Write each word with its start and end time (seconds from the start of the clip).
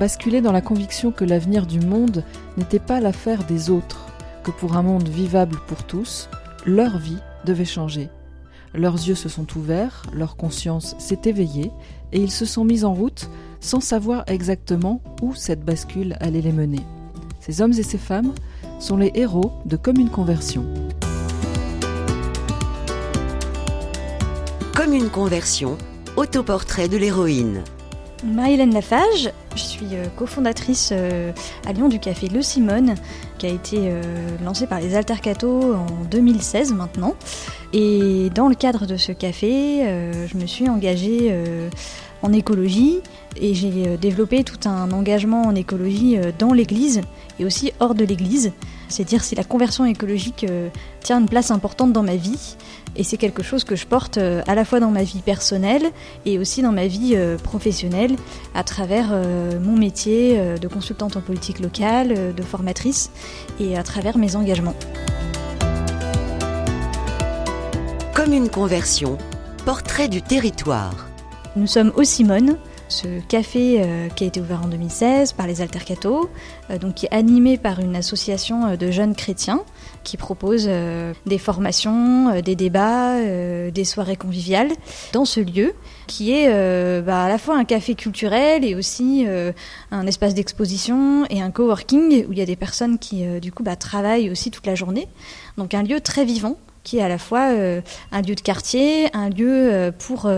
Basculé 0.00 0.40
dans 0.40 0.50
la 0.50 0.62
conviction 0.62 1.12
que 1.12 1.26
l'avenir 1.26 1.66
du 1.66 1.78
monde 1.78 2.24
n'était 2.56 2.78
pas 2.78 3.00
l'affaire 3.00 3.44
des 3.44 3.68
autres, 3.68 4.06
que 4.42 4.50
pour 4.50 4.74
un 4.78 4.82
monde 4.82 5.06
vivable 5.06 5.58
pour 5.66 5.84
tous, 5.84 6.30
leur 6.64 6.96
vie 6.96 7.18
devait 7.44 7.66
changer. 7.66 8.08
Leurs 8.72 8.94
yeux 8.94 9.14
se 9.14 9.28
sont 9.28 9.46
ouverts, 9.58 10.04
leur 10.14 10.36
conscience 10.36 10.96
s'est 10.98 11.20
éveillée, 11.26 11.70
et 12.12 12.18
ils 12.18 12.30
se 12.30 12.46
sont 12.46 12.64
mis 12.64 12.82
en 12.82 12.94
route 12.94 13.28
sans 13.60 13.80
savoir 13.80 14.24
exactement 14.26 15.02
où 15.20 15.34
cette 15.34 15.66
bascule 15.66 16.16
allait 16.20 16.40
les 16.40 16.52
mener. 16.52 16.80
Ces 17.38 17.60
hommes 17.60 17.74
et 17.78 17.82
ces 17.82 17.98
femmes 17.98 18.32
sont 18.78 18.96
les 18.96 19.12
héros 19.14 19.52
de 19.66 19.76
Comme 19.76 19.98
une 19.98 20.08
conversion. 20.08 20.64
Comme 24.74 24.94
une 24.94 25.10
conversion, 25.10 25.76
autoportrait 26.16 26.88
de 26.88 26.96
l'héroïne. 26.96 27.62
Marie-Hélène 28.24 28.74
Lafage, 28.74 29.32
je 29.56 29.62
suis 29.62 29.94
euh, 29.94 30.04
cofondatrice 30.16 30.90
euh, 30.92 31.32
à 31.66 31.72
Lyon 31.72 31.88
du 31.88 31.98
café 31.98 32.28
Le 32.28 32.42
Simone, 32.42 32.94
qui 33.38 33.46
a 33.46 33.48
été 33.48 33.78
euh, 33.78 34.02
lancé 34.44 34.66
par 34.66 34.80
les 34.80 34.94
Altercato 34.94 35.74
en 35.74 36.04
2016 36.10 36.74
maintenant. 36.74 37.14
Et 37.72 38.28
dans 38.34 38.48
le 38.48 38.54
cadre 38.54 38.84
de 38.86 38.96
ce 38.96 39.12
café, 39.12 39.84
je 40.26 40.36
me 40.36 40.46
suis 40.46 40.68
engagée 40.68 41.32
en 42.20 42.32
écologie 42.32 42.98
et 43.40 43.54
j'ai 43.54 43.96
développé 43.96 44.42
tout 44.42 44.68
un 44.68 44.90
engagement 44.90 45.42
en 45.42 45.54
écologie 45.54 46.18
dans 46.36 46.52
l'église 46.52 47.00
et 47.38 47.44
aussi 47.44 47.72
hors 47.78 47.94
de 47.94 48.04
l'église. 48.04 48.50
C'est 48.88 49.04
dire 49.04 49.22
si 49.22 49.36
la 49.36 49.44
conversion 49.44 49.84
écologique 49.84 50.44
tient 50.98 51.20
une 51.20 51.28
place 51.28 51.52
importante 51.52 51.92
dans 51.92 52.02
ma 52.02 52.16
vie 52.16 52.56
et 53.00 53.02
c'est 53.02 53.16
quelque 53.16 53.42
chose 53.42 53.64
que 53.64 53.76
je 53.76 53.86
porte 53.86 54.18
euh, 54.18 54.42
à 54.46 54.54
la 54.54 54.66
fois 54.66 54.78
dans 54.78 54.90
ma 54.90 55.02
vie 55.02 55.22
personnelle 55.22 55.84
et 56.26 56.38
aussi 56.38 56.60
dans 56.60 56.70
ma 56.70 56.86
vie 56.86 57.12
euh, 57.14 57.38
professionnelle 57.38 58.14
à 58.54 58.62
travers 58.62 59.08
euh, 59.12 59.58
mon 59.58 59.74
métier 59.74 60.38
de 60.60 60.68
consultante 60.68 61.16
en 61.16 61.22
politique 61.22 61.60
locale, 61.60 62.34
de 62.34 62.42
formatrice 62.42 63.10
et 63.58 63.78
à 63.78 63.82
travers 63.82 64.18
mes 64.18 64.36
engagements. 64.36 64.74
Comme 68.14 68.34
une 68.34 68.50
conversion, 68.50 69.16
portrait 69.64 70.08
du 70.08 70.20
territoire. 70.20 71.08
Nous 71.56 71.66
sommes 71.66 71.92
au 71.96 72.04
Simone, 72.04 72.58
ce 72.90 73.20
café 73.28 73.82
qui 74.16 74.24
a 74.24 74.26
été 74.26 74.40
ouvert 74.40 74.62
en 74.64 74.68
2016 74.68 75.32
par 75.32 75.46
les 75.46 75.62
Altercato, 75.62 76.28
donc 76.80 76.94
qui 76.94 77.06
est 77.06 77.14
animé 77.14 77.56
par 77.56 77.80
une 77.80 77.96
association 77.96 78.76
de 78.76 78.90
jeunes 78.90 79.14
chrétiens 79.14 79.64
qui 80.04 80.16
propose 80.16 80.66
euh, 80.68 81.12
des 81.26 81.38
formations, 81.38 82.28
euh, 82.28 82.40
des 82.40 82.56
débats, 82.56 83.16
euh, 83.16 83.70
des 83.70 83.84
soirées 83.84 84.16
conviviales 84.16 84.70
dans 85.12 85.24
ce 85.24 85.40
lieu 85.40 85.74
qui 86.06 86.32
est 86.32 86.48
bah, 87.02 87.24
à 87.24 87.28
la 87.28 87.38
fois 87.38 87.56
un 87.56 87.64
café 87.64 87.94
culturel 87.94 88.64
et 88.64 88.74
aussi 88.74 89.26
un 89.92 90.06
espace 90.08 90.34
d'exposition 90.34 91.24
et 91.30 91.40
un 91.40 91.52
coworking 91.52 92.26
où 92.26 92.32
il 92.32 92.38
y 92.38 92.42
a 92.42 92.46
des 92.46 92.56
personnes 92.56 92.98
qui 92.98 93.24
du 93.40 93.52
coup 93.52 93.62
bah, 93.62 93.76
travaillent 93.76 94.28
aussi 94.28 94.50
toute 94.50 94.66
la 94.66 94.74
journée. 94.74 95.06
Donc 95.56 95.72
un 95.72 95.84
lieu 95.84 96.00
très 96.00 96.24
vivant 96.24 96.56
qui 96.82 96.98
est 96.98 97.02
à 97.02 97.08
la 97.08 97.18
fois 97.18 97.48
un 98.12 98.22
lieu 98.22 98.34
de 98.34 98.40
quartier, 98.40 99.14
un 99.14 99.28
lieu 99.28 99.92
pour 99.98 100.30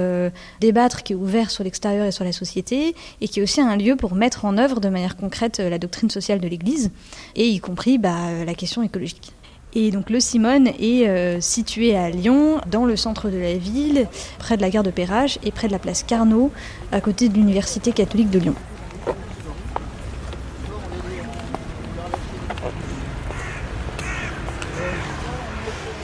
débattre 0.60 1.02
qui 1.02 1.12
est 1.12 1.16
ouvert 1.16 1.50
sur 1.50 1.64
l'extérieur 1.64 2.06
et 2.06 2.12
sur 2.12 2.24
la 2.24 2.32
société, 2.32 2.94
et 3.20 3.28
qui 3.28 3.40
est 3.40 3.42
aussi 3.42 3.60
un 3.60 3.76
lieu 3.76 3.96
pour 3.96 4.14
mettre 4.14 4.44
en 4.44 4.58
œuvre 4.58 4.80
de 4.80 4.88
manière 4.88 5.16
concrète 5.16 5.58
la 5.58 5.78
doctrine 5.78 6.10
sociale 6.10 6.40
de 6.40 6.48
l'Église, 6.48 6.90
et 7.36 7.46
y 7.46 7.60
compris 7.60 7.98
bah, 7.98 8.44
la 8.44 8.54
question 8.54 8.82
écologique. 8.82 9.32
Et 9.74 9.90
donc 9.90 10.10
le 10.10 10.20
Simone 10.20 10.68
est 10.78 11.08
euh, 11.08 11.40
situé 11.40 11.96
à 11.96 12.10
Lyon, 12.10 12.60
dans 12.70 12.84
le 12.84 12.96
centre 12.96 13.30
de 13.30 13.38
la 13.38 13.54
ville, 13.54 14.06
près 14.38 14.56
de 14.56 14.62
la 14.62 14.68
gare 14.68 14.82
de 14.82 14.90
Perrache 14.90 15.38
et 15.44 15.50
près 15.50 15.66
de 15.66 15.72
la 15.72 15.78
place 15.78 16.02
Carnot, 16.02 16.50
à 16.90 17.00
côté 17.00 17.28
de 17.28 17.34
l'Université 17.34 17.92
catholique 17.92 18.30
de 18.30 18.38
Lyon. 18.38 18.54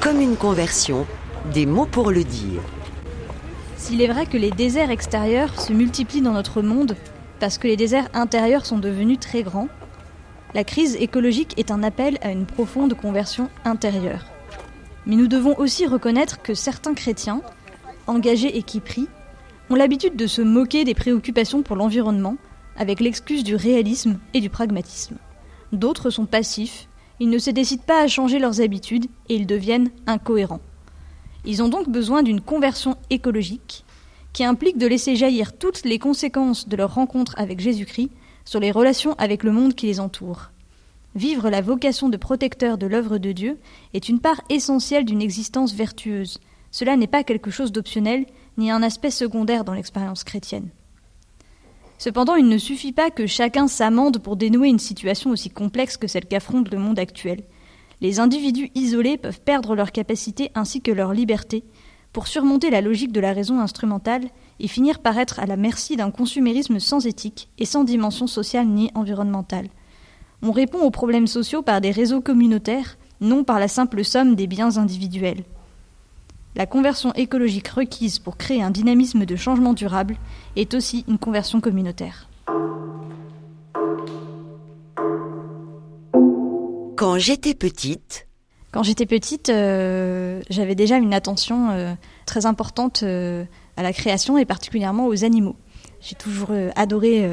Comme 0.08 0.22
une 0.22 0.36
conversion, 0.36 1.06
des 1.52 1.66
mots 1.66 1.84
pour 1.84 2.10
le 2.10 2.24
dire. 2.24 2.62
S'il 3.76 4.00
est 4.00 4.06
vrai 4.06 4.24
que 4.24 4.38
les 4.38 4.50
déserts 4.50 4.90
extérieurs 4.90 5.60
se 5.60 5.74
multiplient 5.74 6.22
dans 6.22 6.32
notre 6.32 6.62
monde, 6.62 6.96
parce 7.40 7.58
que 7.58 7.68
les 7.68 7.76
déserts 7.76 8.08
intérieurs 8.14 8.64
sont 8.64 8.78
devenus 8.78 9.20
très 9.20 9.42
grands, 9.42 9.68
la 10.54 10.64
crise 10.64 10.96
écologique 10.98 11.52
est 11.58 11.70
un 11.70 11.82
appel 11.82 12.16
à 12.22 12.30
une 12.30 12.46
profonde 12.46 12.94
conversion 12.94 13.50
intérieure. 13.66 14.24
Mais 15.04 15.14
nous 15.14 15.26
devons 15.26 15.54
aussi 15.58 15.84
reconnaître 15.84 16.40
que 16.40 16.54
certains 16.54 16.94
chrétiens, 16.94 17.42
engagés 18.06 18.56
et 18.56 18.62
qui 18.62 18.80
prient, 18.80 19.10
ont 19.68 19.74
l'habitude 19.74 20.16
de 20.16 20.26
se 20.26 20.40
moquer 20.40 20.84
des 20.84 20.94
préoccupations 20.94 21.62
pour 21.62 21.76
l'environnement 21.76 22.38
avec 22.78 23.00
l'excuse 23.00 23.44
du 23.44 23.56
réalisme 23.56 24.18
et 24.32 24.40
du 24.40 24.48
pragmatisme. 24.48 25.16
D'autres 25.72 26.08
sont 26.08 26.24
passifs, 26.24 26.87
ils 27.20 27.30
ne 27.30 27.38
se 27.38 27.50
décident 27.50 27.82
pas 27.86 28.02
à 28.02 28.08
changer 28.08 28.38
leurs 28.38 28.60
habitudes 28.60 29.06
et 29.28 29.34
ils 29.34 29.46
deviennent 29.46 29.90
incohérents. 30.06 30.60
Ils 31.44 31.62
ont 31.62 31.68
donc 31.68 31.88
besoin 31.88 32.22
d'une 32.22 32.40
conversion 32.40 32.96
écologique 33.10 33.84
qui 34.32 34.44
implique 34.44 34.78
de 34.78 34.86
laisser 34.86 35.16
jaillir 35.16 35.56
toutes 35.56 35.84
les 35.84 35.98
conséquences 35.98 36.68
de 36.68 36.76
leur 36.76 36.94
rencontre 36.94 37.34
avec 37.38 37.60
Jésus-Christ 37.60 38.10
sur 38.44 38.60
les 38.60 38.70
relations 38.70 39.14
avec 39.18 39.42
le 39.42 39.52
monde 39.52 39.74
qui 39.74 39.86
les 39.86 40.00
entoure. 40.00 40.50
Vivre 41.14 41.50
la 41.50 41.60
vocation 41.60 42.08
de 42.08 42.16
protecteur 42.16 42.78
de 42.78 42.86
l'œuvre 42.86 43.18
de 43.18 43.32
Dieu 43.32 43.58
est 43.94 44.08
une 44.08 44.20
part 44.20 44.40
essentielle 44.50 45.04
d'une 45.04 45.22
existence 45.22 45.72
vertueuse. 45.72 46.38
Cela 46.70 46.96
n'est 46.96 47.06
pas 47.06 47.24
quelque 47.24 47.50
chose 47.50 47.72
d'optionnel, 47.72 48.26
ni 48.56 48.70
un 48.70 48.82
aspect 48.82 49.10
secondaire 49.10 49.64
dans 49.64 49.72
l'expérience 49.72 50.22
chrétienne. 50.22 50.68
Cependant, 51.98 52.36
il 52.36 52.48
ne 52.48 52.58
suffit 52.58 52.92
pas 52.92 53.10
que 53.10 53.26
chacun 53.26 53.66
s'amende 53.66 54.18
pour 54.18 54.36
dénouer 54.36 54.68
une 54.68 54.78
situation 54.78 55.30
aussi 55.30 55.50
complexe 55.50 55.96
que 55.96 56.06
celle 56.06 56.26
qu'affronte 56.26 56.70
le 56.70 56.78
monde 56.78 56.98
actuel. 56.98 57.42
Les 58.00 58.20
individus 58.20 58.70
isolés 58.76 59.18
peuvent 59.18 59.40
perdre 59.40 59.74
leur 59.74 59.90
capacité 59.90 60.52
ainsi 60.54 60.80
que 60.80 60.92
leur 60.92 61.12
liberté 61.12 61.64
pour 62.12 62.28
surmonter 62.28 62.70
la 62.70 62.80
logique 62.80 63.12
de 63.12 63.20
la 63.20 63.32
raison 63.32 63.60
instrumentale 63.60 64.28
et 64.60 64.68
finir 64.68 65.00
par 65.00 65.18
être 65.18 65.40
à 65.40 65.46
la 65.46 65.56
merci 65.56 65.96
d'un 65.96 66.10
consumérisme 66.10 66.78
sans 66.78 67.04
éthique 67.06 67.48
et 67.58 67.64
sans 67.64 67.84
dimension 67.84 68.26
sociale 68.26 68.66
ni 68.66 68.90
environnementale. 68.94 69.68
On 70.40 70.52
répond 70.52 70.80
aux 70.80 70.90
problèmes 70.90 71.26
sociaux 71.26 71.62
par 71.62 71.80
des 71.80 71.90
réseaux 71.90 72.20
communautaires, 72.20 72.96
non 73.20 73.42
par 73.42 73.58
la 73.58 73.68
simple 73.68 74.04
somme 74.04 74.36
des 74.36 74.46
biens 74.46 74.76
individuels. 74.76 75.44
La 76.56 76.66
conversion 76.66 77.12
écologique 77.14 77.68
requise 77.68 78.18
pour 78.18 78.36
créer 78.36 78.62
un 78.62 78.70
dynamisme 78.70 79.24
de 79.24 79.36
changement 79.36 79.74
durable 79.74 80.16
est 80.56 80.74
aussi 80.74 81.04
une 81.08 81.18
conversion 81.18 81.60
communautaire. 81.60 82.28
Quand 86.96 87.16
j'étais 87.18 87.54
petite, 87.54 88.28
quand 88.72 88.82
j'étais 88.82 89.06
petite, 89.06 89.48
euh, 89.48 90.42
j'avais 90.50 90.74
déjà 90.74 90.96
une 90.96 91.14
attention 91.14 91.70
euh, 91.70 91.94
très 92.26 92.44
importante 92.44 93.02
euh, 93.02 93.44
à 93.76 93.82
la 93.82 93.92
création 93.92 94.36
et 94.36 94.44
particulièrement 94.44 95.06
aux 95.06 95.24
animaux. 95.24 95.56
J'ai 96.00 96.14
toujours 96.14 96.50
adoré 96.76 97.28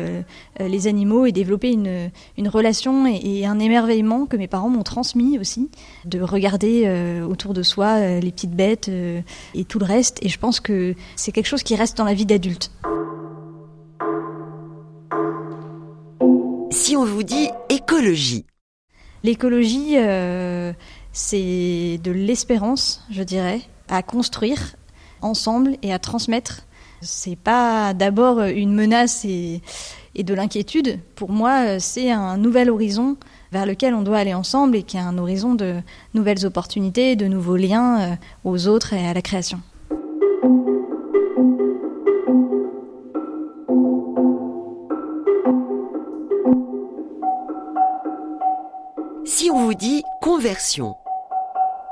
les 0.59 0.87
animaux 0.87 1.25
et 1.25 1.31
développé 1.31 1.71
une, 1.71 2.09
une 2.37 2.47
relation 2.47 3.05
et, 3.05 3.45
un 3.45 3.59
émerveillement 3.59 4.25
que 4.25 4.37
mes 4.37 4.47
parents 4.47 4.69
m'ont 4.69 4.83
transmis 4.83 5.37
aussi, 5.37 5.69
de 6.05 6.19
regarder 6.21 6.89
autour 7.27 7.53
de 7.53 7.63
soi 7.63 8.19
les 8.19 8.31
petites 8.31 8.55
bêtes 8.55 8.89
et 8.89 9.65
tout 9.65 9.79
le 9.79 9.85
reste. 9.85 10.17
Et 10.23 10.29
je 10.29 10.39
pense 10.39 10.59
que 10.59 10.95
c'est 11.15 11.31
quelque 11.31 11.47
chose 11.47 11.63
qui 11.63 11.75
reste 11.75 11.97
dans 11.97 12.05
la 12.05 12.13
vie 12.13 12.25
d'adulte. 12.25 12.71
Si 16.71 16.95
on 16.97 17.05
vous 17.05 17.23
dit 17.23 17.49
écologie 17.69 18.45
L'écologie, 19.25 19.95
c'est 21.11 21.99
de 22.03 22.11
l'espérance, 22.11 23.03
je 23.09 23.23
dirais, 23.23 23.61
à 23.89 24.03
construire 24.03 24.75
ensemble 25.21 25.77
et 25.81 25.91
à 25.91 25.97
transmettre 25.97 26.67
c'est 27.05 27.37
pas 27.37 27.93
d'abord 27.93 28.41
une 28.41 28.73
menace 28.73 29.25
et, 29.25 29.61
de 30.17 30.33
l'inquiétude. 30.33 30.99
Pour 31.15 31.29
moi, 31.29 31.79
c'est 31.79 32.11
un 32.11 32.37
nouvel 32.37 32.69
horizon 32.69 33.17
vers 33.51 33.65
lequel 33.65 33.93
on 33.93 34.01
doit 34.01 34.17
aller 34.17 34.33
ensemble 34.33 34.75
et 34.75 34.83
qui 34.83 34.97
est 34.97 35.01
un 35.01 35.17
horizon 35.17 35.55
de 35.55 35.75
nouvelles 36.13 36.45
opportunités, 36.45 37.15
de 37.15 37.27
nouveaux 37.27 37.55
liens 37.55 38.01
euh, 38.01 38.15
aux 38.43 38.67
autres 38.67 38.93
et 38.93 39.07
à 39.07 39.13
la 39.13 39.21
création. 39.21 39.61
Si 49.25 49.49
on 49.51 49.65
vous 49.65 49.73
dit 49.73 50.03
conversion, 50.21 50.95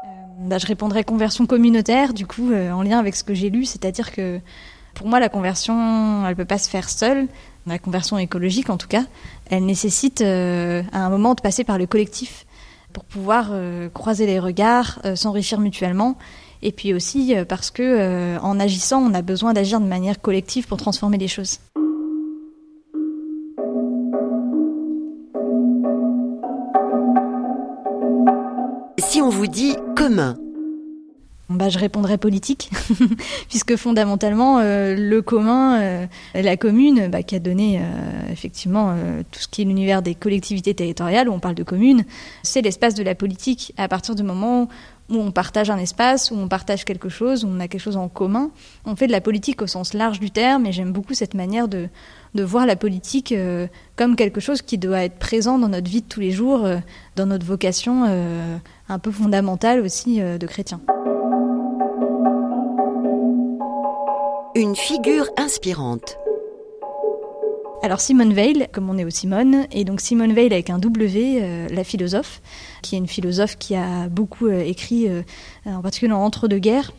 euh, 0.06 0.08
bah, 0.40 0.58
je 0.58 0.66
répondrais 0.66 1.04
conversion 1.04 1.46
communautaire, 1.46 2.14
du 2.14 2.26
coup, 2.26 2.52
euh, 2.52 2.72
en 2.72 2.84
lien 2.84 3.00
avec 3.00 3.16
ce 3.16 3.24
que 3.24 3.34
j'ai 3.34 3.50
lu, 3.50 3.66
c'est-à-dire 3.66 4.12
que 4.12 4.42
pour 4.94 5.08
moi, 5.08 5.20
la 5.20 5.30
conversion, 5.30 6.24
elle 6.24 6.30
ne 6.30 6.36
peut 6.36 6.46
pas 6.46 6.58
se 6.58 6.70
faire 6.70 6.90
seule. 6.90 7.28
La 7.66 7.80
conversion 7.80 8.18
écologique, 8.18 8.70
en 8.70 8.78
tout 8.78 8.88
cas, 8.88 9.06
elle 9.50 9.66
nécessite 9.66 10.22
à 10.22 10.26
un 10.98 11.10
moment 11.10 11.34
de 11.34 11.42
passer 11.42 11.64
par 11.64 11.78
le 11.78 11.86
collectif 11.86 12.46
pour 12.92 13.06
pouvoir 13.06 13.52
croiser 13.94 14.26
les 14.26 14.40
regards, 14.40 15.00
s'enrichir 15.16 15.60
mutuellement 15.60 16.18
et 16.64 16.72
puis 16.72 16.94
aussi 16.94 17.36
euh, 17.36 17.46
parce 17.46 17.70
que 17.70 17.84
euh, 17.84 18.40
en 18.40 18.60
agissant, 18.60 19.02
on 19.02 19.14
a 19.14 19.22
besoin 19.22 19.54
d'agir 19.54 19.80
de 19.80 19.86
manière 19.86 20.20
collective 20.22 20.66
pour 20.66 20.78
transformer 20.78 21.18
les 21.18 21.28
choses. 21.28 21.60
Si 28.98 29.22
on 29.22 29.30
vous 29.30 29.48
dit 29.48 29.76
commun, 29.96 30.38
bah, 31.50 31.70
je 31.70 31.78
répondrais 31.78 32.18
politique, 32.18 32.72
puisque 33.50 33.76
fondamentalement, 33.76 34.60
euh, 34.60 34.96
le 34.96 35.22
commun, 35.22 36.08
la 36.34 36.58
commune, 36.58 37.08
bah, 37.08 37.24
qui 37.24 37.36
a 37.36 37.40
donné 37.40 37.82
effectivement 38.32 38.96
tout 39.32 39.40
ce 39.40 39.48
qui 39.48 39.62
est 39.62 39.66
l'univers 39.66 40.02
des 40.02 40.16
collectivités 40.16 40.74
territoriales, 40.74 41.30
où 41.30 41.34
on 41.34 41.40
parle 41.40 41.56
de 41.56 41.64
commune, 41.64 42.06
c'est 42.44 42.62
l'espace 42.62 42.96
de 42.96 43.04
la 43.04 43.16
politique. 43.16 43.74
À 43.78 43.88
partir 43.88 44.16
du 44.16 44.24
moment 44.24 44.68
où 45.10 45.18
on 45.18 45.32
partage 45.32 45.70
un 45.70 45.78
espace, 45.78 46.32
où 46.32 46.36
on 46.36 46.48
partage 46.48 46.86
quelque 46.86 47.10
chose, 47.10 47.44
où 47.44 47.50
on 47.50 47.60
a 47.60 47.68
quelque 47.68 47.82
chose 47.82 47.98
en 47.98 48.08
commun. 48.08 48.52
On 48.86 48.96
fait 48.96 49.08
de 49.08 49.12
la 49.12 49.22
politique 49.22 49.62
au 49.62 49.68
sens 49.68 49.94
large 49.94 50.20
du 50.20 50.32
terme, 50.32 50.66
et 50.66 50.72
j'aime 50.72 50.92
beaucoup 50.92 51.14
cette 51.14 51.34
manière 51.34 51.68
de, 51.68 51.90
de 52.36 52.44
voir 52.44 52.66
la 52.66 52.76
politique 52.76 53.32
euh, 53.32 53.68
comme 53.96 54.16
quelque 54.16 54.40
chose 54.40 54.62
qui 54.62 54.78
doit 54.78 55.04
être 55.04 55.18
présent 55.20 55.60
dans 55.60 55.70
notre 55.70 55.90
vie 55.90 56.02
de 56.02 56.08
tous 56.08 56.20
les 56.20 56.32
jours, 56.32 56.66
euh, 56.66 56.78
dans 57.16 57.26
notre 57.26 57.46
vocation 57.46 58.06
euh, 58.08 58.58
un 58.90 59.00
peu 59.00 59.12
fondamentale 59.12 59.82
aussi 59.82 60.20
de 60.20 60.48
chrétien. 60.48 60.82
Une 64.64 64.78
figure 64.78 65.26
inspirante. 65.36 66.18
Alors 67.82 68.00
Simone 68.00 68.32
Veil, 68.32 68.70
comme 68.72 68.90
on 68.90 68.98
est 68.98 69.04
au 69.04 69.10
Simone, 69.10 69.68
et 69.74 69.84
donc 69.84 70.00
Simone 70.00 70.32
Veil 70.32 70.46
avec 70.54 70.70
un 70.70 70.80
W, 70.80 71.40
euh, 71.42 71.68
la 71.68 71.84
philosophe, 71.84 72.42
qui 72.82 72.96
est 72.96 72.98
une 72.98 73.10
philosophe 73.10 73.58
qui 73.58 73.76
a 73.76 74.08
beaucoup 74.08 74.48
euh, 74.48 74.62
écrit, 74.62 75.10
euh, 75.10 75.22
en 75.66 75.82
particulier 75.82 76.14
en 76.14 76.24
entre-deux-guerres, 76.24 76.94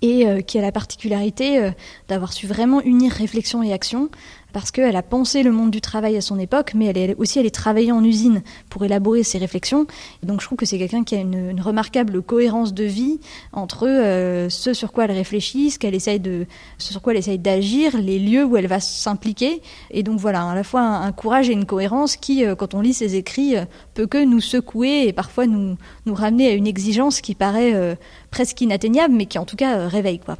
et 0.00 0.44
qui 0.44 0.60
a 0.60 0.62
la 0.62 0.70
particularité 0.70 1.72
d'avoir 2.06 2.32
su 2.32 2.46
vraiment 2.46 2.80
unir 2.82 3.10
réflexion 3.10 3.64
et 3.64 3.72
action 3.72 4.10
parce 4.52 4.70
qu'elle 4.70 4.96
a 4.96 5.02
pensé 5.02 5.42
le 5.42 5.52
monde 5.52 5.70
du 5.70 5.80
travail 5.80 6.16
à 6.16 6.20
son 6.20 6.38
époque, 6.38 6.72
mais 6.74 6.86
elle 6.86 6.98
est 6.98 7.14
aussi 7.16 7.38
allée 7.38 7.50
travailler 7.50 7.92
en 7.92 8.02
usine 8.02 8.42
pour 8.70 8.84
élaborer 8.84 9.22
ses 9.22 9.38
réflexions. 9.38 9.86
donc 10.22 10.40
je 10.40 10.46
trouve 10.46 10.58
que 10.58 10.66
c'est 10.66 10.78
quelqu'un 10.78 11.04
qui 11.04 11.14
a 11.14 11.20
une, 11.20 11.60
remarquable 11.60 12.22
cohérence 12.22 12.72
de 12.72 12.84
vie 12.84 13.20
entre 13.52 13.86
euh, 13.88 14.48
ce 14.48 14.72
sur 14.72 14.92
quoi 14.92 15.04
elle 15.04 15.12
réfléchit, 15.12 15.70
ce 15.70 15.78
qu'elle 15.78 15.94
essaye 15.94 16.20
de, 16.20 16.46
ce 16.78 16.92
sur 16.92 17.02
quoi 17.02 17.12
elle 17.12 17.18
essaye 17.18 17.38
d'agir, 17.38 17.98
les 17.98 18.18
lieux 18.18 18.44
où 18.44 18.56
elle 18.56 18.66
va 18.66 18.80
s'impliquer. 18.80 19.60
Et 19.90 20.02
donc 20.02 20.18
voilà, 20.18 20.48
à 20.48 20.54
la 20.54 20.64
fois 20.64 20.80
un, 20.80 21.12
courage 21.12 21.50
et 21.50 21.52
une 21.52 21.66
cohérence 21.66 22.16
qui, 22.16 22.44
euh, 22.44 22.54
quand 22.54 22.74
on 22.74 22.80
lit 22.80 22.94
ses 22.94 23.16
écrits, 23.16 23.56
euh, 23.56 23.64
peut 23.94 24.06
que 24.06 24.24
nous 24.24 24.40
secouer 24.40 25.08
et 25.08 25.12
parfois 25.12 25.46
nous, 25.46 25.76
nous 26.06 26.14
ramener 26.14 26.48
à 26.48 26.52
une 26.52 26.66
exigence 26.66 27.20
qui 27.20 27.34
paraît 27.34 27.96
presque 28.30 28.60
inatteignable, 28.60 29.14
mais 29.14 29.26
qui 29.26 29.38
en 29.38 29.44
tout 29.44 29.56
cas 29.56 29.88
réveille 29.88 30.18
quoi. 30.18 30.36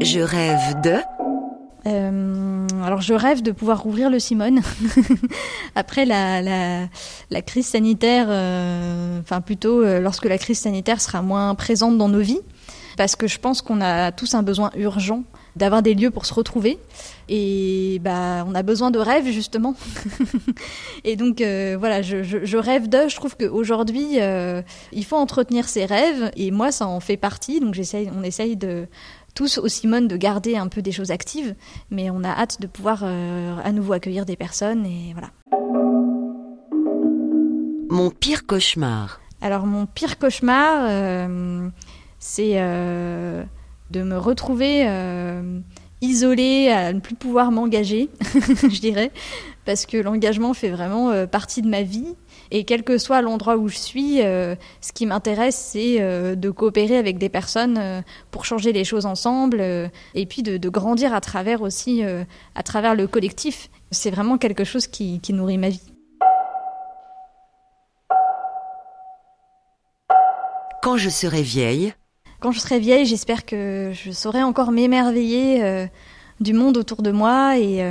Je 0.00 0.20
rêve 0.20 0.80
de... 0.82 0.96
Euh, 1.86 2.66
alors 2.84 3.00
je 3.00 3.14
rêve 3.14 3.42
de 3.42 3.50
pouvoir 3.50 3.82
rouvrir 3.82 4.10
le 4.10 4.18
Simone 4.18 4.60
après 5.74 6.04
la, 6.04 6.42
la, 6.42 7.42
crise 7.42 7.66
sanitaire, 7.66 8.26
euh, 8.28 9.20
enfin 9.20 9.40
plutôt 9.40 9.82
euh, 9.82 10.00
lorsque 10.00 10.26
la 10.26 10.38
crise 10.38 10.58
sanitaire 10.58 11.00
sera 11.00 11.22
moins 11.22 11.54
présente 11.54 11.96
dans 11.96 12.08
nos 12.08 12.20
vies, 12.20 12.40
parce 12.96 13.16
que 13.16 13.26
je 13.26 13.38
pense 13.38 13.62
qu'on 13.62 13.80
a 13.80 14.12
tous 14.12 14.34
un 14.34 14.42
besoin 14.42 14.70
urgent 14.76 15.22
d'avoir 15.56 15.82
des 15.82 15.94
lieux 15.94 16.10
pour 16.10 16.26
se 16.26 16.34
retrouver. 16.34 16.78
Et 17.28 18.00
bah, 18.02 18.44
on 18.46 18.54
a 18.54 18.62
besoin 18.62 18.90
de 18.90 18.98
rêves 18.98 19.26
justement. 19.26 19.74
et 21.04 21.16
donc 21.16 21.38
voilà, 21.40 22.02
je, 22.02 22.22
je, 22.22 22.56
rêve 22.56 22.88
de. 22.88 23.08
Je 23.08 23.16
trouve 23.16 23.36
qu'aujourd'hui, 23.36 24.18
il 24.92 25.04
faut 25.04 25.16
entretenir 25.16 25.68
ses 25.68 25.84
rêves. 25.84 26.30
Et 26.36 26.50
moi, 26.50 26.70
ça 26.70 26.86
en 26.86 27.00
fait 27.00 27.16
partie. 27.16 27.60
Donc 27.60 27.76
on 28.16 28.22
essaye 28.22 28.56
de, 28.56 28.86
tous 29.38 29.58
au 29.58 29.68
Simone 29.68 30.08
de 30.08 30.16
garder 30.16 30.56
un 30.56 30.66
peu 30.66 30.82
des 30.82 30.90
choses 30.90 31.12
actives, 31.12 31.54
mais 31.92 32.10
on 32.10 32.24
a 32.24 32.28
hâte 32.28 32.60
de 32.60 32.66
pouvoir 32.66 33.02
euh, 33.04 33.56
à 33.62 33.70
nouveau 33.70 33.92
accueillir 33.92 34.26
des 34.26 34.34
personnes 34.34 34.84
et 34.84 35.12
voilà. 35.12 35.30
Mon 37.88 38.10
pire 38.10 38.46
cauchemar. 38.46 39.20
Alors 39.40 39.64
mon 39.64 39.86
pire 39.86 40.18
cauchemar, 40.18 40.86
euh, 40.88 41.68
c'est 42.18 42.54
euh, 42.56 43.44
de 43.92 44.02
me 44.02 44.18
retrouver 44.18 44.88
isolée, 46.00 46.70
à 46.70 46.92
ne 46.92 46.98
plus 46.98 47.14
pouvoir 47.14 47.52
m'engager, 47.52 48.10
je 48.34 48.80
dirais, 48.80 49.12
parce 49.64 49.86
que 49.86 49.98
l'engagement 49.98 50.52
fait 50.52 50.70
vraiment 50.70 51.28
partie 51.28 51.62
de 51.62 51.68
ma 51.68 51.82
vie 51.82 52.16
et 52.50 52.64
quel 52.64 52.82
que 52.82 52.98
soit 52.98 53.20
l'endroit 53.20 53.56
où 53.56 53.68
je 53.68 53.76
suis, 53.76 54.22
euh, 54.22 54.54
ce 54.80 54.92
qui 54.92 55.06
m'intéresse, 55.06 55.56
c'est 55.56 56.00
euh, 56.00 56.34
de 56.34 56.50
coopérer 56.50 56.96
avec 56.96 57.18
des 57.18 57.28
personnes 57.28 57.78
euh, 57.78 58.00
pour 58.30 58.44
changer 58.44 58.72
les 58.72 58.84
choses 58.84 59.06
ensemble 59.06 59.60
et 60.14 60.26
puis 60.26 60.42
de, 60.42 60.68
grandir 60.68 61.14
à 61.14 61.20
travers 61.20 61.62
aussi, 61.62 62.02
à 62.54 62.62
travers 62.62 62.94
le 62.94 63.06
collectif. 63.06 63.70
C'est 63.90 64.10
vraiment 64.10 64.38
quelque 64.38 64.64
chose 64.64 64.86
qui, 64.86 65.20
qui 65.20 65.32
nourrit 65.32 65.58
ma 65.58 65.70
vie. 65.70 65.80
Quand 70.82 70.96
je 70.96 71.08
serai 71.08 71.42
vieille? 71.42 71.94
Quand 72.40 72.52
je 72.52 72.60
serai 72.60 72.78
vieille, 72.78 73.06
j'espère 73.06 73.44
que 73.46 73.92
je 73.92 74.10
saurai 74.10 74.42
encore 74.42 74.70
m'émerveiller 74.70 75.88
du 76.40 76.52
monde 76.52 76.76
autour 76.76 77.02
de 77.02 77.10
moi 77.10 77.58
et, 77.58 77.82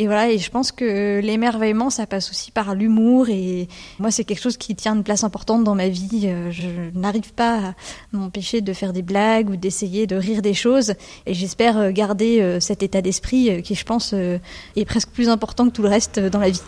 et 0.00 0.06
voilà 0.06 0.30
et 0.30 0.38
je 0.38 0.50
pense 0.50 0.72
que 0.72 1.20
l'émerveillement 1.20 1.90
ça 1.90 2.06
passe 2.06 2.30
aussi 2.30 2.50
par 2.50 2.74
l'humour. 2.74 3.28
Et 3.28 3.68
moi 3.98 4.10
c'est 4.10 4.24
quelque 4.24 4.40
chose 4.40 4.56
qui 4.56 4.74
tient 4.74 4.96
une 4.96 5.04
place 5.04 5.24
importante 5.24 5.62
dans 5.62 5.74
ma 5.74 5.90
vie. 5.90 6.22
Euh, 6.24 6.50
je 6.50 6.68
n'arrive 6.98 7.34
pas 7.34 7.58
à 7.58 7.74
m'empêcher 8.12 8.62
de 8.62 8.72
faire 8.72 8.94
des 8.94 9.02
blagues 9.02 9.50
ou 9.50 9.56
d'essayer 9.56 10.06
de 10.06 10.16
rire 10.16 10.40
des 10.40 10.54
choses. 10.54 10.94
Et 11.26 11.34
j'espère 11.34 11.92
garder 11.92 12.40
euh, 12.40 12.60
cet 12.60 12.82
état 12.82 13.02
d'esprit 13.02 13.62
qui 13.62 13.74
je 13.74 13.84
pense 13.84 14.14
est 14.14 14.84
presque 14.86 15.10
plus 15.10 15.28
important 15.28 15.66
que 15.66 15.72
tout 15.74 15.82
le 15.82 15.88
reste 15.88 16.18
dans 16.18 16.40
la 16.40 16.48
vie 16.48 16.62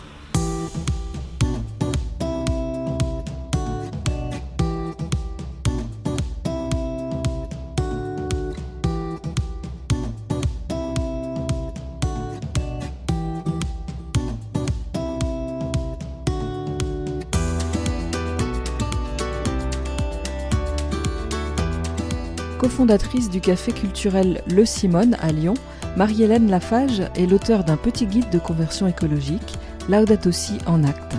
cofondatrice 22.63 23.29
du 23.29 23.41
café 23.41 23.73
culturel 23.73 24.41
Le 24.47 24.63
Simone 24.63 25.17
à 25.21 25.33
Lyon, 25.33 25.53
Marie-Hélène 25.97 26.49
Lafage 26.49 27.01
est 27.13 27.25
l'auteur 27.25 27.65
d'un 27.65 27.75
petit 27.75 28.05
guide 28.05 28.29
de 28.29 28.39
conversion 28.39 28.87
écologique, 28.87 29.57
Laudato 29.89 30.31
Si 30.31 30.53
en 30.65 30.85
acte. 30.85 31.17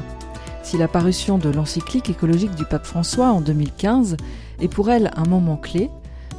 Si 0.62 0.78
la 0.78 0.88
parution 0.88 1.36
de 1.36 1.50
l'encyclique 1.50 2.08
écologique 2.08 2.54
du 2.54 2.64
pape 2.64 2.86
François 2.86 3.26
en 3.26 3.42
2015 3.42 4.16
est 4.62 4.68
pour 4.68 4.90
elle 4.90 5.10
un 5.16 5.28
moment 5.28 5.58
clé, 5.58 5.90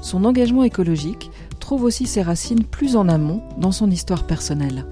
son 0.02 0.26
engagement 0.26 0.64
écologique 0.64 1.30
trouve 1.60 1.84
aussi 1.84 2.08
ses 2.08 2.24
racines 2.24 2.64
plus 2.64 2.96
en 2.96 3.08
amont 3.08 3.44
dans 3.60 3.72
son 3.72 3.92
histoire 3.92 4.26
personnelle. 4.26 4.88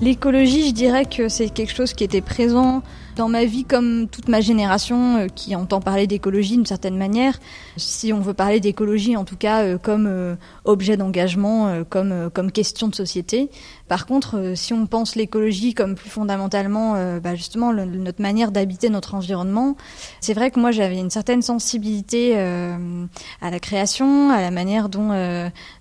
L'écologie, 0.00 0.66
je 0.66 0.74
dirais 0.74 1.04
que 1.04 1.28
c'est 1.28 1.48
quelque 1.48 1.72
chose 1.72 1.92
qui 1.92 2.02
était 2.02 2.20
présent 2.20 2.82
dans 3.16 3.28
ma 3.28 3.44
vie 3.44 3.64
comme 3.64 4.08
toute 4.08 4.28
ma 4.28 4.40
génération 4.40 5.18
euh, 5.18 5.26
qui 5.28 5.54
entend 5.54 5.80
parler 5.80 6.06
d'écologie 6.06 6.56
d'une 6.56 6.66
certaine 6.66 6.96
manière. 6.96 7.38
Si 7.76 8.12
on 8.12 8.20
veut 8.20 8.34
parler 8.34 8.60
d'écologie, 8.60 9.16
en 9.16 9.24
tout 9.24 9.36
cas 9.36 9.62
euh, 9.62 9.78
comme 9.78 10.06
euh, 10.06 10.36
objet 10.64 10.96
d'engagement, 10.96 11.84
comme 11.88 12.30
comme 12.32 12.50
question 12.50 12.88
de 12.88 12.94
société. 12.94 13.50
Par 13.88 14.06
contre, 14.06 14.52
si 14.54 14.72
on 14.72 14.86
pense 14.86 15.14
l'écologie 15.14 15.74
comme 15.74 15.94
plus 15.94 16.08
fondamentalement, 16.08 16.94
bah 17.20 17.34
justement 17.34 17.72
notre 17.72 18.22
manière 18.22 18.50
d'habiter 18.50 18.88
notre 18.88 19.14
environnement, 19.14 19.76
c'est 20.20 20.34
vrai 20.34 20.50
que 20.50 20.58
moi 20.58 20.70
j'avais 20.70 20.98
une 20.98 21.10
certaine 21.10 21.42
sensibilité 21.42 22.36
à 22.38 23.50
la 23.50 23.60
création, 23.60 24.30
à 24.30 24.40
la 24.40 24.50
manière 24.50 24.88
dont 24.88 25.10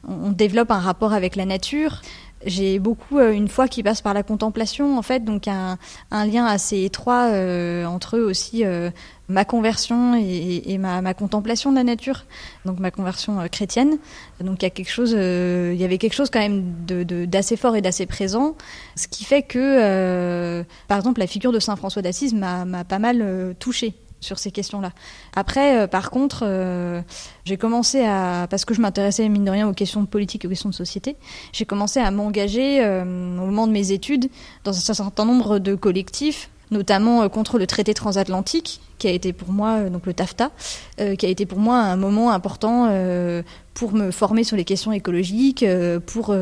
on 0.08 0.32
développe 0.32 0.72
un 0.72 0.80
rapport 0.80 1.14
avec 1.14 1.36
la 1.36 1.46
nature 1.46 2.02
j'ai 2.46 2.80
beaucoup 2.80 3.20
une 3.20 3.48
foi 3.48 3.68
qui 3.68 3.84
passe 3.84 4.02
par 4.02 4.14
la 4.14 4.24
contemplation 4.24 4.98
en 4.98 5.02
fait, 5.02 5.24
donc 5.24 5.48
un, 5.48 5.78
lien 6.12 6.46
assez 6.46 6.84
étroit 6.84 7.30
entre 7.86 8.18
eux 8.18 8.24
aussi 8.24 8.64
ma 9.30 9.46
conversion 9.46 10.16
et, 10.16 10.78
ma, 10.78 11.14
contemplation 11.14 11.72
de 11.72 11.78
la 11.78 11.84
nature, 11.84 12.26
donc 12.66 12.80
ma 12.80 12.92
conversion 12.92 13.40
euh, 13.40 13.48
chrétienne. 13.48 13.98
Donc 14.42 14.62
il 14.62 14.66
y 14.66 14.68
a 14.68 14.70
quelque 14.70 14.92
chose, 14.92 15.14
euh, 15.18 15.72
il 15.74 15.80
y 15.80 15.86
avait 15.86 15.98
quelque 15.98 16.14
chose 16.14 16.30
quand 16.30 16.40
même 16.40 16.64
d'assez 17.28 17.56
fort 17.56 17.76
et 17.76 17.82
d'assez 17.82 18.06
présent, 18.06 18.56
ce 18.96 19.08
qui 19.08 19.24
fait 19.24 19.42
que, 19.42 19.60
euh, 19.60 20.64
par 20.88 20.98
exemple, 20.98 21.20
la 21.20 21.28
figure 21.28 21.52
de 21.52 21.60
saint 21.60 21.76
François 21.76 22.02
d'Assise 22.02 22.34
m'a 22.34 22.84
pas 22.84 23.00
mal 23.00 23.56
touchée 23.60 23.94
sur 24.24 24.40
ces 24.40 24.52
questions-là. 24.52 24.92
Après, 25.36 25.88
par 25.88 26.10
contre, 26.10 26.44
j'ai 27.46 27.58
commencé 27.58 28.04
à, 28.06 28.48
parce 28.50 28.66
que 28.66 28.74
je 28.74 28.82
m'intéressais 28.82 29.28
mine 29.30 29.46
de 29.46 29.52
rien 29.52 29.68
aux 29.68 29.74
questions 29.74 30.06
politiques, 30.06 30.46
aux 30.46 30.50
questions 30.50 30.70
de 30.70 30.74
société, 30.74 31.16
j'ai 31.52 31.66
commencé 31.66 32.00
à 32.00 32.10
m'engager 32.12 32.84
au 32.84 33.06
moment 33.06 33.68
de 33.68 33.72
mes 33.72 33.92
études 33.92 34.30
dans 34.64 34.72
un 34.72 34.94
certain 34.94 35.26
nombre 35.26 35.60
de 35.60 35.76
collectifs 35.76 36.50
notamment 36.74 37.22
euh, 37.22 37.30
contre 37.30 37.58
le 37.58 37.66
traité 37.66 37.94
transatlantique, 37.94 38.82
qui 38.98 39.08
a 39.08 39.12
été 39.12 39.32
pour 39.32 39.54
moi, 39.54 39.78
euh, 39.78 39.90
donc 39.90 40.06
le 40.06 40.14
TAFTA, 40.14 40.52
euh, 41.00 41.16
qui 41.16 41.26
a 41.26 41.30
été 41.30 41.46
pour 41.46 41.60
moi 41.60 41.78
un 41.78 41.96
moment 41.96 42.32
important 42.32 42.64
pour 43.74 43.94
me 43.94 44.12
former 44.12 44.44
sur 44.44 44.58
les 44.58 44.66
questions 44.66 44.92
écologiques, 44.92 45.66
pour 46.06 46.36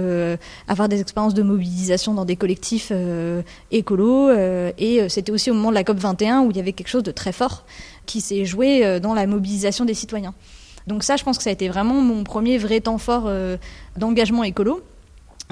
avoir 0.67 0.89
des 0.89 0.99
expériences 0.99 1.33
de 1.33 1.43
mobilisation 1.43 2.13
dans 2.13 2.25
des 2.25 2.35
collectifs 2.35 2.91
écolos. 3.71 4.31
et 4.77 5.07
c'était 5.09 5.31
aussi 5.31 5.49
au 5.49 5.53
moment 5.53 5.69
de 5.69 5.75
la 5.75 5.83
COP 5.83 5.97
21 5.97 6.41
où 6.41 6.51
il 6.51 6.57
y 6.57 6.59
avait 6.59 6.73
quelque 6.73 6.89
chose 6.89 7.03
de 7.03 7.11
très 7.11 7.31
fort 7.31 7.65
qui 8.05 8.21
s'est 8.21 8.45
joué 8.45 8.99
dans 8.99 9.13
la 9.13 9.27
mobilisation 9.27 9.85
des 9.85 9.93
citoyens. 9.93 10.33
Donc 10.87 11.03
ça, 11.03 11.15
je 11.15 11.23
pense 11.23 11.37
que 11.37 11.43
ça 11.43 11.51
a 11.51 11.53
été 11.53 11.69
vraiment 11.69 12.01
mon 12.01 12.23
premier 12.23 12.57
vrai 12.57 12.81
temps 12.81 12.97
fort 12.97 13.29
d'engagement 13.95 14.43
écolo. 14.43 14.81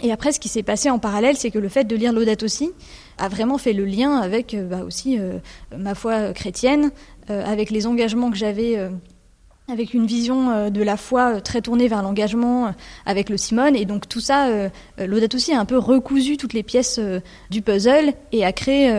Et 0.01 0.11
après, 0.11 0.31
ce 0.31 0.39
qui 0.39 0.49
s'est 0.49 0.63
passé 0.63 0.89
en 0.89 0.99
parallèle, 0.99 1.37
c'est 1.37 1.51
que 1.51 1.59
le 1.59 1.69
fait 1.69 1.83
de 1.85 1.95
lire 1.95 2.13
l'Audate 2.13 2.43
aussi 2.43 2.71
a 3.19 3.27
vraiment 3.27 3.57
fait 3.57 3.73
le 3.73 3.85
lien 3.85 4.17
avec 4.17 4.53
euh, 4.53 4.67
bah, 4.67 4.83
aussi 4.85 5.19
euh, 5.19 5.37
ma 5.77 5.93
foi 5.93 6.33
chrétienne, 6.33 6.91
euh, 7.29 7.45
avec 7.45 7.69
les 7.69 7.85
engagements 7.85 8.31
que 8.31 8.37
j'avais 8.37 8.89
avec 9.71 9.93
une 9.93 10.07
vision 10.07 10.71
de 10.71 10.81
la 10.81 10.97
foi 10.97 11.41
très 11.41 11.61
tournée 11.61 11.87
vers 11.87 12.01
l'engagement 12.01 12.73
avec 13.05 13.29
le 13.29 13.37
Simone. 13.37 13.75
Et 13.75 13.85
donc 13.85 14.09
tout 14.09 14.19
ça, 14.19 14.47
l'Audate 14.97 15.35
aussi 15.35 15.53
a 15.53 15.59
un 15.59 15.65
peu 15.65 15.77
recousu 15.77 16.37
toutes 16.37 16.53
les 16.53 16.63
pièces 16.63 16.99
du 17.51 17.61
puzzle 17.61 18.13
et 18.31 18.43
a 18.43 18.51
créé 18.51 18.91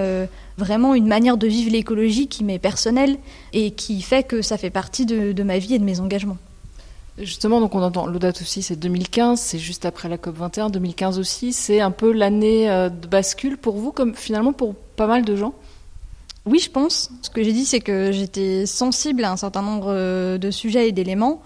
vraiment 0.57 0.95
une 0.95 1.09
manière 1.09 1.37
de 1.37 1.49
vivre 1.49 1.73
l'écologie 1.73 2.29
qui 2.29 2.45
m'est 2.45 2.61
personnelle 2.61 3.17
et 3.53 3.73
qui 3.73 4.01
fait 4.01 4.23
que 4.23 4.43
ça 4.43 4.59
fait 4.59 4.71
partie 4.71 5.07
de 5.07 5.43
ma 5.43 5.59
vie 5.59 5.75
et 5.75 5.79
de 5.81 5.85
mes 5.85 5.99
engagements. 5.99 6.39
Justement, 7.19 7.61
donc 7.61 7.75
on 7.75 7.83
entend 7.83 8.07
l'audate 8.07 8.41
aussi, 8.41 8.63
c'est 8.63 8.77
2015, 8.77 9.39
c'est 9.39 9.59
juste 9.59 9.85
après 9.85 10.09
la 10.09 10.17
COP 10.17 10.37
21, 10.37 10.71
2015 10.71 11.19
aussi, 11.19 11.53
c'est 11.53 11.81
un 11.81 11.91
peu 11.91 12.13
l'année 12.13 12.71
euh, 12.71 12.89
de 12.89 13.07
bascule 13.07 13.59
pour 13.59 13.77
vous, 13.77 13.93
comme 13.93 14.15
finalement 14.15 14.53
pour 14.53 14.75
pas 14.75 15.07
mal 15.07 15.25
de 15.25 15.37
gens? 15.37 15.53
Oui, 16.47 16.59
je 16.59 16.71
pense. 16.71 17.11
Ce 17.21 17.29
que 17.29 17.43
j'ai 17.43 17.53
dit, 17.53 17.67
c'est 17.67 17.81
que 17.81 18.13
j'étais 18.13 18.65
sensible 18.65 19.25
à 19.25 19.33
un 19.33 19.37
certain 19.37 19.61
nombre 19.61 19.89
euh, 19.89 20.39
de 20.39 20.51
sujets 20.51 20.89
et 20.89 20.93
d'éléments, 20.93 21.43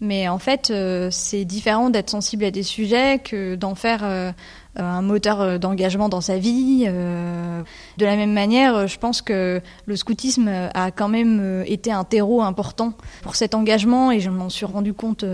mais 0.00 0.28
en 0.28 0.38
fait, 0.38 0.70
euh, 0.70 1.08
c'est 1.12 1.44
différent 1.44 1.90
d'être 1.90 2.10
sensible 2.10 2.44
à 2.44 2.50
des 2.50 2.64
sujets 2.64 3.20
que 3.20 3.54
d'en 3.54 3.76
faire 3.76 4.34
un 4.76 5.02
moteur 5.02 5.40
euh, 5.40 5.58
d'engagement 5.58 6.08
dans 6.08 6.20
sa 6.20 6.38
vie. 6.38 6.84
Euh, 6.86 7.62
de 7.98 8.04
la 8.04 8.16
même 8.16 8.32
manière, 8.32 8.86
je 8.86 8.98
pense 8.98 9.22
que 9.22 9.60
le 9.86 9.96
scoutisme 9.96 10.48
a 10.48 10.90
quand 10.90 11.08
même 11.08 11.62
été 11.66 11.92
un 11.92 12.04
terreau 12.04 12.42
important 12.42 12.94
pour 13.22 13.36
cet 13.36 13.54
engagement 13.54 14.10
et 14.10 14.20
je 14.20 14.30
m'en 14.30 14.48
suis 14.48 14.66
rendu 14.66 14.94
compte 14.94 15.24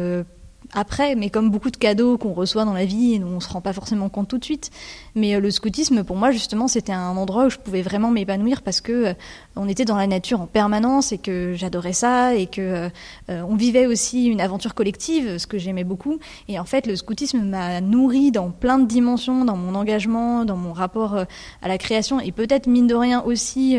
après, 0.75 1.15
mais 1.15 1.31
comme 1.31 1.51
beaucoup 1.51 1.71
de 1.71 1.77
cadeaux 1.77 2.19
qu'on 2.19 2.33
reçoit 2.33 2.65
dans 2.65 2.75
la 2.75 2.85
vie 2.85 2.99
on 3.25 3.41
se 3.41 3.49
rend 3.49 3.61
pas 3.61 3.73
forcément 3.73 4.09
compte 4.09 4.29
tout 4.29 4.39
de 4.39 4.45
suite. 4.45 4.71
Mais 5.15 5.35
euh, 5.35 5.41
le 5.41 5.51
scoutisme, 5.51 6.05
pour 6.05 6.17
moi, 6.17 6.31
justement, 6.31 6.69
c'était 6.69 6.93
un 6.93 7.17
endroit 7.17 7.47
où 7.47 7.51
je 7.51 7.59
pouvais 7.59 7.83
vraiment 7.83 8.11
m'épanouir 8.11 8.63
parce 8.63 8.81
que 8.81 8.93
euh, 8.93 9.15
on 9.57 9.69
était 9.69 9.85
dans 9.85 9.97
la 9.97 10.07
nature 10.07 10.41
en 10.41 10.47
permanence 10.47 11.13
et 11.13 11.19
que 11.19 11.55
j'adorais 11.55 11.93
ça 11.93 12.35
et 12.35 12.47
que 12.47 12.89
euh, 13.31 13.43
on 13.49 13.57
vivait 13.57 13.87
aussi 13.87 14.27
une 14.27 14.41
aventure 14.41 14.75
collective, 14.75 15.39
ce 15.39 15.47
que 15.47 15.59
j'aimais 15.59 15.85
beaucoup. 15.85 16.19
Et 16.49 16.59
en 16.59 16.65
fait, 16.65 16.87
le 16.87 16.97
scoutisme 16.97 17.43
m'a 17.43 17.81
nourri 17.81 18.31
dans 18.31 18.51
plein 18.51 18.79
de 18.79 18.87
dimensions, 18.87 19.45
dans 19.45 19.57
mon 19.57 19.75
engagement, 19.75 20.45
dans 20.45 20.57
mon 20.57 20.73
rapport 20.73 21.17
à 21.63 21.69
la 21.69 21.79
création 21.79 22.21
et 22.21 22.33
peut-être 22.33 22.67
mine 22.67 22.87
de 22.87 22.95
rien 22.95 23.23
aussi 23.23 23.79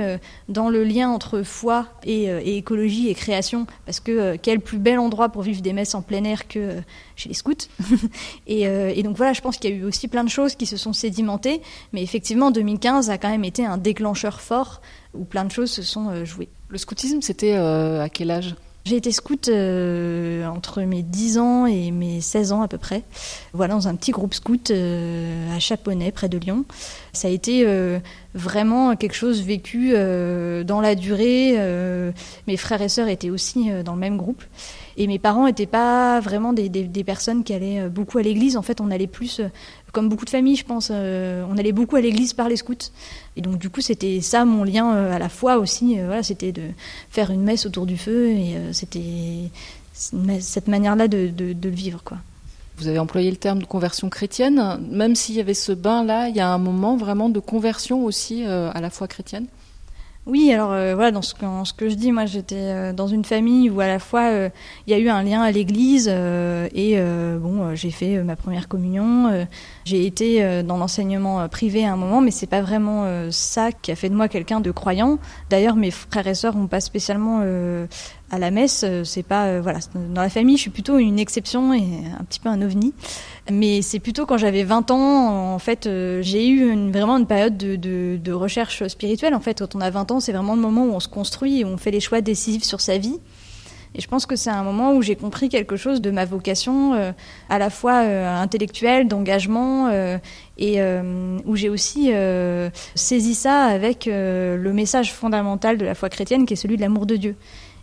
dans 0.50 0.70
le 0.70 0.84
lien 0.84 1.10
entre 1.10 1.44
foi 1.44 1.88
et, 2.04 2.58
écologie 2.58 3.10
et 3.10 3.14
création, 3.14 3.68
parce 3.86 4.00
que 4.00 4.36
quel 4.36 4.60
plus 4.60 4.78
bel 4.78 5.00
endroit 5.00 5.30
pour 5.30 5.44
vivre 5.44 5.62
des 5.62 5.74
messes 5.74 5.96
en 5.96 6.02
plein 6.02 6.24
air 6.24 6.48
que 6.48 6.79
chez 7.16 7.30
les 7.30 7.36
scouts. 7.36 7.54
Euh, 8.50 8.92
et, 8.96 9.04
donc 9.04 9.16
voilà, 9.16 9.34
je 9.34 9.42
pense 9.42 9.58
qu'il 9.58 9.70
y 9.70 9.74
a 9.74 9.76
eu 9.76 9.84
aussi 9.84 10.08
plein 10.08 10.24
de 10.24 10.30
choses 10.30 10.56
qui 10.56 10.66
se 10.66 10.76
sont 10.76 10.92
sédimentées, 10.92 11.62
mais 11.94 12.02
effectivement 12.02 12.52
2015 12.52 13.10
a 13.10 13.18
quand 13.18 13.30
même 13.30 13.46
été 13.46 13.66
un 13.66 13.78
déclencheur 13.78 14.42
fort 14.42 14.82
où 15.14 15.24
plein 15.24 15.46
de 15.46 15.52
choses 15.52 15.72
se 15.72 15.82
sont 15.82 16.10
euh, 16.10 16.26
jouées. 16.26 16.50
Le 16.68 16.78
scoutisme, 16.78 17.22
c'était 17.22 17.54
à 17.54 18.10
quel 18.10 18.32
âge? 18.32 18.56
J'ai 18.86 18.98
été 18.98 19.12
scout 19.12 19.50
entre 19.50 20.82
mes 20.82 21.04
10 21.04 21.38
ans 21.38 21.66
et 21.66 21.92
mes 21.92 22.22
16 22.22 22.52
ans 22.52 22.62
à 22.62 22.68
peu 22.68 22.78
près. 22.78 23.04
Voilà, 23.54 23.76
dans 23.76 23.88
un 23.88 23.96
petit 23.96 24.12
groupe 24.12 24.34
scout 24.34 24.72
à 24.72 25.60
Chaponnet, 25.60 26.12
près 26.12 26.30
de 26.30 26.38
Lyon. 26.38 26.66
Ça 27.14 27.28
a 27.28 27.32
été 27.32 27.68
vraiment 28.34 28.96
quelque 28.96 29.16
chose 29.16 29.42
vécu 29.42 29.92
dans 29.92 30.82
la 30.82 30.96
durée. 30.96 31.56
mes 32.48 32.58
frères 32.58 32.82
et 32.82 32.90
sœurs 32.90 33.10
étaient 33.10 33.30
aussi 33.30 33.70
dans 33.84 33.94
le 33.94 34.00
même 34.00 34.18
groupe. 34.18 34.44
Et 34.98 35.08
mes 35.08 35.20
parents 35.20 35.46
n'étaient 35.46 35.66
pas 35.66 36.20
vraiment 36.20 36.54
des, 36.54 36.70
personnes 37.04 37.44
qui 37.44 37.54
allaient 37.54 37.82
euh, 37.82 37.90
beaucoup 37.90 38.18
à 38.18 38.22
l'église. 38.22 38.58
En 38.58 38.62
fait, 38.62 38.82
on 38.82 38.92
allait 38.92 39.08
plus, 39.08 39.40
euh, 39.40 39.48
comme 39.92 40.10
beaucoup 40.10 40.26
de 40.26 40.30
familles, 40.30 40.56
je 40.56 40.66
pense, 40.66 40.90
euh, 40.92 41.46
on 41.50 41.58
allait 41.58 41.72
beaucoup 41.72 41.96
à 41.96 42.02
l'église 42.02 42.34
par 42.34 42.50
les 42.50 42.58
scouts. 42.58 42.92
Et 43.36 43.42
donc, 43.42 43.58
du 43.58 43.70
coup, 43.70 43.82
c'était 43.82 44.22
ça 44.22 44.46
mon 44.46 44.64
lien 44.64 44.92
à 44.92 45.20
la 45.20 45.30
foi 45.30 45.58
aussi. 45.58 45.96
voilà, 45.96 46.24
c'était 46.24 46.52
de 46.52 46.64
faire 47.10 47.32
une 47.32 47.44
messe 47.44 47.66
autour 47.66 47.86
du 47.86 47.98
feu. 47.98 48.30
Et 48.30 48.56
c'était 48.74 49.50
cette 49.94 50.68
manière-là 50.68 51.08
de, 51.08 51.32
le 51.40 51.70
vivre, 51.70 52.04
quoi. 52.04 52.18
Vous 52.78 52.88
avez 52.88 53.00
employé 53.00 53.30
le 53.30 53.38
terme 53.38 53.60
de 53.60 53.66
conversion 53.66 54.10
chrétienne. 54.10 54.80
Même 54.90 55.16
s'il 55.16 55.36
y 55.36 55.42
avait 55.42 55.54
ce 55.54 55.74
bain-là, 55.74 56.30
il 56.30 56.36
y 56.36 56.40
a 56.40 56.50
un 56.50 56.58
moment 56.58 56.96
vraiment 56.96 57.30
de 57.30 57.40
conversion 57.40 58.06
aussi 58.06 58.44
à 58.46 58.80
la 58.80 58.90
foi 58.90 59.08
chrétienne? 59.08 59.48
Oui, 60.30 60.52
alors 60.54 60.72
euh, 60.72 60.94
voilà, 60.94 61.12
dans 61.12 61.24
ce 61.24 61.34
que, 61.34 61.46
ce 61.64 61.74
que, 61.74 61.90
je 61.90 61.96
dis, 61.96 62.12
moi 62.12 62.26
j'étais 62.26 62.56
euh, 62.56 62.94
dans 62.94 63.08
une 63.08 63.26
famille 63.26 63.70
où 63.70 63.80
à 63.80 63.88
la 63.88 63.98
fois 63.98 64.30
euh, 64.30 64.50
il 64.86 64.92
y 64.92 64.94
a 64.94 65.00
eu 65.00 65.10
un 65.10 65.24
lien 65.24 65.42
à 65.42 65.52
l'église 65.52 66.08
et 66.08 67.00
bon, 67.40 67.76
j'ai 67.76 67.92
fait 67.92 68.22
ma 68.24 68.36
première 68.36 68.68
communion. 68.68 69.46
j'ai 69.86 70.06
été 70.06 70.64
dans 70.64 70.78
l'enseignement 70.78 71.48
privé 71.50 71.86
à 71.86 71.94
un 71.94 71.96
moment, 71.96 72.22
mais 72.22 72.32
c'est 72.32 72.48
pas 72.48 72.62
vraiment 72.62 73.06
ça 73.32 73.72
qui 73.72 73.92
a 73.92 73.96
fait 73.96 74.10
de 74.10 74.16
moi 74.16 74.28
quelqu'un 74.28 74.60
de 74.60 74.72
croyant. 74.72 75.20
D'ailleurs, 75.50 75.76
mes 75.76 75.92
frères 75.92 76.28
et 76.28 76.36
sœurs 76.36 76.56
n'ont 76.56 76.68
pas 76.68 76.82
spécialement 76.82 77.44
à 78.32 78.40
la 78.40 78.52
messe, 78.52 78.84
euh, 78.86 79.04
c'est 79.04 79.24
pas 79.24 79.46
euh, 79.46 79.62
voilà, 79.62 79.80
dans 79.94 80.22
la 80.22 80.30
famille, 80.30 80.58
je 80.58 80.62
suis 80.62 80.70
plutôt 80.70 80.98
une 80.98 81.20
exception 81.20 81.74
et 81.74 81.84
un 82.20 82.24
petit 82.24 82.40
peu 82.40 82.50
un 82.50 82.62
ovni. 82.62 82.94
Mais 83.52 83.82
c'est 83.82 84.00
plutôt 84.00 84.26
quand 84.26 84.38
j'avais 84.38 84.64
20 84.64 84.92
ans, 84.92 85.54
en 85.54 85.60
fait, 85.60 85.88
euh, 85.88 86.22
j'ai 86.22 86.48
eu 86.48 86.90
vraiment 86.92 87.18
une 87.18 87.26
période 87.26 87.58
de, 87.58 88.32
recherche 88.32 88.88
spirituelle. 88.88 89.34
En 89.34 89.40
fait, 89.40 89.60
quand 89.60 89.76
on 89.76 89.82
a 89.82 89.90
20 89.90 90.12
ans, 90.12 90.20
c'est 90.20 90.32
vraiment 90.32 90.56
le 90.56 90.62
moment 90.62 90.86
où 90.86 90.92
on 90.92 91.00
se 91.00 91.08
construit 91.08 91.62
et 91.62 91.66
on 91.66 91.78
fait 91.78 91.92
les 91.92 92.00
choix 92.00 92.22
décisifs 92.22 92.64
sur 92.64 92.80
sa 92.80 92.98
vie. 92.98 93.20
Et 93.96 94.02
je 94.02 94.08
pense 94.08 94.28
que 94.28 94.36
c'est 94.36 94.52
un 94.52 94.64
moment 94.64 94.94
où 94.94 95.02
j'ai 95.02 95.16
compris 95.16 95.50
quelque 95.50 95.76
chose 95.76 96.00
de 96.00 96.12
ma 96.12 96.24
vocation, 96.24 96.94
à 97.50 97.58
la 97.58 97.70
fois 97.72 97.96
intellectuelle, 97.96 99.08
d'engagement, 99.08 99.90
et 100.60 100.80
où 101.44 101.56
j'ai 101.56 101.70
aussi 101.70 102.12
saisi 102.94 103.34
ça 103.34 103.64
avec 103.64 104.06
le 104.06 104.72
message 104.74 105.12
fondamental 105.12 105.80
de 105.80 105.86
la 105.86 105.96
foi 105.96 106.10
chrétienne, 106.10 106.46
qui 106.46 106.54
est 106.54 106.56
celui 106.56 106.76
de 106.76 106.82
l'amour 106.82 107.08
de 107.08 107.16
Dieu. 107.16 107.36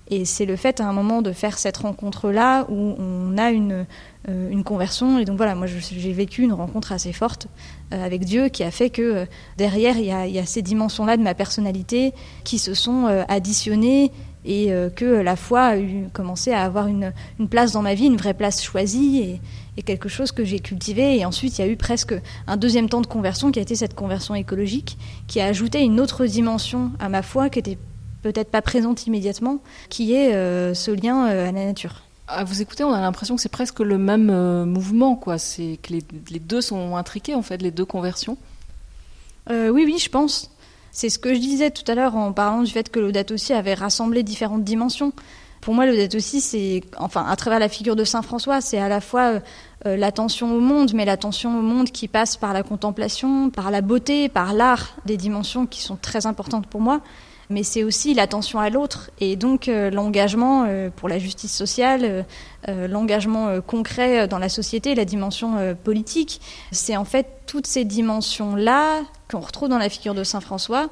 Et 0.08 0.24
c'est 0.24 0.46
le 0.46 0.56
fait 0.56 0.80
à 0.80 0.86
un 0.86 0.92
moment 0.92 1.20
de 1.20 1.32
faire 1.32 1.58
cette 1.58 1.78
rencontre-là 1.78 2.66
où 2.68 2.94
on 2.98 3.36
a 3.38 3.50
une, 3.50 3.86
euh, 4.28 4.50
une 4.50 4.62
conversion. 4.62 5.18
Et 5.18 5.24
donc 5.24 5.36
voilà, 5.36 5.54
moi 5.54 5.66
j'ai 5.66 6.12
vécu 6.12 6.42
une 6.42 6.52
rencontre 6.52 6.92
assez 6.92 7.12
forte 7.12 7.48
euh, 7.92 8.04
avec 8.04 8.24
Dieu 8.24 8.48
qui 8.48 8.62
a 8.62 8.70
fait 8.70 8.90
que 8.90 9.02
euh, 9.02 9.24
derrière, 9.56 9.98
il 9.98 10.06
y, 10.06 10.38
a, 10.38 10.46
ces 10.46 10.62
dimensions-là 10.62 11.16
de 11.16 11.22
ma 11.22 11.34
personnalité 11.34 12.12
qui 12.44 12.58
se 12.58 12.74
sont 12.74 13.06
additionnées 13.28 14.12
et 14.48 14.70
que 14.94 15.04
la 15.04 15.34
foi 15.34 15.72
a 15.72 15.76
commencé 16.12 16.52
à 16.52 16.62
avoir 16.62 16.86
une, 16.86 17.12
une, 17.40 17.48
place 17.48 17.72
dans 17.72 17.82
ma 17.82 17.94
vie, 17.94 18.06
une 18.06 18.16
vraie 18.16 18.32
place 18.32 18.62
choisie 18.62 19.18
et, 19.18 19.40
et 19.76 19.82
quelque 19.82 20.08
chose 20.08 20.30
que 20.30 20.44
j'ai 20.44 20.60
cultivé. 20.60 21.18
Et 21.18 21.24
ensuite, 21.24 21.58
il 21.58 21.62
y 21.62 21.64
a 21.64 21.68
eu 21.68 21.76
presque 21.76 22.14
un 22.46 22.56
deuxième 22.56 22.88
temps 22.88 23.00
de 23.00 23.08
conversion 23.08 23.50
qui 23.50 23.58
a 23.58 23.62
été 23.62 23.74
cette 23.74 23.94
conversion 23.94 24.36
écologique 24.36 24.98
qui 25.26 25.40
a 25.40 25.46
ajouté 25.46 25.80
une 25.80 25.98
autre 25.98 26.26
dimension 26.26 26.92
à 27.00 27.08
ma 27.08 27.22
foi 27.22 27.50
qui 27.50 27.58
était 27.58 27.78
peut-être 28.32 28.50
pas 28.50 28.62
présente 28.62 29.06
immédiatement, 29.06 29.58
qui 29.88 30.14
est 30.14 30.34
euh, 30.34 30.74
ce 30.74 30.90
lien 30.90 31.28
euh, 31.28 31.48
à 31.48 31.52
la 31.52 31.64
nature. 31.64 32.02
À 32.28 32.44
vous 32.44 32.60
écouter, 32.60 32.82
on 32.82 32.92
a 32.92 33.00
l'impression 33.00 33.36
que 33.36 33.42
c'est 33.42 33.48
presque 33.48 33.80
le 33.80 33.98
même 33.98 34.30
euh, 34.30 34.64
mouvement, 34.64 35.14
quoi. 35.14 35.38
C'est 35.38 35.78
que 35.82 35.92
les, 35.92 36.40
deux 36.40 36.60
sont 36.60 36.96
intriqués, 36.96 37.34
en 37.34 37.42
fait, 37.42 37.62
les 37.62 37.70
deux 37.70 37.84
conversions. 37.84 38.36
oui, 39.48 39.84
oui, 39.84 39.98
je 39.98 40.08
pense. 40.08 40.50
C'est 40.90 41.10
ce 41.10 41.18
que 41.18 41.34
je 41.34 41.38
disais 41.38 41.70
tout 41.70 41.84
à 41.90 41.94
l'heure 41.94 42.16
en 42.16 42.32
parlant 42.32 42.62
du 42.62 42.72
fait 42.72 42.90
que 42.90 42.98
l'Audate 42.98 43.30
aussi 43.30 43.52
avait 43.52 43.74
rassemblé 43.74 44.22
différentes 44.22 44.64
dimensions. 44.64 45.12
pour 45.60 45.74
moi, 45.74 45.84
Laudato 45.86 46.16
aussi, 46.16 46.40
c'est, 46.40 46.82
enfin, 46.96 47.26
à 47.28 47.36
travers 47.36 47.58
la 47.58 47.68
figure 47.68 47.96
de 47.96 48.04
Saint 48.04 48.22
François, 48.22 48.60
c'est 48.60 48.78
à 48.78 48.88
la 48.88 49.00
fois 49.00 49.40
euh, 49.86 49.96
l'attention 49.96 50.54
au 50.56 50.60
monde, 50.60 50.92
mais 50.94 51.04
l'attention 51.04 51.58
au 51.58 51.62
monde 51.62 51.90
qui 51.90 52.08
passe 52.08 52.36
par 52.36 52.52
la 52.52 52.62
contemplation, 52.62 53.50
par 53.50 53.70
la 53.70 53.82
beauté, 53.82 54.28
par 54.28 54.54
l'art, 54.54 54.96
des 55.04 55.16
dimensions 55.16 55.66
qui 55.66 55.82
sont 55.82 55.96
très 55.96 56.26
importantes 56.26 56.66
pour 56.66 56.80
moi. 56.80 57.02
Mais 57.48 57.62
c'est 57.62 57.84
aussi 57.84 58.14
l'attention 58.14 58.58
à 58.58 58.70
l'autre 58.70 59.10
et 59.20 59.36
donc 59.36 59.68
euh, 59.68 59.90
l'engagement 59.90 60.64
euh, 60.66 60.90
pour 60.94 61.08
la 61.08 61.18
justice 61.18 61.54
sociale, 61.54 62.24
l'engagement 62.66 63.60
concret 63.60 64.26
dans 64.26 64.40
la 64.40 64.48
société, 64.48 64.96
la 64.96 65.04
dimension 65.04 65.76
politique. 65.84 66.40
C'est 66.72 66.96
en 66.96 67.04
fait 67.04 67.26
toutes 67.46 67.68
ces 67.68 67.84
dimensions-là 67.84 69.02
qu'on 69.30 69.38
retrouve 69.38 69.68
dans 69.68 69.78
la 69.78 69.88
figure 69.88 70.14
de 70.14 70.24
Saint 70.24 70.40
François 70.40 70.88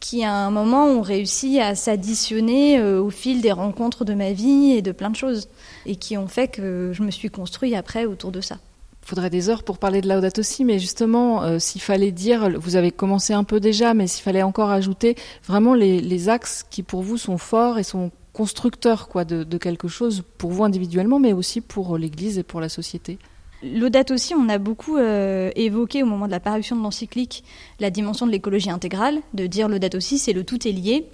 qui 0.00 0.24
à 0.24 0.32
un 0.32 0.50
moment 0.50 0.86
ont 0.86 1.02
réussi 1.02 1.60
à 1.60 1.74
s'additionner 1.74 2.78
euh, 2.78 3.00
au 3.00 3.10
fil 3.10 3.40
des 3.40 3.52
rencontres 3.52 4.04
de 4.04 4.14
ma 4.14 4.32
vie 4.32 4.72
et 4.72 4.82
de 4.82 4.92
plein 4.92 5.10
de 5.10 5.16
choses, 5.16 5.48
et 5.84 5.96
qui 5.96 6.16
ont 6.16 6.28
fait 6.28 6.48
que 6.48 6.92
je 6.92 7.02
me 7.02 7.10
suis 7.10 7.30
construit 7.30 7.74
après 7.74 8.04
autour 8.04 8.32
de 8.32 8.40
ça. 8.40 8.58
Faudrait 9.06 9.30
des 9.30 9.48
heures 9.48 9.62
pour 9.62 9.78
parler 9.78 10.00
de 10.00 10.08
Laudato 10.08 10.40
aussi, 10.40 10.64
mais 10.64 10.80
justement, 10.80 11.44
euh, 11.44 11.60
s'il 11.60 11.80
fallait 11.80 12.10
dire, 12.10 12.58
vous 12.58 12.74
avez 12.74 12.90
commencé 12.90 13.32
un 13.32 13.44
peu 13.44 13.60
déjà, 13.60 13.94
mais 13.94 14.08
s'il 14.08 14.24
fallait 14.24 14.42
encore 14.42 14.70
ajouter 14.70 15.14
vraiment 15.46 15.74
les, 15.74 16.28
axes 16.28 16.66
qui 16.68 16.82
pour 16.82 17.02
vous 17.02 17.16
sont 17.16 17.38
forts 17.38 17.78
et 17.78 17.84
sont 17.84 18.10
constructeurs 18.32 19.06
quoi, 19.06 19.24
de, 19.24 19.44
de 19.44 19.58
quelque 19.58 19.86
chose 19.86 20.24
pour 20.38 20.50
vous 20.50 20.64
individuellement, 20.64 21.20
mais 21.20 21.32
aussi 21.32 21.60
pour 21.60 21.96
l'Église 21.98 22.36
et 22.36 22.42
pour 22.42 22.60
la 22.60 22.68
société. 22.68 23.18
L'audate 23.62 24.10
aussi, 24.10 24.34
on 24.34 24.48
a 24.48 24.58
beaucoup 24.58 24.96
euh, 24.96 25.52
évoqué 25.54 26.02
au 26.02 26.06
moment 26.06 26.26
de 26.26 26.32
la 26.32 26.40
parution 26.40 26.74
de 26.74 26.82
l'encyclique 26.82 27.44
la 27.78 27.90
dimension 27.90 28.26
de 28.26 28.32
l'écologie 28.32 28.70
intégrale, 28.70 29.20
de 29.34 29.46
dire 29.46 29.68
l'audate 29.68 29.94
aussi, 29.94 30.18
c'est 30.18 30.32
le 30.32 30.42
tout 30.42 30.66
est 30.66 30.72
lié. 30.72 31.06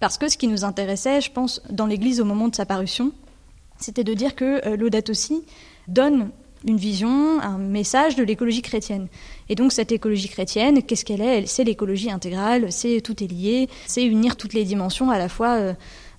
Parce 0.00 0.16
que 0.16 0.28
ce 0.28 0.38
qui 0.38 0.48
nous 0.48 0.64
intéressait, 0.64 1.20
je 1.20 1.30
pense, 1.30 1.62
dans 1.70 1.86
l'Église 1.86 2.22
au 2.22 2.24
moment 2.24 2.48
de 2.48 2.54
sa 2.54 2.64
parution, 2.64 3.12
c'était 3.78 4.04
de 4.04 4.14
dire 4.14 4.34
que 4.34 4.66
euh, 4.66 4.76
l'audate 4.76 5.10
aussi 5.10 5.44
donne 5.88 6.30
une 6.66 6.76
vision, 6.76 7.40
un 7.40 7.58
message 7.58 8.16
de 8.16 8.22
l'écologie 8.22 8.62
chrétienne. 8.62 9.08
Et 9.48 9.54
donc 9.54 9.72
cette 9.72 9.92
écologie 9.92 10.28
chrétienne, 10.28 10.82
qu'est-ce 10.82 11.04
qu'elle 11.04 11.20
est? 11.20 11.46
C'est 11.46 11.64
l'écologie 11.64 12.10
intégrale, 12.10 12.72
c'est 12.72 13.00
tout 13.00 13.22
est 13.22 13.28
lié, 13.28 13.68
c'est 13.86 14.04
unir 14.04 14.36
toutes 14.36 14.54
les 14.54 14.64
dimensions 14.64 15.10
à 15.10 15.18
la 15.18 15.28
fois. 15.28 15.54
Euh, 15.54 15.74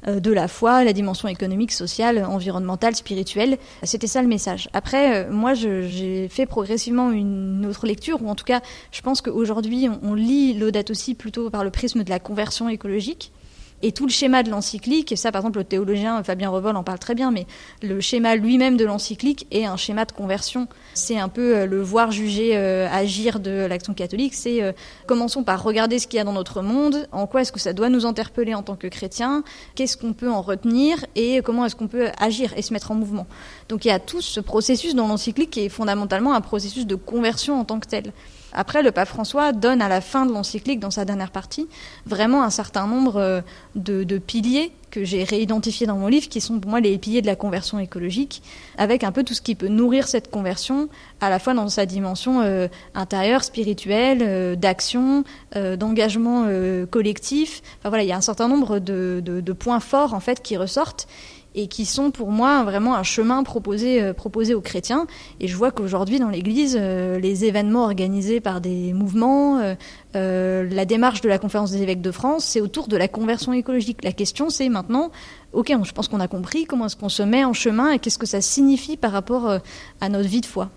euh, 0.08 0.22
de 0.22 0.31
la 0.31 0.48
foi, 0.48 0.86
la 0.86 0.93
dimension 0.93 1.27
économique, 1.27 1.74
sociale, 1.74 2.24
environnementale, 2.24 2.96
spirituelle. 2.96 3.58
C'était 3.84 4.08
ça 4.08 4.22
le 4.22 4.29
message. 4.29 4.69
Après, 4.72 5.25
euh, 5.25 5.31
moi, 5.31 5.53
j'ai 5.53 6.29
fait 6.29 6.46
progressivement 6.46 7.12
une 7.12 7.65
autre 7.65 7.86
lecture, 7.86 8.22
ou 8.24 8.29
en 8.29 8.36
tout 8.36 8.46
cas, 8.46 8.62
je 8.91 9.01
pense 9.01 9.22
qu'aujourd'hui, 9.22 9.89
on, 10.01 10.13
lit 10.13 10.53
l'audate 10.53 10.89
aussi 10.89 11.15
plutôt 11.15 11.50
par 11.50 11.65
le 11.65 11.69
prisme 11.69 12.03
de 12.03 12.10
la 12.10 12.19
conversion 12.19 12.69
écologique. 12.69 13.34
Et 13.81 13.91
tout 13.91 14.05
le 14.05 14.12
schéma 14.12 14.43
de 14.43 14.50
l'encyclique, 14.50 15.12
et 15.12 15.15
ça 15.15 15.31
par 15.31 15.41
exemple 15.41 15.59
le 15.59 15.63
théologien 15.63 16.21
Fabien 16.24 16.50
Revol 16.50 16.75
en 16.75 16.83
parle 16.83 17.00
très 17.00 17.15
bien, 17.15 17.31
mais 17.31 17.48
le 17.81 18.01
schéma 18.01 18.36
lui-même 18.36 18.75
de 18.75 18.83
l'encyclique 18.86 19.48
est 19.51 19.65
un 19.65 19.77
schéma 19.77 20.05
de 20.05 20.12
conversion. 20.12 20.67
C'est 20.93 21.17
un 21.17 21.29
peu 21.29 21.55
euh, 21.55 21.65
le 21.65 21.81
voir, 21.81 22.12
juger, 22.12 22.57
euh, 22.57 22.88
agir 22.91 23.39
de 23.39 23.65
l'action 23.65 23.93
catholique. 23.93 24.33
C'est 24.36 24.62
euh, 24.62 24.74
commençons 25.07 25.43
par 25.43 25.63
regarder 25.63 26.00
ce 26.00 26.07
qu'il 26.07 26.17
y 26.17 26.19
a 26.19 26.25
dans 26.25 26.33
notre 26.33 26.62
monde, 26.62 27.07
en 27.12 27.25
quoi 27.25 27.41
est-ce 27.41 27.51
que 27.51 27.59
ça 27.59 27.71
doit 27.71 27.89
nous 27.89 28.05
interpeller 28.05 28.53
en 28.53 28.63
tant 28.63 28.75
que 28.75 28.88
chrétiens, 28.88 29.43
qu'est-ce 29.75 29.95
qu'on 29.95 30.13
peut 30.13 30.29
en 30.29 30.41
retenir 30.41 31.05
et 31.15 31.41
comment 31.41 31.65
est-ce 31.65 31.75
qu'on 31.75 31.88
peut 31.88 32.09
agir 32.19 32.53
et 32.57 32.62
se 32.62 32.74
mettre 32.74 32.91
en 32.91 32.95
mouvement. 32.95 33.27
Donc 33.69 33.86
il 33.86 33.88
y 33.88 33.91
a 33.91 34.00
tout 34.00 34.21
ce 34.21 34.41
processus 34.41 34.93
dans 34.93 35.07
l'encyclique 35.07 35.51
qui 35.51 35.62
est 35.62 35.69
fondamentalement 35.69 36.33
un 36.33 36.41
processus 36.41 36.86
de 36.86 36.95
conversion 36.95 37.59
en 37.59 37.65
tant 37.65 37.79
que 37.79 37.88
tel. 37.88 38.12
Après, 38.53 38.82
le 38.82 38.91
pape 38.91 39.08
François 39.08 39.51
donne 39.51 39.82
à 39.82 39.88
la 39.88 40.01
fin 40.01 40.25
de 40.25 40.32
l'encyclique, 40.32 40.79
dans 40.79 40.91
sa 40.91 41.06
dernière 41.06 41.32
partie, 41.32 41.68
vraiment 42.06 42.44
un 42.44 42.50
certain 42.50 42.88
nombre 42.88 43.18
euh, 43.18 43.41
de, 43.75 44.18
piliers 44.18 44.72
que 44.91 45.03
j'ai 45.03 45.24
réidentifiés 45.24 45.86
dans 45.86 45.98
mon 45.98 46.08
livre, 46.08 46.27
qui 46.29 46.41
sont 46.41 46.60
pour 46.60 46.72
moi 46.72 46.79
les 46.79 46.98
piliers 46.98 47.22
de 47.22 47.27
la 47.27 47.36
conversion 47.36 47.77
écologique, 47.77 48.41
avec 48.77 49.03
un 49.03 49.12
peu 49.12 49.24
tout 49.24 49.36
ce 49.36 49.41
qui 49.41 49.53
peut 49.53 49.68
nourrir 49.68 50.08
cette 50.08 50.32
conversion, 50.32 50.89
à 51.22 51.29
la 51.29 51.38
fois 51.38 51.53
dans 51.53 51.70
sa 51.70 51.86
dimension 51.86 52.41
euh, 52.41 52.68
intérieure, 52.96 53.44
spirituelle, 53.44 54.20
euh, 54.22 54.56
d'action, 54.56 55.24
d'engagement 55.53 56.46
collectif. 56.91 57.62
Enfin 57.79 57.89
voilà, 57.89 58.03
il 58.03 58.08
y 58.08 58.12
a 58.12 58.15
un 58.18 58.22
certain 58.22 58.48
nombre 58.48 58.79
de, 58.79 59.22
de, 59.24 59.53
points 59.53 59.79
forts 59.79 60.13
en 60.13 60.20
fait 60.20 60.41
qui 60.41 60.58
ressortent 60.58 61.08
et 61.56 61.68
qui 61.68 61.86
sont 61.86 62.12
pour 62.12 62.32
moi 62.32 62.63
vraiment 62.63 62.96
un 62.96 63.03
chemin 63.03 63.44
proposé, 63.44 64.01
euh, 64.01 64.13
proposé 64.13 64.53
aux 64.53 64.62
chrétiens. 64.62 65.08
Et 65.39 65.48
je 65.48 65.56
vois 65.56 65.72
qu'aujourd'hui 65.72 66.20
dans 66.20 66.29
l'Église, 66.29 66.77
euh, 66.79 67.20
les 67.20 67.46
événements 67.46 67.84
organisés 67.84 68.39
par 68.39 68.62
des 68.62 68.94
mouvements, 68.94 69.75
euh, 70.16 70.70
la 70.70 70.85
démarche 70.85 71.22
de 71.22 71.29
la 71.29 71.40
conférence 71.40 71.72
des 71.72 71.81
évêques 71.81 72.01
de 72.01 72.12
France, 72.12 72.46
c'est 72.46 72.62
autour 72.62 72.88
de 72.88 72.98
la 72.98 73.07
conversion 73.07 73.53
écologique. 73.53 74.03
La 74.03 74.12
question 74.12 74.50
c'est 74.50 74.70
maintenant, 74.70 75.12
ok, 75.53 75.74
je 75.83 75.92
pense 75.92 76.07
qu'on 76.07 76.20
a 76.20 76.27
compris 76.27 76.66
comment 76.66 76.85
est-ce 76.85 76.96
qu'on 76.96 77.09
se 77.09 77.24
met 77.24 77.44
en 77.44 77.53
chemin 77.53 77.92
et 77.92 78.00
qu'est-ce 78.00 78.20
que 78.20 78.27
ça 78.27 78.42
signifie 78.42 78.98
par 78.98 79.12
rapport 79.12 79.59
à 80.01 80.09
notre 80.09 80.29
vie 80.29 80.42
de 80.42 80.46
foi. 80.46 80.70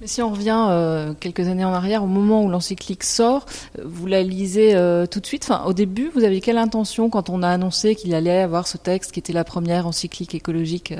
Mais 0.00 0.06
si 0.06 0.22
on 0.22 0.30
revient 0.30 0.66
euh, 0.70 1.12
quelques 1.18 1.46
années 1.48 1.64
en 1.64 1.74
arrière, 1.74 2.02
au 2.02 2.06
moment 2.06 2.42
où 2.42 2.48
l'encyclique 2.48 3.04
sort, 3.04 3.44
euh, 3.78 3.82
vous 3.84 4.06
la 4.06 4.22
lisez 4.22 4.74
euh, 4.74 5.06
tout 5.06 5.20
de 5.20 5.26
suite? 5.26 5.44
Enfin, 5.44 5.64
au 5.66 5.74
début, 5.74 6.10
vous 6.14 6.24
aviez 6.24 6.40
quelle 6.40 6.56
intention 6.56 7.10
quand 7.10 7.28
on 7.28 7.42
a 7.42 7.48
annoncé 7.48 7.94
qu'il 7.94 8.14
allait 8.14 8.40
avoir 8.40 8.66
ce 8.66 8.78
texte 8.78 9.12
qui 9.12 9.18
était 9.18 9.34
la 9.34 9.44
première 9.44 9.86
encyclique 9.86 10.34
écologique 10.34 10.94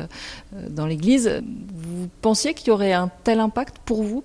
dans 0.69 0.85
l'Église? 0.85 1.43
Vous 1.75 2.09
pensiez 2.21 2.53
qu'il 2.53 2.69
y 2.69 2.71
aurait 2.73 2.93
un 2.93 3.11
tel 3.25 3.41
impact 3.41 3.77
pour 3.87 4.03
vous? 4.03 4.23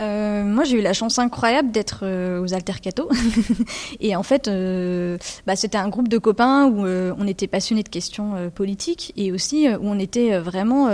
Euh, 0.00 0.42
moi, 0.42 0.64
j'ai 0.64 0.78
eu 0.78 0.82
la 0.82 0.92
chance 0.92 1.18
incroyable 1.18 1.70
d'être 1.70 2.00
euh, 2.02 2.42
aux 2.42 2.52
Altercato. 2.52 3.08
et 4.00 4.16
en 4.16 4.24
fait, 4.24 4.48
euh, 4.48 5.18
bah, 5.46 5.54
c'était 5.54 5.78
un 5.78 5.88
groupe 5.88 6.08
de 6.08 6.18
copains 6.18 6.66
où 6.66 6.84
on 6.84 7.26
était 7.26 7.46
passionnés 7.46 7.82
de 7.82 7.88
questions 7.88 8.50
politiques 8.54 9.12
et 9.16 9.32
aussi 9.32 9.68
où 9.68 9.82
on 9.82 9.98
était 9.98 10.38
vraiment 10.38 10.90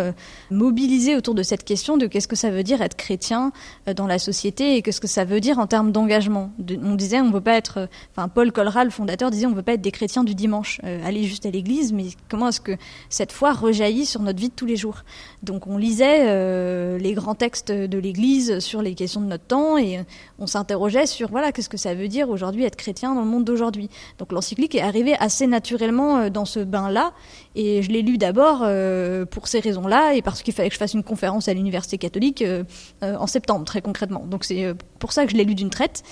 mobilisés 0.50 1.16
autour 1.16 1.34
de 1.34 1.42
cette 1.42 1.64
question 1.64 1.96
de 1.96 2.06
qu'est-ce 2.06 2.28
que 2.28 2.36
ça 2.36 2.50
veut 2.50 2.62
dire 2.62 2.82
être 2.82 2.96
chrétien 2.96 3.52
dans 3.96 4.06
la 4.06 4.18
société 4.18 4.76
et 4.76 4.82
qu'est-ce 4.82 5.00
que 5.00 5.08
ça 5.08 5.24
veut 5.24 5.40
dire 5.40 5.58
en 5.58 5.66
termes 5.66 5.92
d'engagement. 5.92 6.52
on 6.82 6.94
disait, 6.94 7.20
on 7.20 7.30
veut 7.30 7.40
pas 7.40 7.54
être, 7.54 7.88
enfin, 8.14 8.28
Paul 8.28 8.52
Colral, 8.52 8.88
le 8.88 8.92
fondateur, 8.92 9.30
disait, 9.30 9.46
on 9.46 9.52
veut 9.52 9.62
pas 9.62 9.74
être 9.74 9.80
des 9.80 9.92
chrétiens 9.92 10.24
du 10.24 10.34
dimanche, 10.34 10.80
aller 11.04 11.24
juste 11.24 11.46
à 11.46 11.50
l'église, 11.50 11.92
mais 11.92 12.06
comment 12.28 12.48
est-ce 12.48 12.60
que 12.60 12.76
cette 13.08 13.32
foi 13.32 13.52
rejaillit 13.52 14.06
sur 14.06 14.20
notre 14.20 14.38
vie 14.38 14.48
de 14.48 14.54
tous 14.54 14.66
les 14.66 14.76
jours? 14.76 15.04
Donc, 15.42 15.66
on 15.66 15.76
lisait 15.76 16.98
les 16.98 17.12
grands 17.14 17.34
textes 17.34 17.72
de 17.72 17.98
l'église 17.98 18.58
sur 18.60 18.82
les 18.82 18.89
questions 18.94 19.20
de 19.20 19.26
notre 19.26 19.44
temps 19.44 19.79
et 19.79 20.00
on 20.38 20.46
s'interrogeait 20.46 21.07
sur 21.07 21.31
voilà 21.31 21.53
qu'est-ce 21.53 21.68
que 21.68 21.76
ça 21.76 21.94
veut 21.94 22.09
dire 22.09 22.31
aujourd'hui 22.31 22.64
être 22.64 22.76
chrétien 22.76 23.14
dans 23.14 23.22
le 23.22 23.26
monde 23.26 23.44
d'aujourd'hui. 23.44 23.90
Donc 24.18 24.33
l'encyclique 24.33 24.74
est 24.74 24.81
arrivée 24.81 25.14
assez 25.18 25.46
naturellement 25.46 26.18
euh, 26.18 26.31
dans 26.31 26.44
ce 26.44 26.61
bain-là 26.61 27.12
et 27.55 27.83
je 27.83 27.90
l'ai 27.90 28.03
lu 28.03 28.18
d'abord 28.18 28.61
euh, 28.62 29.24
pour 29.24 29.48
ces 29.48 29.61
raisons-là 29.61 30.14
et 30.14 30.22
parce 30.22 30.42
qu'il 30.42 30.55
fallait 30.55 30.68
que 30.68 30.74
je 30.74 30.79
fasse 30.79 30.94
une 30.94 31.05
conférence 31.05 31.48
à 31.48 31.55
l'université 31.55 31.98
catholique 31.98 32.42
euh, 32.42 32.64
en 33.03 33.26
septembre 33.26 33.64
très 33.64 33.83
concrètement. 33.83 34.24
Donc 34.26 34.44
c'est 34.44 34.74
pour 34.98 35.12
ça 35.12 35.24
que 35.24 35.33
je 35.33 35.37
l'ai 35.37 35.44
lu 35.44 35.55
d'une 35.55 35.70
traite. 35.70 36.03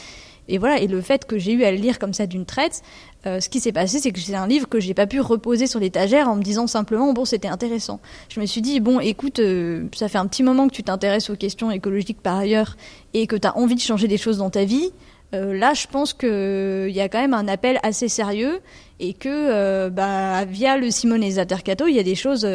Et 0.48 0.56
voilà, 0.56 0.80
et 0.80 0.86
le 0.86 1.00
fait 1.02 1.26
que 1.26 1.38
j'ai 1.38 1.52
eu 1.52 1.62
à 1.64 1.70
le 1.70 1.76
lire 1.76 1.98
comme 1.98 2.14
ça 2.14 2.26
d'une 2.26 2.46
traite, 2.46 2.82
euh, 3.26 3.40
ce 3.40 3.48
qui 3.48 3.58
s'est 3.58 3.72
passé, 3.72 3.98
c'est 3.98 4.12
que 4.12 4.20
c'est 4.20 4.34
un 4.34 4.46
livre 4.46 4.68
que 4.68 4.78
j'ai 4.78 4.94
pas 4.94 5.06
pu 5.06 5.20
reposer 5.20 5.66
sur 5.66 5.80
l'étagère 5.80 6.28
en 6.28 6.36
me 6.36 6.42
disant 6.42 6.66
simplement 6.66 7.12
bon 7.12 7.24
c'était 7.24 7.48
intéressant. 7.48 8.00
Je 8.28 8.40
me 8.40 8.46
suis 8.46 8.62
dit 8.62 8.78
bon 8.78 9.00
écoute, 9.00 9.40
euh, 9.40 9.86
ça 9.94 10.08
fait 10.08 10.18
un 10.18 10.26
petit 10.26 10.44
moment 10.44 10.68
que 10.68 10.74
tu 10.74 10.84
t'intéresses 10.84 11.28
aux 11.28 11.36
questions 11.36 11.70
écologiques 11.70 12.20
par 12.20 12.36
ailleurs 12.36 12.76
et 13.14 13.26
que 13.26 13.34
tu 13.34 13.48
as 13.48 13.56
envie 13.56 13.74
de 13.74 13.80
changer 13.80 14.06
des 14.06 14.18
choses 14.18 14.38
dans 14.38 14.50
ta 14.50 14.64
vie. 14.64 14.92
Euh, 15.34 15.52
là, 15.52 15.74
je 15.74 15.86
pense 15.88 16.14
qu'il 16.14 16.90
y 16.90 17.00
a 17.00 17.08
quand 17.08 17.20
même 17.20 17.34
un 17.34 17.48
appel 17.48 17.80
assez 17.82 18.08
sérieux 18.08 18.60
et 19.00 19.14
que 19.14 19.88
bah, 19.88 20.44
via 20.44 20.76
le 20.78 20.90
Simone 20.90 21.22
et 21.22 21.28
il 21.28 21.94
y 21.94 21.98
a 21.98 22.02
des 22.02 22.14
choses 22.14 22.48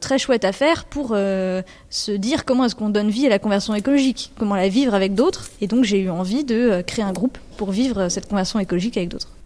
très 0.00 0.18
chouettes 0.18 0.44
à 0.44 0.52
faire 0.52 0.84
pour 0.84 1.08
se 1.08 2.12
dire 2.12 2.44
comment 2.44 2.64
est-ce 2.64 2.74
qu'on 2.74 2.90
donne 2.90 3.08
vie 3.08 3.26
à 3.26 3.30
la 3.30 3.38
conversion 3.38 3.74
écologique, 3.74 4.32
comment 4.38 4.56
la 4.56 4.68
vivre 4.68 4.94
avec 4.94 5.14
d'autres. 5.14 5.48
Et 5.60 5.66
donc 5.66 5.84
j'ai 5.84 6.00
eu 6.00 6.10
envie 6.10 6.44
de 6.44 6.82
créer 6.86 7.04
un 7.04 7.12
groupe 7.12 7.38
pour 7.56 7.70
vivre 7.70 8.08
cette 8.10 8.28
conversion 8.28 8.60
écologique 8.60 8.96
avec 8.96 9.08
d'autres. 9.08 9.37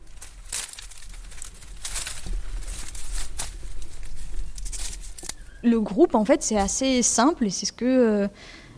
Le 5.63 5.81
groupe, 5.81 6.15
en 6.15 6.25
fait, 6.25 6.43
c'est 6.43 6.59
assez 6.59 7.03
simple 7.03 7.47
et 7.47 7.51
c'est 7.51 7.67
ce 7.67 7.73
que 7.73 7.85
euh, 7.85 8.29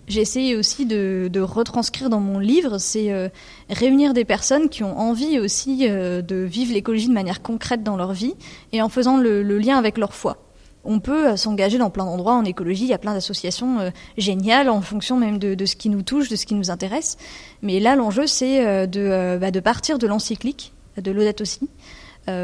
j'ai 0.07 0.21
essayé 0.21 0.57
aussi 0.57 0.85
de, 0.87 1.41
retranscrire 1.41 2.11
dans 2.11 2.21
mon 2.21 2.39
livre. 2.39 2.79
C'est 2.79 3.11
euh, 3.11 3.29
réunir 3.71 4.13
des 4.13 4.25
personnes 4.25 4.69
qui 4.69 4.85
ont 4.85 4.99
envie 4.99 5.39
aussi 5.39 5.89
euh, 5.89 6.23
de 6.23 6.37
vivre 6.37 6.73
l'écologie 6.75 7.09
de 7.09 7.15
manière 7.15 7.43
concrète 7.43 7.83
dans 7.83 7.97
leur 7.97 8.13
vie 8.13 8.35
et 8.73 8.83
en 8.83 8.89
faisant 8.89 9.17
le, 9.17 9.43
lien 9.43 9.79
avec 9.79 9.99
leur 9.99 10.15
foi. 10.15 10.39
On 10.87 11.01
peut 11.01 11.35
s'engager 11.39 11.79
dans 11.79 11.89
plein 11.89 12.05
d'endroits 12.05 12.35
en 12.35 12.45
écologie, 12.45 12.85
il 12.85 12.91
y 12.91 12.95
a 12.95 12.99
plein 12.99 13.15
d'associations 13.15 13.91
géniales 14.19 14.69
en 14.69 14.83
fonction 14.83 15.17
même 15.17 15.39
de, 15.39 15.65
ce 15.65 15.77
qui 15.77 15.89
nous 15.89 16.03
touche, 16.03 16.29
de 16.29 16.37
ce 16.37 16.45
qui 16.45 16.55
nous 16.55 16.71
intéresse. 16.71 17.17
Mais 17.63 17.81
là, 17.81 17.97
l'enjeu, 17.97 18.27
c'est 18.27 18.87
de, 18.87 19.39
bah, 19.39 19.51
de 19.51 19.61
partir 19.61 19.99
de 19.99 20.07
l'encyclique, 20.07 20.75
de 20.99 21.11
l'Audate 21.11 21.41
aussi, 21.41 21.71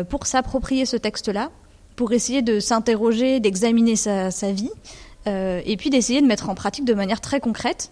pour 0.09 0.25
s'approprier 0.25 0.87
ce 0.87 0.97
texte-là 0.97 1.51
pour 1.97 2.13
essayer 2.13 2.43
de 2.43 2.61
s'interroger, 2.61 3.41
d'examiner 3.41 3.97
sa, 3.97 4.31
vie, 4.53 4.71
euh, 5.27 5.61
et 5.65 5.77
puis 5.77 5.91
d'essayer 5.91 6.21
de 6.21 6.27
mettre 6.27 6.49
en 6.49 6.55
pratique 6.55 6.85
de 6.85 6.95
manière 6.95 7.21
très 7.21 7.41
concrète, 7.41 7.91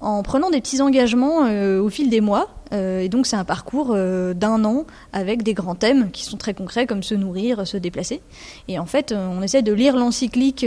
en 0.00 0.22
prenant 0.22 0.50
des 0.50 0.60
petits 0.60 0.80
engagements 0.80 1.46
euh, 1.46 1.80
au 1.80 1.88
fil 1.88 2.08
des 2.08 2.20
mois, 2.20 2.48
et 2.72 3.08
donc 3.08 3.26
c'est 3.26 3.36
un 3.36 3.44
parcours 3.44 3.92
euh, 3.92 4.34
d'un 4.34 4.64
an 4.64 4.84
avec 5.12 5.42
des 5.42 5.54
grands 5.54 5.74
thèmes 5.74 6.10
qui 6.10 6.24
sont 6.24 6.36
très 6.36 6.54
concrets 6.54 6.86
comme 6.86 7.02
se 7.02 7.14
nourrir, 7.14 7.66
se 7.66 7.76
déplacer. 7.76 8.20
Et 8.68 8.78
en 8.78 8.86
fait, 8.86 9.12
euh, 9.12 9.28
on 9.30 9.42
essaie 9.42 9.62
de 9.62 9.72
lire 9.72 9.96
l'encyclique 9.96 10.66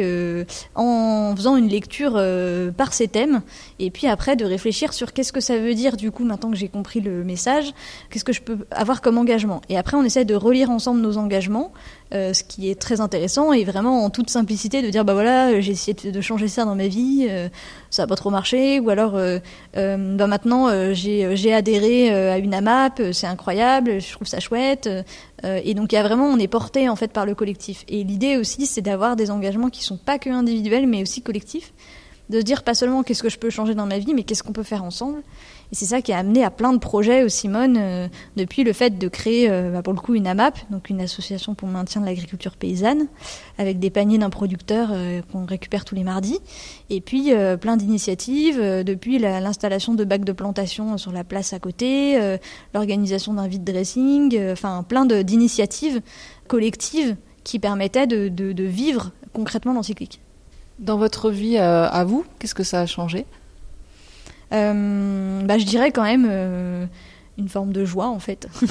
en 0.76 1.34
faisant 1.36 1.56
une 1.56 1.68
lecture 1.68 2.22
par 2.76 2.94
ces 2.94 3.08
thèmes 3.08 3.42
et 3.80 3.92
puis 3.92 4.08
après 4.08 4.36
de 4.36 4.46
réfléchir 4.46 4.94
sur 4.94 5.14
qu'est-ce 5.14 5.34
que 5.34 5.42
ça 5.42 5.58
veut 5.58 5.74
dire 5.74 5.98
du 5.98 6.12
coup 6.12 6.24
maintenant 6.24 6.52
que 6.52 6.58
j'ai 6.58 6.68
compris 6.68 7.02
le 7.02 7.24
message, 7.24 7.74
qu'est-ce 8.10 8.24
que 8.24 8.34
je 8.34 8.42
peux 8.42 8.60
avoir 8.72 9.02
comme 9.02 9.18
engagement. 9.18 9.62
Et 9.70 9.78
après 9.78 9.98
on 9.98 10.04
essaie 10.04 10.26
de 10.26 10.36
relire 10.36 10.70
ensemble 10.70 11.02
nos 11.02 11.18
engagements 11.18 11.72
euh, 12.14 12.34
ce 12.34 12.44
qui 12.44 12.70
est 12.70 12.76
très 12.76 13.00
intéressant 13.00 13.54
et 13.54 13.64
vraiment 13.64 14.04
en 14.04 14.10
toute 14.10 14.30
simplicité 14.30 14.82
de 14.82 14.90
dire 14.90 15.06
bah 15.06 15.14
voilà 15.14 15.62
j'ai 15.62 15.72
essayé 15.72 15.94
de 15.94 16.22
changer 16.22 16.50
ça 16.50 16.66
dans 16.66 16.76
ma 16.76 16.88
vie 16.88 17.26
euh, 17.30 17.48
ça 17.90 18.04
n'a 18.04 18.08
pas 18.08 18.18
trop 18.18 18.30
marché 18.30 18.82
ou 18.82 18.90
alors 18.90 19.14
euh, 19.16 19.40
bah 19.74 20.28
maintenant 20.28 20.68
j'ai 20.92 21.54
adhéré 21.54 21.91
à 22.10 22.38
une 22.38 22.54
AMAP 22.54 23.02
c'est 23.12 23.28
incroyable 23.28 24.00
je 24.00 24.12
trouve 24.12 24.28
ça 24.28 24.40
chouette 24.40 24.90
et 25.44 25.74
donc 25.74 25.92
il 25.92 25.96
y 25.96 25.98
a 25.98 26.04
vraiment 26.04 26.26
on 26.26 26.38
est 26.38 26.48
porté 26.48 26.90
en 26.90 26.96
fait 26.96 27.12
par 27.12 27.26
le 27.26 27.36
collectif. 27.36 27.84
Et 27.88 28.04
l'idée 28.04 28.38
aussi 28.38 28.66
c'est 28.66 28.82
d'avoir 28.82 29.16
des 29.16 29.32
engagements 29.32 29.70
qui 29.70 29.84
sont 29.84 29.98
pas 29.98 30.20
que 30.20 30.30
individuels 30.30 30.88
mais 30.88 31.02
aussi 31.02 31.22
collectifs 31.22 31.74
de 32.30 32.40
se 32.40 32.44
dire 32.44 32.64
pas 32.64 32.74
seulement 32.74 33.04
qu'est-ce 33.04 33.24
que 33.24 33.30
je 33.30 33.38
peux 33.38 33.50
changer 33.50 33.76
dans 33.76 33.86
ma 33.86 34.00
vie 34.00 34.14
mais 34.14 34.24
qu'est-ce 34.24 34.44
qu'on 34.44 34.54
peut 34.54 34.64
faire 34.64 34.84
ensemble 34.84 35.22
et 35.72 35.76
c'est 35.76 35.86
ça 35.86 36.02
qui 36.02 36.12
a 36.12 36.18
amené 36.18 36.44
à 36.44 36.52
plein 36.52 36.74
de 36.74 36.80
projets 36.80 37.24
au 37.24 37.30
Simone, 37.30 37.78
euh, 37.80 38.08
depuis 38.36 38.64
le 38.64 38.74
fait 38.74 38.98
de 38.98 39.08
créer, 39.08 39.50
euh, 39.50 39.72
bah, 39.72 39.82
pour 39.82 39.94
le 39.94 40.00
coup, 40.00 40.16
une 40.16 40.28
AMAP, 40.28 40.60
donc 40.70 40.90
une 40.90 41.00
association 41.00 41.56
pour 41.56 41.68
le 41.70 41.74
maintien 41.74 42.02
de 42.02 42.06
l'agriculture 42.06 42.58
paysanne, 42.58 43.08
avec 43.58 43.80
des 43.80 43.90
paniers 43.90 44.18
d'un 44.18 44.30
producteur 44.30 44.90
euh, 44.92 45.22
qu'on 45.32 45.46
récupère 45.46 45.86
tous 45.86 45.96
les 45.96 46.04
mardis. 46.04 46.40
Et 46.90 47.00
puis 47.00 47.32
plein 47.62 47.78
d'initiatives, 47.78 48.60
depuis 48.84 49.18
l'installation 49.18 49.94
de 49.94 50.04
bacs 50.04 50.26
de 50.26 50.32
plantation 50.34 50.98
sur 50.98 51.12
la 51.12 51.24
place 51.24 51.54
à 51.54 51.60
côté, 51.60 52.20
l'organisation 52.74 53.34
d'un 53.34 53.48
vide 53.48 53.64
dressing, 53.64 54.38
enfin 54.52 54.84
plein 54.84 55.06
d'initiatives 55.06 56.02
collectives 56.48 57.16
qui 57.44 57.60
permettaient 57.60 58.08
de, 58.08 58.28
de 58.28 58.64
vivre 58.64 59.12
concrètement 59.34 59.74
l'encyclique. 59.74 60.20
Dans 60.80 60.98
votre 60.98 61.30
vie 61.30 61.58
à 61.58 62.04
vous, 62.04 62.26
qu'est-ce 62.40 62.56
que 62.56 62.64
ça 62.64 62.82
a 62.82 62.86
changé? 62.86 63.26
Bah, 64.52 65.58
je 65.58 65.66
dirais 65.66 65.92
quand 65.92 66.04
même 66.04 66.28
euh, 66.30 66.86
une 67.38 67.50
forme 67.50 67.72
de 67.72 67.86
joie 67.86 68.08
en 68.08 68.20
fait. 68.20 68.48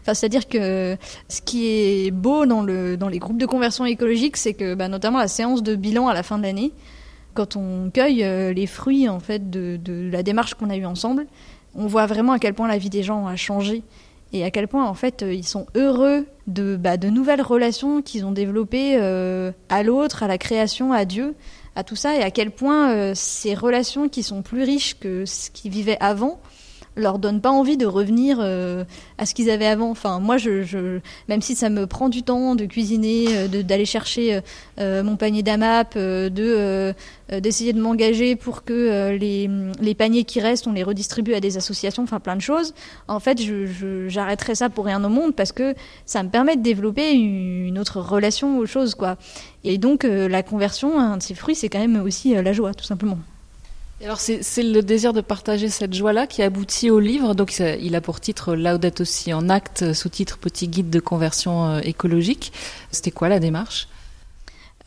enfin, 0.00 0.14
C'est-à-dire 0.14 0.48
que 0.48 0.96
ce 1.28 1.40
qui 1.42 1.66
est 1.66 2.10
beau 2.10 2.46
dans, 2.46 2.62
le, 2.62 2.96
dans 2.96 3.08
les 3.08 3.18
groupes 3.18 3.38
de 3.38 3.46
conversion 3.46 3.84
écologique, 3.84 4.36
c'est 4.36 4.54
que 4.54 4.74
bah, 4.74 4.88
notamment 4.88 5.18
la 5.18 5.28
séance 5.28 5.62
de 5.62 5.76
bilan 5.76 6.08
à 6.08 6.14
la 6.14 6.22
fin 6.22 6.38
de 6.38 6.42
l'année, 6.42 6.72
quand 7.34 7.56
on 7.56 7.90
cueille 7.90 8.24
euh, 8.24 8.52
les 8.52 8.66
fruits 8.66 9.08
en 9.08 9.20
fait 9.20 9.50
de, 9.50 9.78
de 9.82 10.08
la 10.10 10.22
démarche 10.22 10.54
qu'on 10.54 10.70
a 10.70 10.76
eue 10.76 10.86
ensemble, 10.86 11.26
on 11.74 11.86
voit 11.86 12.06
vraiment 12.06 12.32
à 12.32 12.38
quel 12.38 12.54
point 12.54 12.68
la 12.68 12.78
vie 12.78 12.90
des 12.90 13.02
gens 13.02 13.26
a 13.26 13.36
changé 13.36 13.82
et 14.32 14.42
à 14.42 14.50
quel 14.50 14.66
point 14.66 14.84
en 14.86 14.94
fait 14.94 15.22
ils 15.28 15.46
sont 15.46 15.66
heureux 15.74 16.26
de, 16.46 16.76
bah, 16.76 16.96
de 16.96 17.08
nouvelles 17.08 17.42
relations 17.42 18.00
qu'ils 18.00 18.24
ont 18.24 18.32
développées 18.32 18.96
à 18.96 19.82
l'autre, 19.82 20.22
à 20.22 20.26
la 20.26 20.38
création, 20.38 20.92
à 20.92 21.04
Dieu 21.04 21.34
à 21.76 21.84
tout 21.84 21.94
ça 21.94 22.16
et 22.16 22.22
à 22.22 22.30
quel 22.30 22.50
point 22.50 22.90
euh, 22.90 23.12
ces 23.14 23.54
relations 23.54 24.08
qui 24.08 24.22
sont 24.22 24.42
plus 24.42 24.64
riches 24.64 24.98
que 24.98 25.24
ce 25.26 25.50
qu'ils 25.50 25.70
vivaient 25.70 25.98
avant 26.00 26.40
leur 26.96 27.18
donnent 27.18 27.40
pas 27.40 27.50
envie 27.50 27.76
de 27.76 27.86
revenir 27.86 28.38
euh, 28.40 28.84
à 29.18 29.26
ce 29.26 29.34
qu'ils 29.34 29.50
avaient 29.50 29.66
avant. 29.66 29.90
Enfin, 29.90 30.18
moi, 30.18 30.38
je, 30.38 31.00
même 31.28 31.42
si 31.42 31.54
ça 31.54 31.68
me 31.68 31.86
prend 31.86 32.08
du 32.08 32.22
temps 32.22 32.54
de 32.54 32.64
cuisiner, 32.64 33.26
euh, 33.30 33.62
d'aller 33.62 33.84
chercher 33.84 34.40
mon 34.78 35.16
panier 35.16 35.42
d'AMAP, 35.42 35.96
de 35.96 36.94
d'essayer 37.40 37.72
de 37.72 37.80
m'engager 37.80 38.36
pour 38.36 38.62
que 38.62 39.16
les, 39.18 39.50
les, 39.80 39.94
paniers 39.94 40.22
qui 40.22 40.40
restent, 40.40 40.68
on 40.68 40.72
les 40.72 40.84
redistribue 40.84 41.34
à 41.34 41.40
des 41.40 41.56
associations, 41.56 42.04
enfin 42.04 42.20
plein 42.20 42.36
de 42.36 42.40
choses. 42.40 42.72
En 43.08 43.18
fait, 43.18 43.40
j'arrêterai 44.06 44.54
ça 44.54 44.68
pour 44.68 44.84
rien 44.84 45.02
au 45.02 45.08
monde 45.08 45.34
parce 45.34 45.50
que 45.50 45.74
ça 46.04 46.22
me 46.22 46.28
permet 46.28 46.56
de 46.56 46.62
développer 46.62 47.12
une 47.12 47.78
autre 47.78 48.00
relation 48.00 48.58
aux 48.58 48.66
choses, 48.66 48.94
quoi. 48.94 49.16
Et 49.64 49.78
donc, 49.78 50.04
euh, 50.04 50.28
la 50.28 50.42
conversion, 50.44 50.98
un 50.98 51.16
de 51.16 51.22
ses 51.22 51.34
fruits, 51.34 51.56
c'est 51.56 51.68
quand 51.68 51.80
même 51.80 52.00
aussi 52.00 52.36
euh, 52.36 52.42
la 52.42 52.52
joie, 52.52 52.72
tout 52.72 52.84
simplement. 52.84 53.18
Alors, 54.04 54.20
c'est 54.20 54.62
le 54.62 54.82
désir 54.82 55.14
de 55.14 55.22
partager 55.22 55.70
cette 55.70 55.94
joie-là 55.94 56.26
qui 56.26 56.42
aboutit 56.42 56.90
au 56.90 57.00
livre. 57.00 57.34
Donc, 57.34 57.58
il 57.58 57.94
a 57.96 58.00
pour 58.02 58.20
titre 58.20 58.54
Laudat 58.54 58.90
aussi 59.00 59.32
en 59.32 59.48
acte, 59.48 59.94
sous-titre 59.94 60.36
Petit 60.36 60.68
guide 60.68 60.90
de 60.90 61.00
conversion 61.00 61.66
euh, 61.66 61.80
écologique. 61.82 62.52
C'était 62.90 63.10
quoi 63.10 63.30
la 63.30 63.40
démarche? 63.40 63.88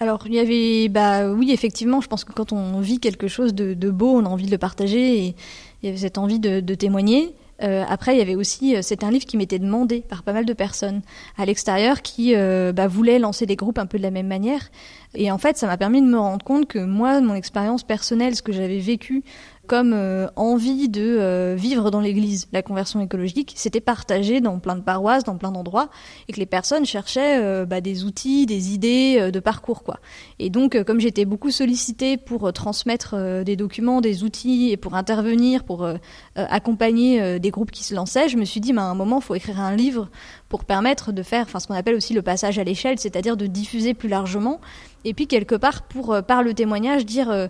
Alors 0.01 0.23
il 0.27 0.33
y 0.33 0.39
avait, 0.39 0.87
bah 0.87 1.29
oui 1.29 1.51
effectivement, 1.51 1.99
je 1.99 2.07
pense 2.07 2.23
que 2.23 2.31
quand 2.31 2.53
on 2.53 2.79
vit 2.79 3.01
quelque 3.01 3.27
chose 3.27 3.53
de, 3.53 3.89
beau, 3.89 4.15
on 4.15 4.25
a 4.25 4.29
envie 4.29 4.45
de 4.45 4.51
le 4.51 4.57
partager 4.57 5.25
et 5.25 5.35
il 5.83 5.85
y 5.85 5.89
avait 5.89 5.97
cette 5.97 6.17
envie 6.17 6.39
de 6.39 6.73
témoigner. 6.73 7.33
Euh, 7.61 7.83
après, 7.87 8.15
il 8.15 8.19
y 8.19 8.21
avait 8.21 8.35
aussi, 8.35 8.75
euh, 8.75 8.81
c'était 8.81 9.05
un 9.05 9.11
livre 9.11 9.25
qui 9.25 9.37
m'était 9.37 9.59
demandé 9.59 10.01
par 10.01 10.23
pas 10.23 10.33
mal 10.33 10.45
de 10.45 10.53
personnes 10.53 11.01
à 11.37 11.45
l'extérieur 11.45 12.01
qui 12.01 12.35
euh, 12.35 12.71
bah, 12.71 12.87
voulaient 12.87 13.19
lancer 13.19 13.45
des 13.45 13.55
groupes 13.55 13.79
un 13.79 13.85
peu 13.85 13.97
de 13.97 14.03
la 14.03 14.11
même 14.11 14.27
manière. 14.27 14.69
Et 15.15 15.31
en 15.31 15.37
fait, 15.37 15.57
ça 15.57 15.67
m'a 15.67 15.77
permis 15.77 16.01
de 16.01 16.07
me 16.07 16.19
rendre 16.19 16.45
compte 16.45 16.67
que 16.67 16.79
moi, 16.79 17.19
mon 17.21 17.33
expérience 17.33 17.83
personnelle, 17.83 18.35
ce 18.35 18.41
que 18.41 18.53
j'avais 18.53 18.79
vécu 18.79 19.23
comme 19.69 19.93
euh, 19.93 20.27
envie 20.35 20.89
de 20.89 21.17
euh, 21.19 21.53
vivre 21.55 21.91
dans 21.91 22.01
l'Église. 22.01 22.47
La 22.51 22.63
conversion 22.63 23.01
écologique, 23.01 23.53
c'était 23.55 23.79
partagé 23.79 24.41
dans 24.41 24.57
plein 24.57 24.75
de 24.75 24.81
paroisses, 24.81 25.23
dans 25.23 25.37
plein 25.37 25.51
d'endroits, 25.51 25.89
et 26.27 26.33
que 26.33 26.39
les 26.39 26.47
personnes 26.47 26.85
cherchaient 26.87 27.37
euh, 27.39 27.67
bah, 27.67 27.79
des 27.79 28.03
outils, 28.03 28.47
des 28.47 28.73
idées 28.73 29.29
de 29.31 29.39
parcours, 29.39 29.83
quoi. 29.83 29.99
Et 30.39 30.49
donc, 30.49 30.83
comme 30.85 30.99
j'étais 30.99 31.23
beaucoup 31.23 31.51
sollicitée 31.51 32.17
pour 32.17 32.51
transmettre 32.51 33.43
des 33.43 33.55
documents, 33.55 34.01
des 34.01 34.23
outils, 34.23 34.71
et 34.71 34.77
pour 34.77 34.95
intervenir, 34.95 35.63
pour 35.63 35.87
accompagner 36.35 37.39
des 37.39 37.51
groupes 37.51 37.69
qui 37.69 37.83
se 37.83 37.93
lançaient, 37.93 38.27
je 38.27 38.37
me 38.37 38.45
suis 38.45 38.61
dit, 38.61 38.73
bah, 38.73 38.81
à 38.81 38.85
un 38.85 38.95
moment, 38.95 39.19
il 39.19 39.23
faut 39.23 39.35
écrire 39.35 39.59
un 39.59 39.75
livre 39.75 40.09
pour 40.47 40.65
permettre 40.65 41.11
de 41.11 41.21
faire, 41.21 41.43
enfin, 41.43 41.59
ce 41.59 41.67
qu'on 41.67 41.75
appelle 41.75 41.95
aussi 41.95 42.13
le 42.13 42.23
passage 42.23 42.57
à 42.57 42.63
l'échelle, 42.63 42.97
c'est-à-dire 42.97 43.37
de 43.37 43.45
diffuser 43.45 43.93
plus 43.93 44.09
largement, 44.09 44.59
et 45.05 45.13
puis 45.13 45.27
quelque 45.27 45.55
part 45.55 45.83
pour 45.83 46.17
par 46.27 46.41
le 46.41 46.53
témoignage 46.53 47.05
dire 47.05 47.49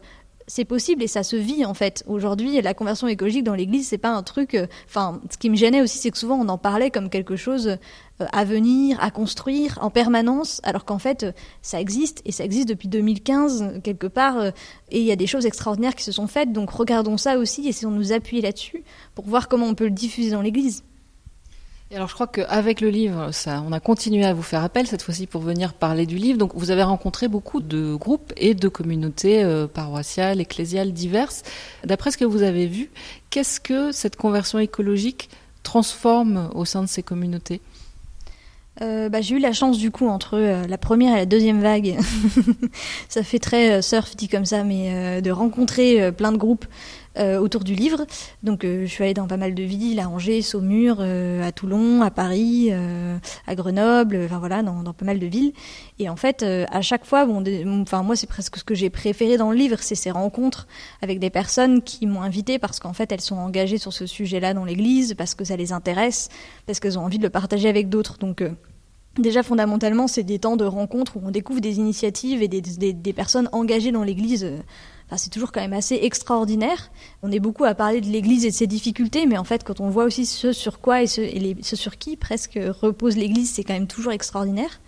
c'est 0.50 0.66
possible 0.66 1.04
et 1.04 1.08
ça 1.08 1.24
se 1.24 1.36
vit 1.36 1.64
en 1.64 1.76
fait. 1.76 2.04
Aujourd'hui, 2.08 2.60
la 2.62 2.74
conversion 2.74 3.08
écologique 3.08 3.44
dans 3.44 3.54
l'Église, 3.54 3.88
c'est 3.88 4.00
pas 4.00 4.10
un 4.10 4.24
truc. 4.24 4.56
Euh, 4.56 4.66
enfin, 4.88 5.22
ce 5.32 5.38
qui 5.38 5.50
me 5.50 5.56
gênait 5.56 5.82
aussi, 5.82 6.00
c'est 6.00 6.10
que 6.10 6.18
souvent 6.18 6.38
on 6.38 6.50
en 6.50 6.58
parlait 6.58 6.90
comme 6.90 7.10
quelque 7.10 7.36
chose 7.36 7.68
euh, 7.68 8.26
à 8.34 8.44
venir, 8.46 8.98
à 9.00 9.12
construire 9.12 9.78
en 9.82 9.92
permanence, 9.92 10.60
alors 10.64 10.86
qu'en 10.86 10.98
fait, 10.98 11.24
euh, 11.24 11.32
ça 11.62 11.80
existe 11.80 12.22
et 12.26 12.32
ça 12.32 12.44
existe 12.44 12.68
depuis 12.68 12.88
2015 12.88 13.82
quelque 13.84 14.08
part. 14.08 14.44
Et 14.90 15.00
il 15.00 15.06
y 15.06 15.12
a 15.12 15.16
des 15.16 15.28
choses 15.28 15.46
extraordinaires 15.46 15.96
qui 15.96 16.04
se 16.04 16.12
sont 16.12 16.28
faites. 16.28 16.52
Donc 16.52 16.72
regardons 16.72 17.18
ça 17.18 17.38
aussi, 17.38 17.68
et 17.68 17.70
essayons 17.70 17.92
de 17.92 17.98
nous 17.98 18.12
appuyer 18.12 18.42
là-dessus 18.42 18.84
pour 19.14 19.26
voir 19.26 19.50
comment 19.50 19.68
on 19.68 19.76
peut 19.76 19.86
le 19.86 19.92
diffuser 19.92 20.32
dans 20.32 20.42
l'Église. 20.42 20.84
Et 21.92 21.96
alors 21.96 22.08
je 22.08 22.14
crois 22.14 22.28
qu'avec 22.28 22.82
le 22.82 22.90
livre, 22.90 23.32
on 23.66 23.72
a 23.72 23.80
continué 23.80 24.24
à 24.24 24.36
vous 24.36 24.44
faire 24.44 24.64
appel 24.64 24.86
cette 24.86 25.02
fois-ci 25.02 25.26
pour 25.26 25.42
venir 25.42 25.74
parler 25.74 26.06
du 26.06 26.18
livre. 26.18 26.38
Donc 26.38 26.52
vous 26.54 26.70
avez 26.70 26.84
rencontré 26.84 27.28
beaucoup 27.28 27.62
de 27.62 27.96
groupes 27.96 28.32
et 28.38 28.54
de 28.54 28.68
communautés 28.68 29.44
euh, 29.44 29.66
paroissiales, 29.66 30.40
ecclésiales 30.40 30.94
diverses. 30.94 31.42
D'après 31.84 32.12
ce 32.12 32.18
que 32.18 32.26
vous 32.26 32.44
avez 32.44 32.68
vu, 32.68 32.92
qu'est-ce 33.32 33.60
que 33.60 33.92
cette 33.92 34.18
conversion 34.18 34.60
écologique 34.60 35.32
transforme 35.64 36.52
au 36.54 36.64
sein 36.64 36.84
de 36.84 36.88
ces 36.88 37.02
communautés? 37.02 37.60
Euh, 38.82 39.10
bah, 39.10 39.22
j'ai 39.22 39.36
eu 39.36 39.40
la 39.40 39.52
chance 39.52 39.80
du 39.80 39.90
coup 39.90 40.08
entre 40.08 40.38
euh, 40.38 40.68
la 40.68 40.78
première 40.78 41.16
et 41.16 41.18
la 41.18 41.26
deuxième 41.26 41.60
vague, 41.60 41.98
ça 43.10 43.24
fait 43.24 43.40
très 43.40 43.82
surf 43.82 44.16
dit 44.16 44.28
comme 44.28 44.46
ça, 44.46 44.64
mais 44.64 45.24
de 45.24 45.32
rencontrer 45.32 46.12
plein 46.12 46.32
de 46.32 46.38
groupes 46.38 46.66
euh, 47.18 47.40
autour 47.40 47.64
du 47.64 47.74
livre. 47.74 48.06
Donc 48.44 48.64
euh, 48.64 48.86
je 48.86 48.92
suis 48.92 49.04
allée 49.04 49.16
dans 49.16 49.28
pas 49.28 49.38
mal 49.38 49.56
de 49.56 49.64
villes, 49.64 50.00
à 50.00 50.08
Angers, 50.08 50.44
Saumur, 50.44 50.98
euh, 51.00 51.44
à 51.44 51.52
Toulon, 51.52 52.04
à 52.04 52.12
Paris, 52.12 52.72
à 52.72 53.56
Grenoble, 53.56 54.22
enfin 54.26 54.38
voilà, 54.38 54.62
dans, 54.62 54.94
pas 54.94 55.06
mal 55.06 55.18
de 55.18 55.26
villes. 55.26 55.54
Et 55.98 56.08
en 56.08 56.16
fait, 56.16 56.44
à 56.44 56.82
chaque 56.82 57.06
fois, 57.06 57.26
bon, 57.26 57.44
moi 58.04 58.16
c'est 58.16 58.28
presque 58.28 58.58
ce 58.58 58.64
que 58.64 58.76
j'ai 58.76 58.90
préféré 58.90 59.38
dans 59.38 59.52
le 59.52 59.58
livre, 59.58 59.78
c'est 59.82 59.96
ces 59.96 60.12
rencontres 60.12 60.68
avec 61.02 61.20
des 61.20 61.32
personnes 61.32 61.82
qui 61.82 62.06
m'ont 62.06 62.22
invité 62.22 62.60
parce 62.60 62.80
qu'en 62.80 62.94
fait 62.94 63.12
elles 63.12 63.22
sont 63.22 63.38
engagées 63.38 63.80
sur 63.80 63.92
ce 63.92 64.06
sujet-là 64.06 64.54
dans 64.54 64.66
l'Église, 64.66 65.16
parce 65.16 65.34
que 65.34 65.44
ça 65.44 65.56
les 65.56 65.72
intéresse, 65.72 66.30
parce 66.68 66.80
qu'elles 66.80 67.00
ont 67.00 67.04
envie 67.04 67.18
de 67.18 67.24
le 67.24 67.32
partager 67.32 67.70
avec 67.70 67.90
d'autres. 67.90 68.18
Donc 68.20 68.44
Déjà, 69.18 69.44
fondamentalement, 69.44 70.08
c'est 70.08 70.24
des 70.24 70.40
temps 70.40 70.56
de 70.56 70.64
rencontres 70.64 71.18
où 71.18 71.22
on 71.26 71.32
découvre 71.32 71.60
des 71.60 71.78
initiatives 71.78 72.42
et 72.42 72.48
des, 72.48 72.62
des 72.62 73.14
personnes 73.14 73.50
engagées 73.52 73.92
dans 73.92 74.04
l'Église 74.04 74.46
c'est 75.18 75.30
toujours 75.30 75.52
quand 75.52 75.62
même 75.62 75.74
assez 75.74 75.96
extraordinaire. 75.96 76.92
On 77.24 77.32
est 77.32 77.40
beaucoup 77.40 77.66
à 77.66 77.74
parler 77.74 78.02
de 78.02 78.08
l'Église 78.08 78.46
et 78.46 78.50
de 78.50 78.56
ses 78.56 78.68
difficultés, 78.68 79.26
mais 79.26 79.38
en 79.38 79.44
fait, 79.44 79.64
quand 79.64 79.80
on 79.80 79.90
voit 79.90 80.04
aussi 80.04 80.26
ce 80.26 80.52
sur 80.54 80.80
quoi 80.80 81.02
et 81.02 81.08
ce, 81.08 81.76
sur 81.76 81.98
qui 81.98 82.16
presque 82.16 82.60
repose 82.82 83.18
l'Église, 83.18 83.52
c'est 83.52 83.64
quand 83.64 83.74
même 83.74 83.88
toujours 83.88 84.12
extraordinaire. 84.12 84.80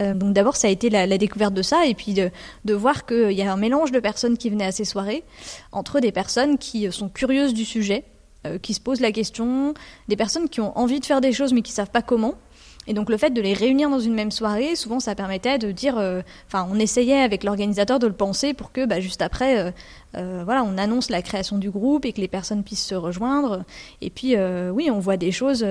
Euh, 0.00 0.12
donc 0.12 0.32
d'abord, 0.32 0.56
ça 0.56 0.68
a 0.68 0.70
été 0.70 0.90
la, 0.90 1.06
découverte 1.18 1.54
de 1.54 1.62
ça, 1.62 1.86
et 1.86 1.94
puis 1.94 2.14
de, 2.14 2.74
voir 2.74 3.06
qu'il 3.06 3.32
y 3.32 3.42
a 3.42 3.52
un 3.52 3.56
mélange 3.56 3.92
de 3.92 4.00
personnes 4.00 4.36
qui 4.36 4.50
venaient 4.50 4.66
à 4.66 4.72
ces 4.72 4.84
soirées, 4.84 5.24
entre 5.72 6.00
des 6.00 6.12
personnes 6.12 6.58
qui 6.58 6.90
sont 6.92 7.08
curieuses 7.08 7.54
du 7.54 7.64
sujet, 7.64 8.04
euh, 8.46 8.58
qui 8.58 8.74
se 8.74 8.80
posent 8.80 9.00
la 9.00 9.12
question, 9.12 9.72
des 10.08 10.16
personnes 10.16 10.48
qui 10.48 10.60
ont 10.60 10.76
envie 10.76 11.00
de 11.00 11.06
faire 11.06 11.22
des 11.22 11.32
choses 11.32 11.54
mais 11.54 11.62
qui 11.62 11.72
savent 11.72 11.90
pas 11.90 12.02
comment, 12.02 12.34
Et 12.86 12.94
donc 12.94 13.08
le 13.08 13.16
fait 13.16 13.30
de 13.30 13.40
les 13.40 13.54
réunir 13.54 13.90
dans 13.90 14.00
une 14.00 14.14
même 14.14 14.30
soirée, 14.30 14.76
souvent 14.76 15.00
ça 15.00 15.14
permettait 15.14 15.58
de 15.58 15.72
dire, 15.72 15.98
euh, 15.98 16.22
enfin 16.46 16.66
on 16.70 16.78
essayait 16.78 17.20
avec 17.20 17.44
l'organisateur 17.44 17.98
de 17.98 18.06
le 18.06 18.12
penser 18.12 18.54
pour 18.54 18.72
que 18.72 18.84
bah, 18.84 19.00
juste 19.00 19.22
après, 19.22 19.58
euh, 19.58 19.70
euh, 20.16 20.42
voilà, 20.44 20.62
on 20.64 20.76
annonce 20.78 21.10
la 21.10 21.22
création 21.22 21.58
du 21.58 21.70
groupe 21.70 22.04
et 22.04 22.12
que 22.12 22.20
les 22.20 22.28
personnes 22.28 22.62
puissent 22.62 22.86
se 22.86 22.94
rejoindre. 22.94 23.64
Et 24.00 24.10
puis 24.10 24.36
oui, 24.36 24.90
on 24.90 25.00
voit 25.00 25.16
des 25.16 25.32
choses 25.32 25.66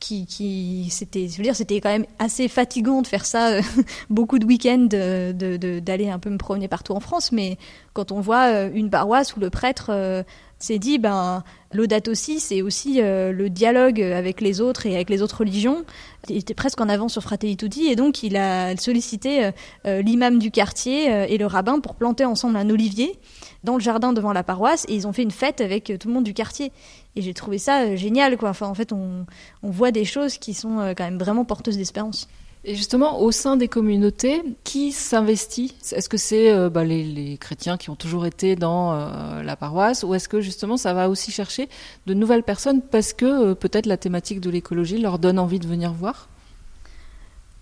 qui, 0.00 0.26
qui 0.26 0.88
c'était, 0.90 1.28
je 1.28 1.36
veux 1.36 1.42
dire, 1.42 1.54
c'était 1.54 1.80
quand 1.80 1.90
même 1.90 2.06
assez 2.18 2.48
fatigant 2.48 3.02
de 3.02 3.06
faire 3.06 3.26
ça, 3.26 3.60
beaucoup 4.10 4.38
de 4.38 4.46
week-ends, 4.46 4.86
d'aller 4.88 5.32
de, 5.34 5.80
de, 5.80 6.10
un 6.10 6.18
peu 6.18 6.30
me 6.30 6.38
promener 6.38 6.68
partout 6.68 6.94
en 6.94 7.00
France. 7.00 7.32
Mais 7.32 7.58
quand 7.92 8.12
on 8.12 8.20
voit 8.20 8.62
une 8.62 8.90
paroisse 8.90 9.36
où 9.36 9.40
le 9.40 9.50
prêtre 9.50 10.24
s'est 10.60 10.78
dit, 10.78 10.98
ben, 10.98 11.42
Laudato 11.72 12.10
aussi, 12.10 12.38
c'est 12.40 12.62
aussi 12.62 13.00
euh, 13.00 13.32
le 13.32 13.48
dialogue 13.48 14.00
avec 14.00 14.40
les 14.40 14.60
autres 14.60 14.86
et 14.86 14.94
avec 14.94 15.08
les 15.08 15.22
autres 15.22 15.38
religions. 15.38 15.84
Il 16.28 16.36
était 16.36 16.54
presque 16.54 16.80
en 16.80 16.88
avance 16.88 17.12
sur 17.12 17.22
Fratelli 17.22 17.56
Tutti 17.56 17.86
et 17.86 17.96
donc 17.96 18.22
il 18.22 18.36
a 18.36 18.76
sollicité 18.76 19.44
euh, 19.44 19.50
euh, 19.86 20.02
l'imam 20.02 20.38
du 20.38 20.50
quartier 20.50 21.06
et 21.32 21.38
le 21.38 21.46
rabbin 21.46 21.80
pour 21.80 21.94
planter 21.94 22.24
ensemble 22.24 22.56
un 22.56 22.68
olivier 22.70 23.18
dans 23.64 23.74
le 23.74 23.80
jardin 23.80 24.12
devant 24.12 24.32
la 24.32 24.42
paroisse 24.42 24.84
et 24.88 24.94
ils 24.94 25.06
ont 25.06 25.12
fait 25.12 25.22
une 25.22 25.30
fête 25.30 25.60
avec 25.60 25.92
tout 25.98 26.08
le 26.08 26.14
monde 26.14 26.24
du 26.24 26.34
quartier. 26.34 26.72
Et 27.16 27.22
j'ai 27.22 27.34
trouvé 27.34 27.58
ça 27.58 27.96
génial, 27.96 28.36
quoi. 28.36 28.50
Enfin, 28.50 28.68
en 28.68 28.74
fait, 28.74 28.92
on, 28.92 29.26
on 29.62 29.70
voit 29.70 29.90
des 29.90 30.04
choses 30.04 30.38
qui 30.38 30.54
sont 30.54 30.94
quand 30.96 31.04
même 31.04 31.18
vraiment 31.18 31.44
porteuses 31.44 31.76
d'espérance. 31.76 32.28
Et 32.64 32.74
justement, 32.74 33.22
au 33.22 33.32
sein 33.32 33.56
des 33.56 33.68
communautés, 33.68 34.42
qui 34.64 34.92
s'investit? 34.92 35.74
Est-ce 35.92 36.10
que 36.10 36.18
c'est 36.18 36.52
euh, 36.52 36.68
bah, 36.68 36.84
les, 36.84 37.38
chrétiens 37.38 37.78
qui 37.78 37.88
ont 37.88 37.96
toujours 37.96 38.26
été 38.26 38.54
dans 38.54 38.92
euh, 38.92 39.42
la 39.42 39.56
paroisse 39.56 40.04
ou 40.04 40.14
est-ce 40.14 40.28
que 40.28 40.42
justement 40.42 40.76
ça 40.76 40.92
va 40.92 41.08
aussi 41.08 41.30
chercher 41.30 41.70
de 42.06 42.12
nouvelles 42.12 42.42
personnes 42.42 42.82
parce 42.82 43.14
que 43.14 43.24
euh, 43.24 43.54
peut-être 43.54 43.86
la 43.86 43.96
thématique 43.96 44.40
de 44.40 44.50
l'écologie 44.50 44.98
leur 44.98 45.18
donne 45.18 45.38
envie 45.38 45.58
de 45.58 45.66
venir 45.66 45.92
voir? 45.92 46.28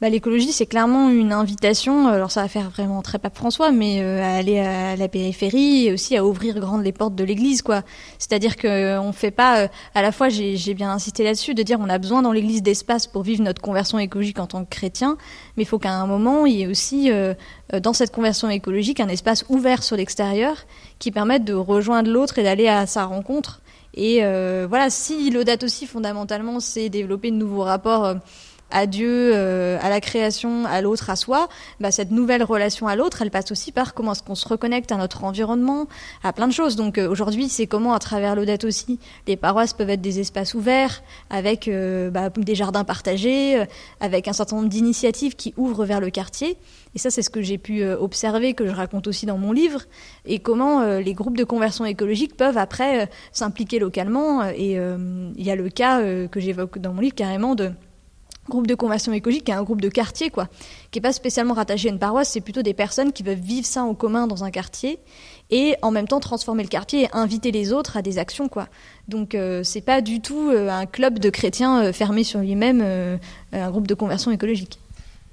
Bah, 0.00 0.08
l'écologie, 0.08 0.52
c'est 0.52 0.66
clairement 0.66 1.10
une 1.10 1.32
invitation. 1.32 2.06
Alors 2.06 2.30
ça 2.30 2.42
va 2.42 2.48
faire 2.48 2.70
vraiment 2.70 3.02
très 3.02 3.18
pape 3.18 3.36
François, 3.36 3.72
mais 3.72 4.00
euh, 4.00 4.22
à 4.22 4.36
aller 4.36 4.60
à 4.60 4.94
la 4.94 5.08
périphérie 5.08 5.86
et 5.86 5.92
aussi 5.92 6.16
à 6.16 6.24
ouvrir 6.24 6.60
grandes 6.60 6.84
les 6.84 6.92
portes 6.92 7.16
de 7.16 7.24
l'Église, 7.24 7.62
quoi. 7.62 7.82
C'est-à-dire 8.18 8.56
que 8.56 8.68
euh, 8.68 9.00
on 9.00 9.12
fait 9.12 9.32
pas. 9.32 9.62
Euh, 9.62 9.68
à 9.96 10.02
la 10.02 10.12
fois, 10.12 10.28
j'ai 10.28 10.74
bien 10.74 10.92
insisté 10.92 11.24
là-dessus 11.24 11.54
de 11.54 11.64
dire 11.64 11.78
on 11.80 11.88
a 11.88 11.98
besoin 11.98 12.22
dans 12.22 12.30
l'Église 12.30 12.62
d'espace 12.62 13.08
pour 13.08 13.24
vivre 13.24 13.42
notre 13.42 13.60
conversion 13.60 13.98
écologique 13.98 14.38
en 14.38 14.46
tant 14.46 14.64
que 14.64 14.70
chrétien, 14.70 15.16
mais 15.56 15.64
il 15.64 15.66
faut 15.66 15.80
qu'à 15.80 15.92
un 15.92 16.06
moment 16.06 16.46
il 16.46 16.54
y 16.54 16.62
ait 16.62 16.66
aussi 16.68 17.10
dans 17.72 17.92
cette 17.92 18.12
conversion 18.12 18.48
écologique 18.50 19.00
un 19.00 19.08
espace 19.08 19.44
ouvert 19.48 19.82
sur 19.82 19.96
l'extérieur 19.96 20.56
qui 20.98 21.10
permette 21.10 21.44
de 21.44 21.54
rejoindre 21.54 22.10
l'autre 22.10 22.38
et 22.38 22.42
d'aller 22.42 22.68
à 22.68 22.86
sa 22.86 23.04
rencontre. 23.04 23.60
Et 23.94 24.20
voilà, 24.68 24.90
si 24.90 25.30
l'audate 25.30 25.64
aussi 25.64 25.86
fondamentalement 25.86 26.60
c'est 26.60 26.88
développer 26.88 27.30
de 27.30 27.36
nouveaux 27.36 27.64
rapports 27.64 28.14
à 28.70 28.86
Dieu, 28.86 29.32
euh, 29.34 29.78
à 29.80 29.88
la 29.88 30.00
création, 30.00 30.66
à 30.66 30.80
l'autre, 30.82 31.10
à 31.10 31.16
soi, 31.16 31.48
bah, 31.80 31.90
cette 31.90 32.10
nouvelle 32.10 32.42
relation 32.42 32.86
à 32.86 32.96
l'autre, 32.96 33.22
elle 33.22 33.30
passe 33.30 33.50
aussi 33.50 33.72
par 33.72 33.94
comment 33.94 34.12
est-ce 34.12 34.22
qu'on 34.22 34.34
se 34.34 34.46
reconnecte 34.46 34.92
à 34.92 34.96
notre 34.96 35.24
environnement, 35.24 35.86
à 36.22 36.32
plein 36.32 36.46
de 36.46 36.52
choses. 36.52 36.76
Donc 36.76 36.98
euh, 36.98 37.08
aujourd'hui, 37.08 37.48
c'est 37.48 37.66
comment, 37.66 37.94
à 37.94 37.98
travers 37.98 38.36
l'Odette 38.36 38.64
aussi, 38.64 38.98
les 39.26 39.36
paroisses 39.36 39.72
peuvent 39.72 39.90
être 39.90 40.02
des 40.02 40.20
espaces 40.20 40.54
ouverts, 40.54 41.02
avec 41.30 41.68
euh, 41.68 42.10
bah, 42.10 42.28
des 42.28 42.54
jardins 42.54 42.84
partagés, 42.84 43.64
avec 44.00 44.28
un 44.28 44.32
certain 44.32 44.56
nombre 44.56 44.68
d'initiatives 44.68 45.34
qui 45.34 45.54
ouvrent 45.56 45.84
vers 45.84 46.00
le 46.00 46.10
quartier. 46.10 46.58
Et 46.94 46.98
ça, 46.98 47.10
c'est 47.10 47.22
ce 47.22 47.30
que 47.30 47.42
j'ai 47.42 47.58
pu 47.58 47.84
observer, 47.84 48.54
que 48.54 48.66
je 48.66 48.72
raconte 48.72 49.06
aussi 49.06 49.26
dans 49.26 49.38
mon 49.38 49.52
livre, 49.52 49.82
et 50.24 50.38
comment 50.38 50.98
les 50.98 51.12
groupes 51.12 51.36
de 51.36 51.44
conversion 51.44 51.84
écologique 51.84 52.36
peuvent 52.36 52.56
après 52.56 53.10
s'impliquer 53.30 53.78
localement. 53.78 54.42
Et 54.48 54.72
il 54.72 55.46
y 55.46 55.50
a 55.50 55.54
le 55.54 55.68
cas 55.68 56.00
que 56.28 56.40
j'évoque 56.40 56.78
dans 56.78 56.94
mon 56.94 57.02
livre 57.02 57.14
carrément 57.14 57.54
de 57.54 57.72
groupe 58.48 58.66
de 58.66 58.74
conversion 58.74 59.12
écologique 59.12 59.44
qui 59.44 59.50
est 59.50 59.54
un 59.54 59.62
groupe 59.62 59.80
de 59.80 59.88
quartier 59.88 60.30
quoi, 60.30 60.48
qui 60.90 60.98
est 60.98 61.02
pas 61.02 61.12
spécialement 61.12 61.54
rattaché 61.54 61.88
à 61.88 61.92
une 61.92 61.98
paroisse, 61.98 62.30
c'est 62.30 62.40
plutôt 62.40 62.62
des 62.62 62.74
personnes 62.74 63.12
qui 63.12 63.22
peuvent 63.22 63.38
vivre 63.38 63.66
ça 63.66 63.82
en 63.82 63.94
commun 63.94 64.26
dans 64.26 64.44
un 64.44 64.50
quartier 64.50 64.98
et 65.50 65.76
en 65.82 65.90
même 65.90 66.08
temps 66.08 66.20
transformer 66.20 66.62
le 66.62 66.68
quartier 66.68 67.04
et 67.04 67.08
inviter 67.12 67.50
les 67.50 67.72
autres 67.72 67.96
à 67.96 68.02
des 68.02 68.18
actions 68.18 68.48
quoi. 68.48 68.68
Donc 69.08 69.34
euh, 69.34 69.62
c'est 69.64 69.80
pas 69.80 70.00
du 70.00 70.20
tout 70.20 70.50
euh, 70.50 70.68
un 70.68 70.86
club 70.86 71.18
de 71.18 71.30
chrétiens 71.30 71.84
euh, 71.84 71.92
fermé 71.92 72.24
sur 72.24 72.40
lui-même, 72.40 72.84
un 73.52 73.70
groupe 73.70 73.86
de 73.86 73.94
conversion 73.94 74.30
écologique. 74.30 74.78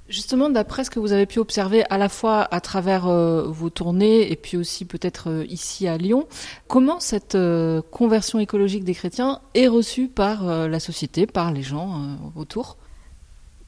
Justement, 0.07 0.51
d'après 0.51 0.83
ce 0.83 0.91
que 0.91 0.99
vous 0.99 1.13
avez 1.13 1.25
pu 1.25 1.39
observer 1.39 1.83
à 1.89 1.97
la 1.97 2.09
fois 2.09 2.47
à 2.51 2.61
travers 2.61 3.07
vos 3.07 3.71
tournées 3.71 4.31
et 4.31 4.35
puis 4.35 4.55
aussi 4.55 4.85
peut-être 4.85 5.43
ici 5.49 5.87
à 5.87 5.97
Lyon, 5.97 6.27
comment 6.67 6.99
cette 6.99 7.35
conversion 7.89 8.37
écologique 8.37 8.83
des 8.83 8.93
chrétiens 8.93 9.41
est 9.55 9.67
reçue 9.67 10.07
par 10.07 10.45
la 10.45 10.79
société, 10.79 11.25
par 11.25 11.51
les 11.51 11.63
gens 11.63 12.17
autour? 12.35 12.77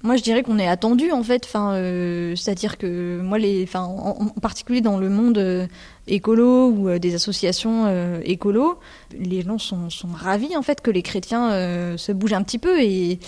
Moi, 0.07 0.15
je 0.15 0.23
dirais 0.23 0.41
qu'on 0.41 0.57
est 0.57 0.67
attendu 0.67 1.11
en 1.11 1.21
fait. 1.21 1.43
Enfin, 1.45 1.73
euh, 1.73 2.33
c'est-à-dire 2.35 2.77
que 2.77 3.19
moi, 3.21 3.37
en, 3.75 4.27
particulier 4.41 4.79
dans 4.79 4.97
le 4.97 5.09
monde 5.09 5.37
euh, 5.37 5.67
écolo 6.07 6.69
ou 6.69 6.87
euh, 6.87 6.97
des 6.97 7.13
associations 7.13 7.85
écolo, 8.23 8.79
les 9.19 9.41
gens 9.41 9.57
sont, 9.57 9.89
ravis 10.13 10.55
en 10.55 10.61
fait 10.61 10.81
que 10.81 10.89
les 10.89 11.01
chrétiens 11.01 11.97
se 11.97 12.11
bougent 12.13 12.33
un 12.33 12.43
petit 12.43 12.57
peu. 12.57 12.81
Et 12.81 13.19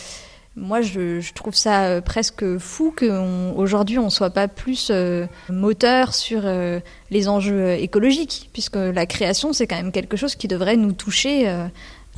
moi, 0.56 0.82
je, 0.82 1.20
je 1.20 1.34
trouve 1.34 1.54
ça 1.54 2.02
presque 2.02 2.58
fou 2.58 2.94
qu'aujourd'hui 2.96 4.00
on, 4.00 4.06
on 4.06 4.10
soit 4.10 4.30
pas 4.30 4.48
plus 4.48 4.92
moteur 5.50 6.14
sur 6.14 6.44
les 7.12 7.28
enjeux 7.28 7.72
écologiques, 7.74 8.50
puisque 8.54 8.78
la 8.78 9.06
création 9.06 9.52
c'est 9.52 9.68
quand 9.68 9.76
même 9.78 9.92
quelque 9.92 10.16
chose 10.16 10.36
qui 10.36 10.48
devrait 10.48 10.78
nous 10.78 10.94
toucher 10.94 11.46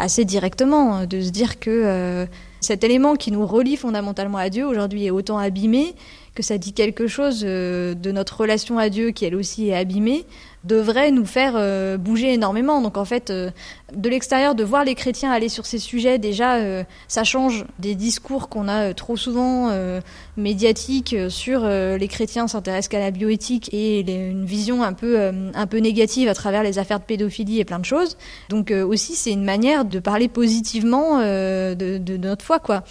assez 0.01 0.25
directement, 0.25 1.05
de 1.05 1.21
se 1.21 1.29
dire 1.29 1.59
que 1.59 2.27
cet 2.59 2.83
élément 2.83 3.15
qui 3.15 3.31
nous 3.31 3.45
relie 3.45 3.77
fondamentalement 3.77 4.37
à 4.37 4.49
Dieu 4.49 4.65
aujourd'hui 4.65 5.05
est 5.05 5.11
autant 5.11 5.37
abîmé 5.37 5.95
que 6.35 6.43
ça 6.43 6.57
dit 6.57 6.73
quelque 6.73 7.07
chose 7.07 7.41
euh, 7.43 7.93
de 7.93 8.11
notre 8.11 8.39
relation 8.39 8.77
à 8.77 8.89
Dieu 8.89 9.11
qui 9.11 9.25
elle 9.25 9.35
aussi 9.35 9.69
est 9.69 9.75
abîmée, 9.75 10.25
devrait 10.63 11.11
nous 11.11 11.25
faire 11.25 11.53
euh, 11.55 11.97
bouger 11.97 12.33
énormément. 12.33 12.81
Donc 12.81 12.97
en 12.97 13.05
fait, 13.05 13.29
euh, 13.29 13.51
de 13.93 14.09
l'extérieur, 14.09 14.55
de 14.55 14.63
voir 14.63 14.83
les 14.83 14.95
chrétiens 14.95 15.31
aller 15.31 15.49
sur 15.49 15.65
ces 15.65 15.79
sujets, 15.79 16.17
déjà, 16.17 16.57
ça 17.07 17.23
change 17.23 17.65
des 17.79 17.95
discours 17.95 18.47
qu'on 18.47 18.67
a 18.67 18.93
trop 18.93 19.17
souvent 19.17 19.69
médiatiques 20.37 21.15
sur 21.27 21.67
les 21.67 22.07
chrétiens 22.07 22.47
s'intéressent 22.47 22.87
qu'à 22.87 22.99
la 22.99 23.11
bioéthique 23.11 23.69
et 23.73 23.99
une 23.99 24.45
vision 24.45 24.81
un 24.81 24.93
peu, 24.93 25.19
un 25.53 25.67
peu 25.67 25.77
négative 25.79 26.29
à 26.29 26.33
travers 26.33 26.63
les 26.63 26.79
affaires 26.79 26.99
de 26.99 27.05
pédophilie 27.05 27.59
et 27.59 27.65
plein 27.65 27.79
de 27.79 27.85
choses. 27.85 28.17
Donc 28.47 28.71
aussi, 28.71 29.15
c'est 29.15 29.31
une 29.31 29.43
manière 29.43 29.83
de 29.83 29.99
parler 29.99 30.29
positivement 30.29 31.19
de, 31.19 31.97
de 31.97 32.17
notre 32.17 32.45
foi, 32.45 32.59
quoi. 32.59 32.83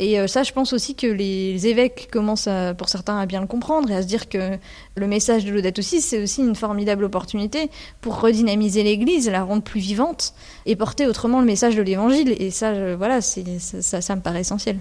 Et 0.00 0.18
euh, 0.18 0.26
ça, 0.26 0.42
je 0.42 0.52
pense 0.52 0.72
aussi 0.72 0.94
que 0.96 1.06
les 1.06 1.66
évêques 1.66 2.08
commencent, 2.10 2.48
pour 2.78 2.88
certains, 2.88 3.18
à 3.18 3.26
bien 3.26 3.40
le 3.40 3.46
comprendre 3.46 3.90
et 3.90 3.94
à 3.94 4.02
se 4.02 4.06
dire 4.06 4.28
que 4.28 4.58
le 4.96 5.06
message 5.06 5.44
de 5.44 5.52
l'Audate 5.52 5.78
aussi, 5.78 6.00
c'est 6.00 6.22
aussi 6.22 6.40
une 6.40 6.56
formidable 6.56 7.04
opportunité 7.04 7.70
pour 8.00 8.18
redynamiser 8.18 8.82
l'Église, 8.82 9.28
la 9.28 9.44
rendre 9.44 9.62
plus 9.62 9.80
vivante 9.80 10.32
et 10.64 10.74
porter 10.74 11.06
autrement 11.06 11.40
le 11.40 11.46
message 11.46 11.76
de 11.76 11.82
l'Évangile. 11.82 12.34
Et 12.38 12.50
ça, 12.50 12.96
voilà, 12.96 13.20
ça 13.20 14.16
me 14.16 14.20
paraît 14.22 14.40
essentiel. 14.40 14.78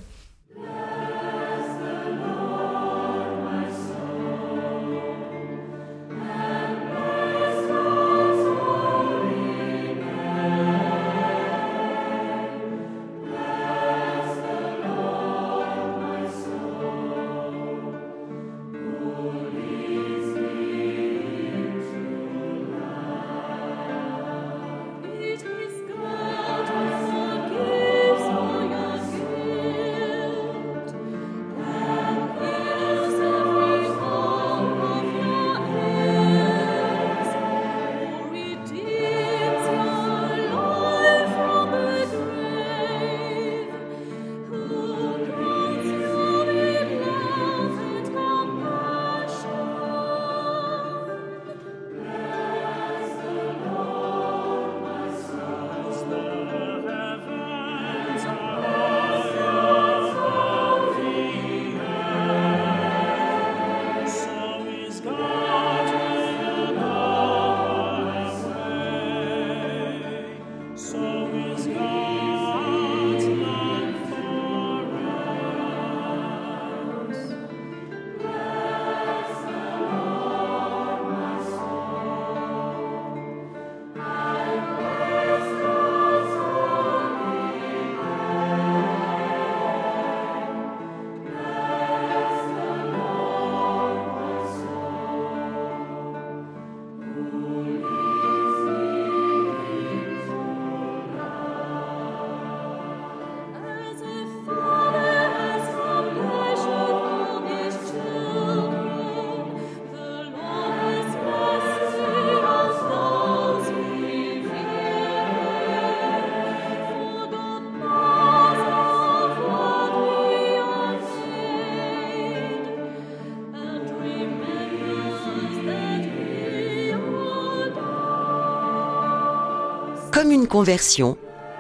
Conversion, 130.50 131.16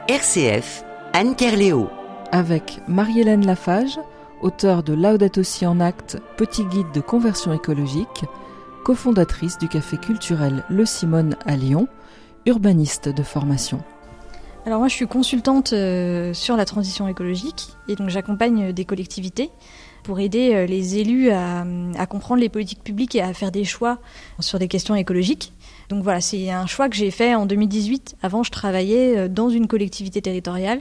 RCF, 0.08 0.84
Anne 1.13 1.36
Kerléo. 1.36 1.89
Avec 2.32 2.80
Marie-Hélène 2.88 3.45
Lafage, 3.45 3.99
auteure 4.41 4.82
de 4.82 4.93
Laudato 4.93 5.43
Si 5.43 5.65
en 5.67 5.80
acte, 5.80 6.17
petit 6.38 6.65
guide 6.65 6.91
de 6.91 6.99
conversion 6.99 7.54
écologique, 7.54 8.25
cofondatrice 8.84 9.60
du 9.60 9.67
café 9.67 9.97
culturel 9.97 10.63
Le 10.69 10.86
Simone 10.88 11.36
à 11.45 11.56
Lyon, 11.56 11.88
urbaniste 12.47 13.10
de 13.10 13.21
formation. 13.21 13.80
Alors 14.65 14.80
moi 14.80 14.88
je 14.88 14.95
suis 14.95 15.08
consultante 15.08 15.71
euh, 15.73 16.34
sur 16.34 16.58
la 16.58 16.65
transition 16.65 17.08
écologique 17.08 17.69
et 17.88 17.95
donc 17.95 18.10
j'accompagne 18.10 18.73
des 18.73 18.86
collectivités 18.86 19.52
pour 20.04 20.19
aider 20.19 20.54
euh, 20.54 20.65
les 20.65 20.97
élus 20.97 21.30
à, 21.30 21.63
à, 21.97 22.06
comprendre 22.08 22.41
les 22.41 22.49
politiques 22.49 22.84
publiques 22.84 23.15
et 23.15 23.21
à 23.21 23.34
faire 23.34 23.52
des 23.52 23.65
choix 23.65 23.99
sur 24.39 24.60
des 24.60 24.67
questions 24.67 24.95
écologiques. 24.95 25.54
Donc 25.89 26.04
voilà, 26.04 26.21
c'est 26.21 26.49
un 26.52 26.67
choix 26.67 26.88
que 26.88 26.95
j'ai 26.95 27.12
fait 27.12 27.36
en 27.36 27.45
2018. 27.45 28.17
Avant, 28.21 28.43
je 28.43 28.52
travaillais 28.52 29.17
euh, 29.17 29.28
dans 29.28 29.49
une 29.49 29.67
collectivité 29.67 30.21
territoriale 30.21 30.80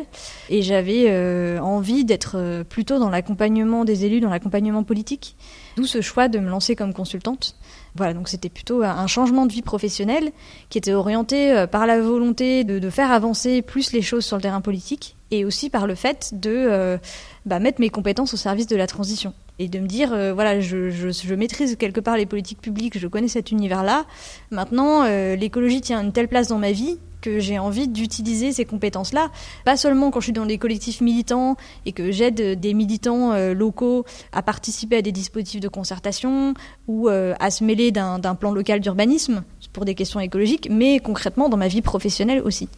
et 0.50 0.62
j'avais 0.62 1.06
euh, 1.08 1.58
envie 1.60 2.04
d'être 2.04 2.62
plutôt 2.68 2.98
dans 2.98 3.08
l'accompagnement 3.08 3.84
des 3.84 4.04
élus, 4.04 4.20
dans 4.20 4.30
l'accompagnement 4.30 4.84
politique. 4.84 5.36
D'où 5.76 5.86
ce 5.86 6.00
choix 6.00 6.28
de 6.28 6.38
me 6.38 6.50
lancer 6.50 6.76
comme 6.76 6.92
consultante. 6.92 7.56
Voilà, 7.94 8.14
donc 8.14 8.28
c'était 8.28 8.48
plutôt 8.48 8.82
un 8.82 9.06
changement 9.06 9.46
de 9.46 9.52
vie 9.52 9.62
professionnelle 9.62 10.30
qui 10.68 10.78
était 10.78 10.92
orienté 10.92 11.64
par 11.70 11.86
la 11.86 12.00
volonté 12.00 12.62
de, 12.64 12.90
faire 12.90 13.10
avancer 13.10 13.62
plus 13.62 13.92
les 13.92 14.02
choses 14.02 14.24
sur 14.24 14.36
le 14.36 14.42
terrain 14.42 14.60
politique 14.60 15.16
et 15.30 15.44
aussi 15.44 15.70
par 15.70 15.86
le 15.86 15.94
fait 15.94 16.30
de 16.32 16.50
euh, 16.50 16.98
bah, 17.46 17.58
mettre 17.58 17.80
mes 17.80 17.90
compétences 17.90 18.34
au 18.34 18.36
service 18.36 18.66
de 18.66 18.76
la 18.76 18.86
transition 18.86 19.34
et 19.58 19.68
de 19.68 19.78
me 19.78 19.86
dire 19.86 20.12
euh, 20.12 20.32
voilà 20.32 20.60
je, 20.60 21.34
maîtrise 21.34 21.76
quelque 21.76 22.00
part 22.00 22.16
les 22.16 22.26
politiques 22.26 22.60
publiques, 22.60 22.98
je 22.98 23.06
connais 23.06 23.28
cet 23.28 23.50
univers-là. 23.50 24.06
Maintenant, 24.50 25.04
euh, 25.04 25.36
l'écologie 25.36 25.80
tient 25.80 26.02
une 26.02 26.12
telle 26.12 26.28
place 26.28 26.48
dans 26.48 26.58
ma 26.58 26.72
vie 26.72 26.98
que 27.20 27.40
j'ai 27.40 27.58
envie 27.58 27.88
d'utiliser 27.88 28.52
ces 28.52 28.64
compétences-là, 28.64 29.30
pas 29.64 29.76
seulement 29.76 30.12
quand 30.12 30.20
je 30.20 30.26
suis 30.26 30.32
dans 30.32 30.46
des 30.46 30.56
collectifs 30.56 31.00
militants 31.00 31.56
et 31.84 31.90
que 31.90 32.12
j'aide 32.12 32.60
des 32.60 32.74
militants 32.74 33.32
euh, 33.32 33.54
locaux 33.54 34.04
à 34.30 34.40
participer 34.40 34.98
à 34.98 35.02
des 35.02 35.10
dispositifs 35.10 35.60
de 35.60 35.68
concertation 35.68 36.54
ou 36.86 37.08
à 37.08 37.50
se 37.50 37.64
mêler 37.64 37.90
d'un 37.90 38.34
plan 38.34 38.52
local 38.52 38.80
d'urbanisme 38.80 39.42
pour 39.72 39.84
des 39.84 39.94
questions 39.94 40.20
écologiques, 40.20 40.68
mais 40.70 41.00
concrètement 41.00 41.48
dans 41.48 41.56
ma 41.56 41.68
vie 41.68 41.82
professionnelle 41.82 42.40
aussi 42.40 42.68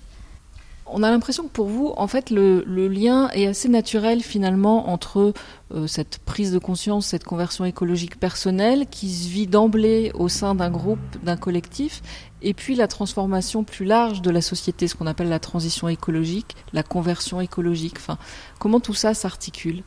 on 0.93 1.03
a 1.03 1.11
l'impression 1.11 1.45
que 1.45 1.49
pour 1.49 1.67
vous, 1.67 1.93
en 1.97 2.07
fait, 2.07 2.31
le, 2.31 2.65
le, 2.67 2.89
lien 2.89 3.29
est 3.31 3.47
assez 3.47 3.69
naturel 3.69 4.23
finalement 4.23 4.91
entre 4.91 5.33
euh, 5.73 5.87
cette 5.87 6.19
prise 6.19 6.53
de 6.53 6.59
conscience, 6.59 7.07
cette 7.07 7.25
conversion 7.25 7.65
écologique 7.65 8.19
personnelle 8.19 8.87
qui 8.91 9.11
se 9.11 9.29
vit 9.29 9.47
d'emblée 9.47 10.11
au 10.15 10.29
sein 10.29 10.55
d'un 10.55 10.71
groupe, 10.71 10.99
d'un 11.23 11.37
collectif, 11.37 12.03
et 12.43 12.55
puis 12.55 12.75
la 12.75 12.89
transformation 12.89 13.65
plus 13.65 13.85
large 13.85 14.23
de 14.23 14.31
la 14.31 14.41
société, 14.41 14.89
ce 14.89 14.95
qu'on 14.95 15.07
appelle 15.07 15.29
la 15.29 15.39
transition 15.39 15.89
écologique, 15.89 16.57
la 16.73 16.83
conversion 16.83 17.41
écologique. 17.41 17.97
Enfin, 17.99 18.19
comment 18.59 18.81
tout 18.81 18.95
ça 18.95 19.15
s'articule? 19.15 19.83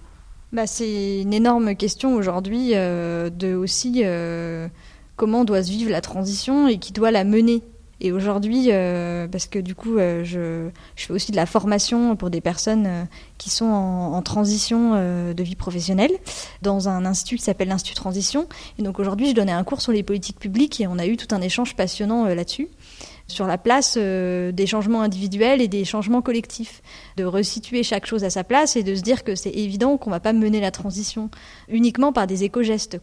Bah, 0.52 0.68
C'est 0.68 1.22
une 1.22 1.34
énorme 1.34 1.76
question 1.76 2.16
aujourd'hui 2.16 2.72
euh, 2.74 3.30
de 3.30 3.56
aussi 3.56 4.02
euh, 4.04 4.68
comment 5.16 5.46
doit 5.46 5.63
se 5.63 5.72
vivre 5.72 5.92
la 5.92 6.02
transition 6.02 6.68
et 6.68 6.78
qui 6.78 6.94
doit 6.94 7.12
la 7.12 7.24
mener 7.24 7.63
et 8.04 8.12
aujourd'hui, 8.12 8.68
euh, 8.70 9.30
parce 9.30 9.48
que 9.48 9.60
du 9.60 9.76
coup, 9.76 9.98
euh, 9.98 10.26
je, 10.26 10.70
fais 10.98 11.13
aussi 11.13 11.32
de 11.32 11.38
la 11.38 11.46
formation 11.46 12.18
pour 12.18 12.30
des 12.30 12.42
personnes 12.42 12.86
euh, 12.86 13.04
qui 13.38 13.50
sont 13.50 13.66
en, 13.66 14.22
transition 14.22 14.94
de 14.94 15.44
vie 15.44 15.56
professionnelle 15.56 16.12
dans 16.62 16.88
un 16.88 17.06
institut 17.06 17.36
qui 17.38 17.44
s'appelle 17.44 17.68
l'Institut 17.68 17.96
Transition. 17.96 18.48
Et 18.80 18.84
donc 18.84 19.00
aujourd'hui, 19.00 19.30
je 19.30 19.36
donnais 19.36 19.52
un 19.52 19.63
cours 19.63 19.82
sur 19.82 19.92
les 19.92 20.02
politiques 20.02 20.39
publiques 20.39 20.80
et 20.80 20.88
on 20.88 20.98
a 20.98 21.06
eu 21.06 21.18
tout 21.18 21.34
un 21.36 21.42
échange 21.42 21.76
passionnant 21.76 22.26
là-dessus 22.26 22.70
sur 23.28 23.48
la 23.48 23.58
place 23.58 23.96
euh, 23.98 24.52
des 24.52 24.66
changements 24.66 25.02
individuels 25.02 25.62
et 25.62 25.68
des 25.68 25.86
changements 25.86 26.22
collectifs, 26.22 26.82
de 27.18 27.24
resituer 27.24 27.84
chaque 27.84 28.06
chose 28.06 28.24
à 28.24 28.30
sa 28.30 28.44
place 28.44 28.76
et 28.76 28.84
de 28.84 28.96
se 28.96 29.02
dire 29.02 29.24
que 29.24 29.36
c'est 29.36 29.52
évident 29.52 29.98
qu'on 29.98 30.10
va 30.10 30.20
pas 30.20 30.34
mener 30.34 30.60
la 30.60 30.72
transition 30.72 31.30
uniquement 31.70 32.12
par 32.12 32.28
des 32.28 32.44
éco-gestes. 32.44 32.98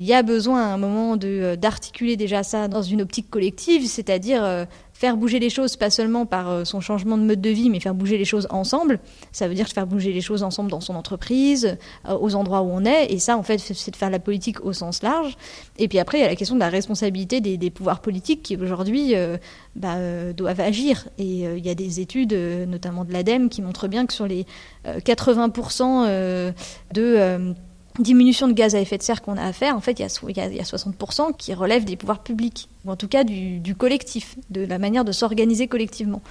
Il 0.00 0.06
y 0.06 0.14
a 0.14 0.22
besoin 0.22 0.62
à 0.62 0.66
un 0.66 0.78
moment 0.78 1.16
de, 1.16 1.56
d'articuler 1.56 2.16
déjà 2.16 2.42
ça 2.42 2.68
dans 2.68 2.82
une 2.82 3.02
optique 3.02 3.30
collective, 3.30 3.86
c'est-à-dire 3.86 4.42
euh, 4.42 4.64
faire 4.98 5.16
bouger 5.16 5.38
les 5.38 5.48
choses, 5.48 5.76
pas 5.76 5.90
seulement 5.90 6.26
par 6.26 6.50
euh, 6.50 6.64
son 6.64 6.80
changement 6.80 7.16
de 7.16 7.22
mode 7.22 7.40
de 7.40 7.50
vie, 7.50 7.70
mais 7.70 7.78
faire 7.78 7.94
bouger 7.94 8.18
les 8.18 8.24
choses 8.24 8.48
ensemble. 8.50 8.98
Ça 9.30 9.46
veut 9.46 9.54
dire 9.54 9.68
faire 9.68 9.86
bouger 9.86 10.12
les 10.12 10.20
choses 10.20 10.42
ensemble 10.42 10.72
dans 10.72 10.80
son 10.80 10.96
entreprise, 10.96 11.78
euh, 12.08 12.18
aux 12.18 12.34
endroits 12.34 12.62
où 12.62 12.70
on 12.72 12.84
est. 12.84 13.12
Et 13.12 13.20
ça, 13.20 13.38
en 13.38 13.44
fait, 13.44 13.58
c'est 13.58 13.92
de 13.92 13.96
faire 13.96 14.10
la 14.10 14.18
politique 14.18 14.64
au 14.64 14.72
sens 14.72 15.04
large. 15.04 15.36
Et 15.78 15.86
puis 15.86 16.00
après, 16.00 16.18
il 16.18 16.22
y 16.22 16.24
a 16.24 16.28
la 16.28 16.34
question 16.34 16.56
de 16.56 16.60
la 16.60 16.68
responsabilité 16.68 17.40
des, 17.40 17.70
pouvoirs 17.70 18.00
politiques 18.00 18.42
qui 18.42 18.56
aujourd'hui 18.56 19.14
euh, 19.14 19.36
bah, 19.76 20.32
doivent 20.36 20.60
agir. 20.60 21.06
Et 21.16 21.44
il 21.44 21.64
y 21.64 21.70
a 21.70 21.76
des 21.76 22.00
études, 22.00 22.32
notamment 22.32 23.04
de 23.04 23.12
l'ADEME, 23.12 23.50
qui 23.50 23.62
montrent 23.62 23.86
bien 23.86 24.04
que 24.04 24.12
sur 24.12 24.26
les 24.26 24.46
80% 24.84 26.52
de 26.92 27.54
diminution 28.02 28.48
de 28.48 28.52
gaz 28.52 28.74
à 28.74 28.80
effet 28.80 28.98
de 28.98 29.02
serre 29.02 29.22
qu'on 29.22 29.36
a 29.36 29.44
à 29.44 29.52
faire, 29.52 29.76
en 29.76 29.80
fait, 29.80 29.98
il 29.98 30.02
y 30.02 30.40
a, 30.40 30.46
il 30.46 30.56
y 30.56 30.60
a 30.60 30.64
60% 30.64 31.36
qui 31.36 31.54
relèvent 31.54 31.84
des 31.84 31.96
pouvoirs 31.96 32.22
publics, 32.22 32.68
ou 32.84 32.90
en 32.90 32.96
tout 32.96 33.08
cas 33.08 33.24
du, 33.24 33.74
collectif, 33.76 34.36
de 34.50 34.64
la 34.64 34.78
manière 34.78 35.04
de 35.04 35.12
s'organiser 35.12 35.68
collectivement. 35.68 36.22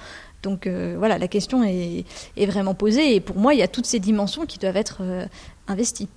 Donc 0.42 0.66
euh, 0.66 0.94
voilà, 0.98 1.18
la 1.18 1.28
question 1.28 1.64
est, 1.64 2.04
est, 2.36 2.46
vraiment 2.46 2.74
posée, 2.74 3.14
et 3.14 3.20
pour 3.20 3.36
moi, 3.36 3.54
il 3.54 3.60
y 3.60 3.62
a 3.62 3.68
toutes 3.68 3.86
ces 3.86 3.98
dimensions 3.98 4.46
qui 4.46 4.58
doivent 4.58 4.76
être 4.76 4.98
euh, 5.00 5.26
investies. 5.66 6.08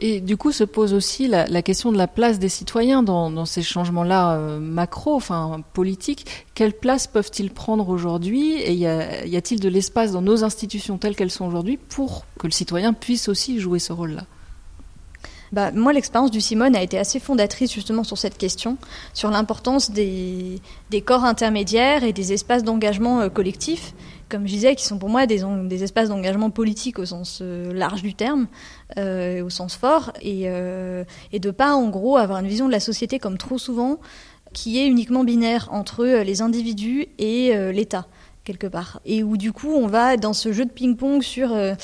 Et 0.00 0.20
du 0.20 0.36
coup 0.36 0.52
se 0.52 0.62
pose 0.62 0.94
aussi 0.94 1.26
la, 1.26 1.62
question 1.62 1.90
de 1.90 1.98
la 1.98 2.06
place 2.06 2.38
des 2.38 2.48
citoyens 2.48 3.02
dans, 3.02 3.44
ces 3.44 3.62
changements-là 3.62 4.34
euh, 4.34 4.60
macro, 4.60 5.14
enfin 5.14 5.60
politiques. 5.72 6.46
Quelle 6.54 6.72
place 6.72 7.06
peuvent-ils 7.06 7.50
prendre 7.50 7.88
aujourd'hui 7.88 8.54
Et 8.54 8.74
y 8.74 8.86
a-t-il 8.86 9.60
de 9.60 9.68
l'espace 9.68 10.12
dans 10.12 10.22
nos 10.22 10.44
institutions 10.44 10.98
telles 10.98 11.16
qu'elles 11.16 11.30
sont 11.30 11.46
aujourd'hui 11.46 11.76
pour 11.76 12.24
que 12.38 12.46
le 12.46 12.52
citoyen 12.52 12.92
puisse 12.92 13.28
aussi 13.28 13.58
jouer 13.58 13.80
ce 13.80 13.92
rôle-là? 13.92 14.24
Bah, 15.52 15.70
moi, 15.72 15.92
l'expérience 15.92 16.30
du 16.30 16.40
Simone 16.40 16.76
a 16.76 16.82
été 16.82 16.98
assez 16.98 17.20
fondatrice 17.20 17.72
justement 17.72 18.04
sur 18.04 18.18
cette 18.18 18.36
question, 18.36 18.76
sur 19.14 19.30
l'importance 19.30 19.90
des, 19.90 20.60
des, 20.90 21.00
corps 21.00 21.24
intermédiaires 21.24 22.04
et 22.04 22.12
des 22.12 22.32
espaces 22.32 22.64
d'engagement 22.64 23.20
euh, 23.20 23.28
collectif, 23.28 23.94
comme 24.28 24.46
je 24.46 24.52
disais, 24.52 24.74
qui 24.74 24.84
sont 24.84 24.98
pour 24.98 25.08
moi 25.08 25.26
des, 25.26 25.82
espaces 25.82 26.08
d'engagement 26.08 26.50
politique 26.50 26.98
au 26.98 27.06
sens 27.06 27.40
euh, 27.42 27.72
large 27.72 28.02
du 28.02 28.14
terme, 28.14 28.46
euh, 28.96 29.42
au 29.42 29.50
sens 29.50 29.76
fort, 29.76 30.12
et, 30.20 30.44
euh, 30.46 31.04
et 31.32 31.38
de 31.38 31.50
pas 31.50 31.74
en 31.74 31.88
gros 31.88 32.16
avoir 32.16 32.40
une 32.40 32.48
vision 32.48 32.66
de 32.66 32.72
la 32.72 32.80
société 32.80 33.18
comme 33.18 33.38
trop 33.38 33.58
souvent 33.58 33.98
qui 34.52 34.78
est 34.78 34.86
uniquement 34.86 35.24
binaire 35.24 35.68
entre 35.72 36.04
les 36.04 36.42
individus 36.42 37.06
et 37.18 37.54
euh, 37.54 37.72
l'État 37.72 38.06
quelque 38.44 38.66
part. 38.66 39.00
Et 39.04 39.22
où 39.22 39.36
du 39.36 39.52
coup 39.52 39.72
on 39.74 39.86
va 39.86 40.16
dans 40.16 40.32
ce 40.32 40.52
jeu 40.52 40.64
de 40.64 40.70
ping-pong 40.70 41.22
sur 41.22 41.52
euh, 41.52 41.74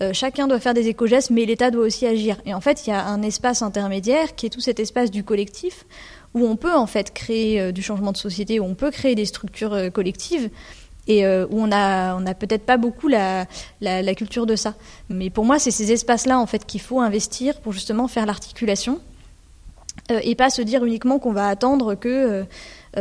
euh, 0.00 0.12
chacun 0.14 0.48
doit 0.48 0.58
faire 0.58 0.72
des 0.72 0.88
éco-gestes 0.88 1.30
mais 1.30 1.44
l'État 1.44 1.70
doit 1.70 1.84
aussi 1.84 2.06
agir. 2.06 2.38
Et 2.46 2.54
en 2.54 2.60
fait 2.60 2.86
il 2.86 2.90
y 2.90 2.92
a 2.92 3.06
un 3.06 3.22
espace 3.22 3.60
intermédiaire 3.60 4.34
qui 4.34 4.46
est 4.46 4.50
tout 4.50 4.60
cet 4.60 4.80
espace 4.80 5.10
du 5.10 5.22
collectif 5.22 5.84
où 6.34 6.44
on 6.44 6.56
peut 6.56 6.74
en 6.74 6.86
fait 6.86 7.12
créer 7.14 7.60
euh, 7.60 7.72
du 7.72 7.82
changement 7.82 8.12
de 8.12 8.16
société, 8.16 8.58
où 8.60 8.64
on 8.64 8.74
peut 8.74 8.90
créer 8.90 9.14
des 9.14 9.24
structures 9.24 9.72
euh, 9.72 9.88
collectives 9.88 10.50
et 11.06 11.24
euh, 11.26 11.46
où 11.50 11.60
on 11.60 11.70
a 11.72 12.14
on 12.16 12.26
a 12.26 12.34
peut-être 12.34 12.64
pas 12.64 12.76
beaucoup 12.76 13.08
la, 13.08 13.46
la, 13.80 14.02
la 14.02 14.14
culture 14.14 14.46
de 14.46 14.56
ça. 14.56 14.74
Mais 15.08 15.30
pour 15.30 15.44
moi 15.44 15.58
c'est 15.58 15.70
ces 15.70 15.92
espaces-là 15.92 16.38
en 16.38 16.46
fait 16.46 16.64
qu'il 16.66 16.80
faut 16.80 17.00
investir 17.00 17.60
pour 17.60 17.72
justement 17.72 18.08
faire 18.08 18.26
l'articulation 18.26 19.00
euh, 20.10 20.20
et 20.22 20.34
pas 20.34 20.50
se 20.50 20.62
dire 20.62 20.84
uniquement 20.84 21.18
qu'on 21.18 21.32
va 21.32 21.48
attendre 21.48 21.94
que 21.94 22.08
euh, 22.08 22.44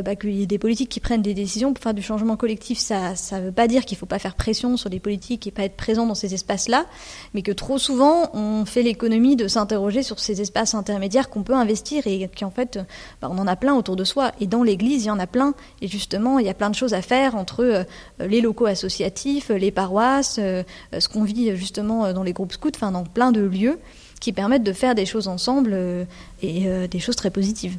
bah, 0.01 0.15
qu'il 0.15 0.31
y 0.31 0.43
ait 0.43 0.47
des 0.47 0.57
politiques 0.57 0.89
qui 0.89 0.99
prennent 0.99 1.21
des 1.21 1.33
décisions 1.33 1.73
pour 1.73 1.83
faire 1.83 1.93
du 1.93 2.01
changement 2.01 2.35
collectif. 2.35 2.79
Ça 2.79 3.15
ça 3.15 3.39
veut 3.39 3.51
pas 3.51 3.67
dire 3.67 3.85
qu'il 3.85 3.97
faut 3.97 4.05
pas 4.05 4.19
faire 4.19 4.35
pression 4.35 4.77
sur 4.77 4.89
les 4.89 4.99
politiques 4.99 5.47
et 5.47 5.51
pas 5.51 5.63
être 5.63 5.75
présent 5.75 6.05
dans 6.05 6.15
ces 6.15 6.33
espaces-là, 6.33 6.85
mais 7.33 7.41
que 7.41 7.51
trop 7.51 7.77
souvent 7.77 8.29
on 8.33 8.65
fait 8.65 8.81
l'économie 8.81 9.35
de 9.35 9.47
s'interroger 9.47 10.03
sur 10.03 10.19
ces 10.19 10.41
espaces 10.41 10.73
intermédiaires 10.73 11.29
qu'on 11.29 11.43
peut 11.43 11.55
investir 11.55 12.07
et 12.07 12.29
qui 12.33 12.45
en 12.45 12.51
fait 12.51 12.79
bah, 13.21 13.29
on 13.31 13.37
en 13.37 13.47
a 13.47 13.55
plein 13.55 13.75
autour 13.75 13.95
de 13.95 14.03
soi. 14.03 14.31
Et 14.39 14.47
dans 14.47 14.63
l'Église 14.63 15.03
il 15.03 15.07
y 15.07 15.11
en 15.11 15.19
a 15.19 15.27
plein. 15.27 15.53
Et 15.81 15.87
justement 15.87 16.39
il 16.39 16.45
y 16.45 16.49
a 16.49 16.53
plein 16.53 16.69
de 16.69 16.75
choses 16.75 16.93
à 16.93 17.01
faire 17.01 17.35
entre 17.35 17.63
euh, 17.63 17.83
les 18.19 18.41
locaux 18.41 18.65
associatifs, 18.65 19.49
les 19.49 19.71
paroisses, 19.71 20.37
euh, 20.39 20.63
ce 20.97 21.07
qu'on 21.07 21.23
vit 21.23 21.55
justement 21.55 22.13
dans 22.13 22.23
les 22.23 22.33
groupes 22.33 22.53
scouts, 22.53 22.71
enfin 22.75 22.91
dans 22.91 23.03
plein 23.03 23.31
de 23.31 23.41
lieux 23.41 23.79
qui 24.23 24.31
permettent 24.31 24.63
de 24.63 24.71
faire 24.71 24.95
des 24.95 25.05
choses 25.05 25.27
ensemble 25.27 25.71
euh, 25.73 26.05
et 26.41 26.69
euh, 26.69 26.87
des 26.87 26.99
choses 26.99 27.17
très 27.17 27.29
positives. 27.29 27.75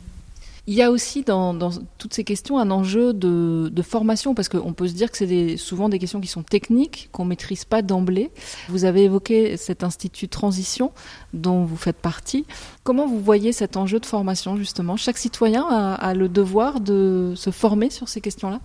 Il 0.67 0.73
y 0.73 0.81
a 0.81 0.91
aussi 0.91 1.23
dans, 1.23 1.59
toutes 1.99 2.15
ces 2.15 2.25
questions 2.25 2.59
un 2.59 2.71
enjeu 2.71 3.13
de, 3.13 3.83
formation, 3.83 4.35
parce 4.35 4.49
qu'on 4.49 4.73
peut 4.73 4.89
se 4.89 4.95
dire 4.95 5.11
que 5.11 5.19
c'est 5.19 5.59
souvent 5.59 5.91
des 5.91 5.99
questions 5.99 6.23
qui 6.23 6.29
sont 6.29 6.43
techniques, 6.43 7.11
qu'on 7.13 7.25
ne 7.25 7.31
maîtrise 7.31 7.67
pas 7.67 7.83
d'emblée. 7.83 8.31
Vous 8.69 8.87
avez 8.87 9.05
évoqué 9.05 9.59
cet 9.59 9.85
institut 9.85 10.29
transition 10.29 10.93
dont 11.35 11.65
vous 11.65 11.77
faites 11.77 11.99
partie. 11.99 12.47
Comment 12.83 13.07
vous 13.07 13.21
voyez 13.21 13.53
cet 13.53 13.77
enjeu 13.77 14.01
de 14.01 14.07
formation, 14.07 14.57
justement? 14.57 14.97
Chaque 14.97 15.19
citoyen 15.19 15.67
a, 15.67 16.15
le 16.15 16.31
devoir 16.31 16.81
de 16.81 17.35
se 17.37 17.51
former 17.51 17.91
sur 17.91 18.09
ces 18.09 18.23
questions-là? 18.23 18.61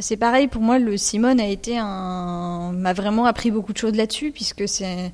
C'est 0.00 0.16
pareil 0.16 0.48
pour 0.48 0.62
moi. 0.62 0.78
Le 0.78 0.96
Simone 0.96 1.40
a 1.40 1.48
été 1.48 1.74
m'a 1.80 2.92
vraiment 2.94 3.26
appris 3.26 3.50
beaucoup 3.50 3.72
de 3.72 3.78
choses 3.78 3.94
là-dessus 3.94 4.30
puisque 4.30 4.66
c'est 4.68 5.12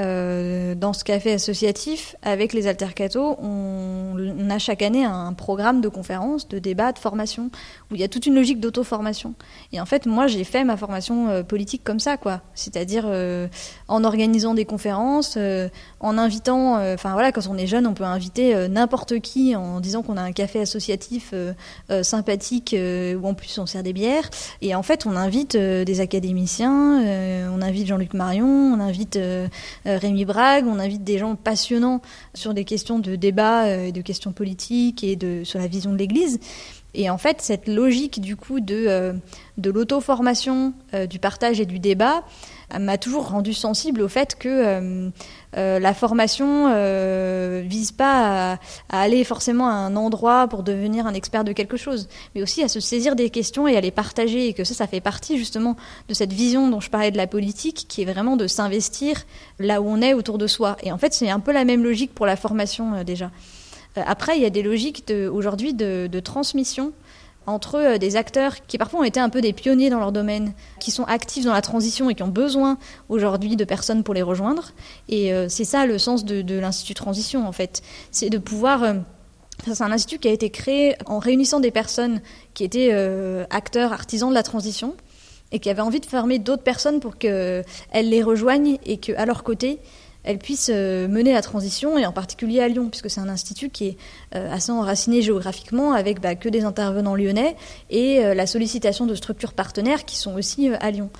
euh, 0.00 0.74
dans 0.74 0.92
ce 0.92 1.04
café 1.04 1.32
associatif, 1.32 2.16
avec 2.22 2.52
les 2.52 2.66
Altercato, 2.66 3.36
on, 3.40 4.16
a 4.48 4.58
chaque 4.58 4.82
année 4.82 5.04
un 5.04 5.32
programme 5.32 5.80
de 5.80 5.88
conférences, 5.88 6.48
de 6.48 6.58
débats, 6.58 6.92
de 6.92 6.98
formation, 6.98 7.50
où 7.90 7.94
il 7.94 8.00
y 8.00 8.04
a 8.04 8.08
toute 8.08 8.26
une 8.26 8.34
logique 8.34 8.60
d'auto-formation. 8.60 9.34
Et 9.72 9.80
en 9.80 9.86
fait, 9.86 10.06
moi, 10.06 10.26
j'ai 10.26 10.44
fait 10.44 10.64
ma 10.64 10.76
formation 10.76 11.28
euh, 11.28 11.42
politique 11.42 11.84
comme 11.84 12.00
ça, 12.00 12.16
quoi. 12.16 12.40
C'est-à-dire 12.54 13.04
euh, 13.06 13.46
en 13.88 14.02
organisant 14.04 14.54
des 14.54 14.64
conférences, 14.64 15.38
en 16.00 16.18
invitant, 16.18 16.76
enfin 16.94 17.12
voilà, 17.12 17.32
quand 17.32 17.46
on 17.48 17.56
est 17.56 17.66
jeune, 17.66 17.86
on 17.86 17.94
peut 17.94 18.04
inviter 18.04 18.68
n'importe 18.68 19.20
qui 19.20 19.54
en 19.54 19.80
disant 19.80 20.02
qu'on 20.02 20.16
a 20.16 20.22
un 20.22 20.32
café 20.32 20.60
associatif 20.60 21.34
sympathique 22.02 22.74
où 22.74 23.26
en 23.26 23.34
plus 23.34 23.58
on 23.58 23.66
sert 23.66 23.82
des 23.82 23.92
bières. 23.92 24.30
Et 24.62 24.74
en 24.74 24.82
fait, 24.82 25.06
on 25.06 25.16
invite 25.16 25.56
des 25.56 26.00
académiciens, 26.00 27.02
on 27.52 27.62
invite 27.62 27.86
Jean-Luc 27.86 28.14
Marion, 28.14 28.46
on 28.46 28.80
invite 28.80 29.18
Rémi 29.98 30.24
Brague, 30.24 30.66
on 30.66 30.78
invite 30.78 31.04
des 31.04 31.18
gens 31.18 31.36
passionnants 31.36 32.00
sur 32.34 32.54
des 32.54 32.64
questions 32.64 32.98
de 32.98 33.16
débat 33.16 33.68
et 33.68 33.92
de 33.92 34.00
questions 34.00 34.32
politiques 34.32 35.04
et 35.04 35.16
de, 35.16 35.42
sur 35.44 35.58
la 35.58 35.66
vision 35.66 35.92
de 35.92 35.96
l'Église. 35.96 36.40
Et 36.94 37.08
en 37.08 37.18
fait, 37.18 37.40
cette 37.40 37.68
logique 37.68 38.20
du 38.20 38.36
coup 38.36 38.60
de, 38.60 38.84
euh, 38.88 39.12
de 39.58 39.70
l'auto-formation, 39.70 40.72
euh, 40.94 41.06
du 41.06 41.18
partage 41.18 41.60
et 41.60 41.66
du 41.66 41.78
débat 41.78 42.24
m'a 42.78 42.98
toujours 42.98 43.28
rendu 43.30 43.52
sensible 43.52 44.00
au 44.00 44.08
fait 44.08 44.36
que 44.36 44.48
euh, 44.48 44.70
euh 44.70 45.10
la 45.56 45.94
formation 45.94 46.68
euh, 46.68 47.62
vise 47.64 47.92
pas 47.92 48.52
à, 48.52 48.58
aller 48.88 49.24
forcément 49.24 49.68
à 49.68 49.72
un 49.72 49.96
endroit 49.96 50.46
pour 50.48 50.62
devenir 50.62 51.06
un 51.06 51.14
expert 51.14 51.44
de 51.44 51.52
quelque 51.52 51.76
chose, 51.76 52.08
mais 52.34 52.42
aussi 52.42 52.62
à 52.62 52.68
se 52.68 52.80
saisir 52.80 53.16
des 53.16 53.30
questions 53.30 53.66
et 53.66 53.76
à 53.76 53.80
les 53.80 53.90
partager. 53.90 54.48
Et 54.48 54.52
que 54.54 54.64
ça, 54.64 54.74
ça 54.74 54.86
fait 54.86 55.00
partie 55.00 55.38
justement 55.38 55.76
de 56.08 56.14
cette 56.14 56.32
vision 56.32 56.68
dont 56.68 56.80
je 56.80 56.90
parlais 56.90 57.10
de 57.10 57.16
la 57.16 57.26
politique, 57.26 57.86
qui 57.88 58.02
est 58.02 58.04
vraiment 58.04 58.36
de 58.36 58.46
s'investir 58.46 59.24
là 59.58 59.80
où 59.80 59.88
on 59.88 60.00
est 60.00 60.14
autour 60.14 60.38
de 60.38 60.46
soi. 60.46 60.76
Et 60.82 60.92
en 60.92 60.98
fait, 60.98 61.12
c'est 61.12 61.30
un 61.30 61.40
peu 61.40 61.52
la 61.52 61.64
même 61.64 61.82
logique 61.82 62.14
pour 62.14 62.26
la 62.26 62.36
formation 62.36 63.02
déjà. 63.04 63.30
Euh, 63.98 64.02
après, 64.06 64.36
il 64.36 64.42
y 64.42 64.46
a 64.46 64.50
des 64.50 64.62
logiques 64.62 65.12
aujourd'hui 65.32 65.74
de, 65.74 66.20
transmission 66.20 66.92
entre 67.46 67.76
euh, 67.76 67.98
des 67.98 68.16
acteurs 68.16 68.66
qui 68.66 68.78
parfois 68.78 69.00
ont 69.00 69.04
été 69.04 69.20
un 69.20 69.28
peu 69.28 69.40
des 69.40 69.52
pionniers 69.52 69.90
dans 69.90 69.98
leur 69.98 70.12
domaine, 70.12 70.52
qui 70.78 70.90
sont 70.90 71.04
actifs 71.04 71.44
dans 71.44 71.52
la 71.52 71.62
transition 71.62 72.10
et 72.10 72.14
qui 72.14 72.22
ont 72.22 72.28
besoin 72.28 72.78
aujourd'hui 73.08 73.56
de 73.56 73.64
personnes 73.64 74.02
pour 74.02 74.14
les 74.14 74.22
rejoindre. 74.22 74.72
Et 75.08 75.32
euh, 75.32 75.48
c'est 75.48 75.64
ça 75.64 75.86
le 75.86 75.98
sens 75.98 76.24
de, 76.24 76.42
de 76.42 76.58
l'Institut 76.58 76.94
Transition, 76.94 77.46
en 77.46 77.52
fait. 77.52 77.82
C'est 78.10 78.30
de 78.30 78.38
pouvoir... 78.38 78.82
Euh, 78.82 78.94
c'est 79.66 79.82
un 79.82 79.92
institut 79.92 80.18
qui 80.18 80.28
a 80.28 80.32
été 80.32 80.48
créé 80.48 80.94
en 81.04 81.18
réunissant 81.18 81.60
des 81.60 81.70
personnes 81.70 82.22
qui 82.54 82.64
étaient 82.64 82.94
acteurs, 83.50 83.92
artisans 83.92 84.30
de 84.30 84.34
la 84.34 84.42
transition, 84.42 84.94
et 85.52 85.58
qui 85.58 85.68
avaient 85.68 85.82
envie 85.82 86.00
de 86.00 86.06
former 86.06 86.38
d'autres 86.38 86.62
personnes 86.62 86.98
pour 86.98 87.18
qu'elles 87.18 87.64
les 87.92 88.22
rejoignent 88.22 88.78
et 88.86 88.96
qu'à 88.96 89.26
leur 89.26 89.42
côté, 89.42 89.78
elle 90.24 90.38
puisse 90.38 90.70
euh, 90.72 91.08
mener 91.08 91.32
la 91.32 91.42
transition, 91.42 91.96
et 91.98 92.06
en 92.06 92.12
particulier 92.12 92.60
à 92.60 92.68
Lyon, 92.68 92.88
puisque 92.90 93.08
c'est 93.08 93.20
un 93.20 93.28
institut 93.28 93.70
qui 93.70 93.88
est 93.88 93.96
euh, 94.34 94.52
assez 94.52 94.72
enraciné 94.72 95.22
géographiquement, 95.22 95.92
avec 95.92 96.20
bah, 96.20 96.34
que 96.34 96.48
des 96.48 96.64
intervenants 96.64 97.14
lyonnais, 97.14 97.56
et 97.88 98.24
euh, 98.24 98.34
la 98.34 98.46
sollicitation 98.46 99.06
de 99.06 99.14
structures 99.14 99.54
partenaires 99.54 100.04
qui 100.04 100.16
sont 100.16 100.34
aussi 100.34 100.70
à 100.80 100.90
Lyon. 100.90 101.10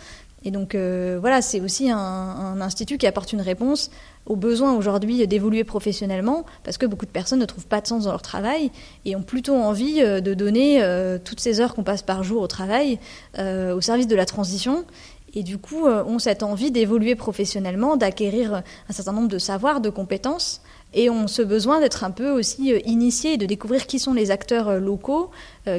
Et 0.43 0.51
donc 0.51 0.75
voilà, 0.75 1.43
c'est 1.43 1.61
aussi 1.61 1.91
un, 1.91 1.99
un, 1.99 2.63
institut 2.63 2.97
qui 2.97 3.07
apporte 3.07 3.35
une 3.35 3.43
réponse 3.43 3.91
aux 4.25 4.37
besoins 4.37 4.75
aujourd'hui 4.75 5.27
d'évoluer 5.27 5.65
professionnellement, 5.65 6.47
parce 6.65 6.79
que 6.79 6.87
beaucoup 6.87 7.05
de 7.05 7.11
personnes 7.11 7.41
ne 7.41 7.45
trouvent 7.45 7.67
pas 7.67 7.83
de 7.83 7.87
sens 7.87 8.05
dans 8.05 8.11
leur 8.11 8.23
travail 8.23 8.71
et 9.05 9.17
ont 9.17 9.23
plutôt 9.23 9.55
envie 9.55 10.01
de 10.01 10.33
donner 10.33 10.83
toutes 11.27 11.41
ces 11.41 11.61
heures 11.61 11.75
qu'on 11.75 11.83
passe 11.83 12.01
par 12.01 12.23
jour 12.23 12.41
au 12.41 12.47
travail 12.47 12.99
au 13.39 13.83
service 13.83 14.07
de 14.07 14.17
la 14.17 14.25
transition 14.25 14.87
et 15.35 15.43
du 15.43 15.59
coup 15.59 15.87
euh, 15.87 16.05
ont 16.05 16.19
cette 16.19 16.43
envie 16.43 16.71
d'évoluer 16.71 17.15
professionnellement, 17.15 17.97
d'acquérir 17.97 18.63
un 18.89 18.93
certain 18.93 19.13
nombre 19.13 19.29
de 19.29 19.39
savoirs, 19.39 19.81
de 19.81 19.91
compétences, 19.91 20.63
et 20.93 21.09
ont 21.09 21.29
ce 21.29 21.43
besoin 21.43 21.79
d'être 21.79 22.03
un 22.03 22.11
peu 22.11 22.31
aussi 22.31 22.73
euh, 22.73 22.81
initiés, 22.85 23.37
de 23.37 23.47
découvrir 23.47 23.87
qui 23.87 23.99
sont 23.99 24.13
les 24.13 24.31
acteurs 24.31 24.69
euh, 24.69 24.81
locaux, 24.81 25.31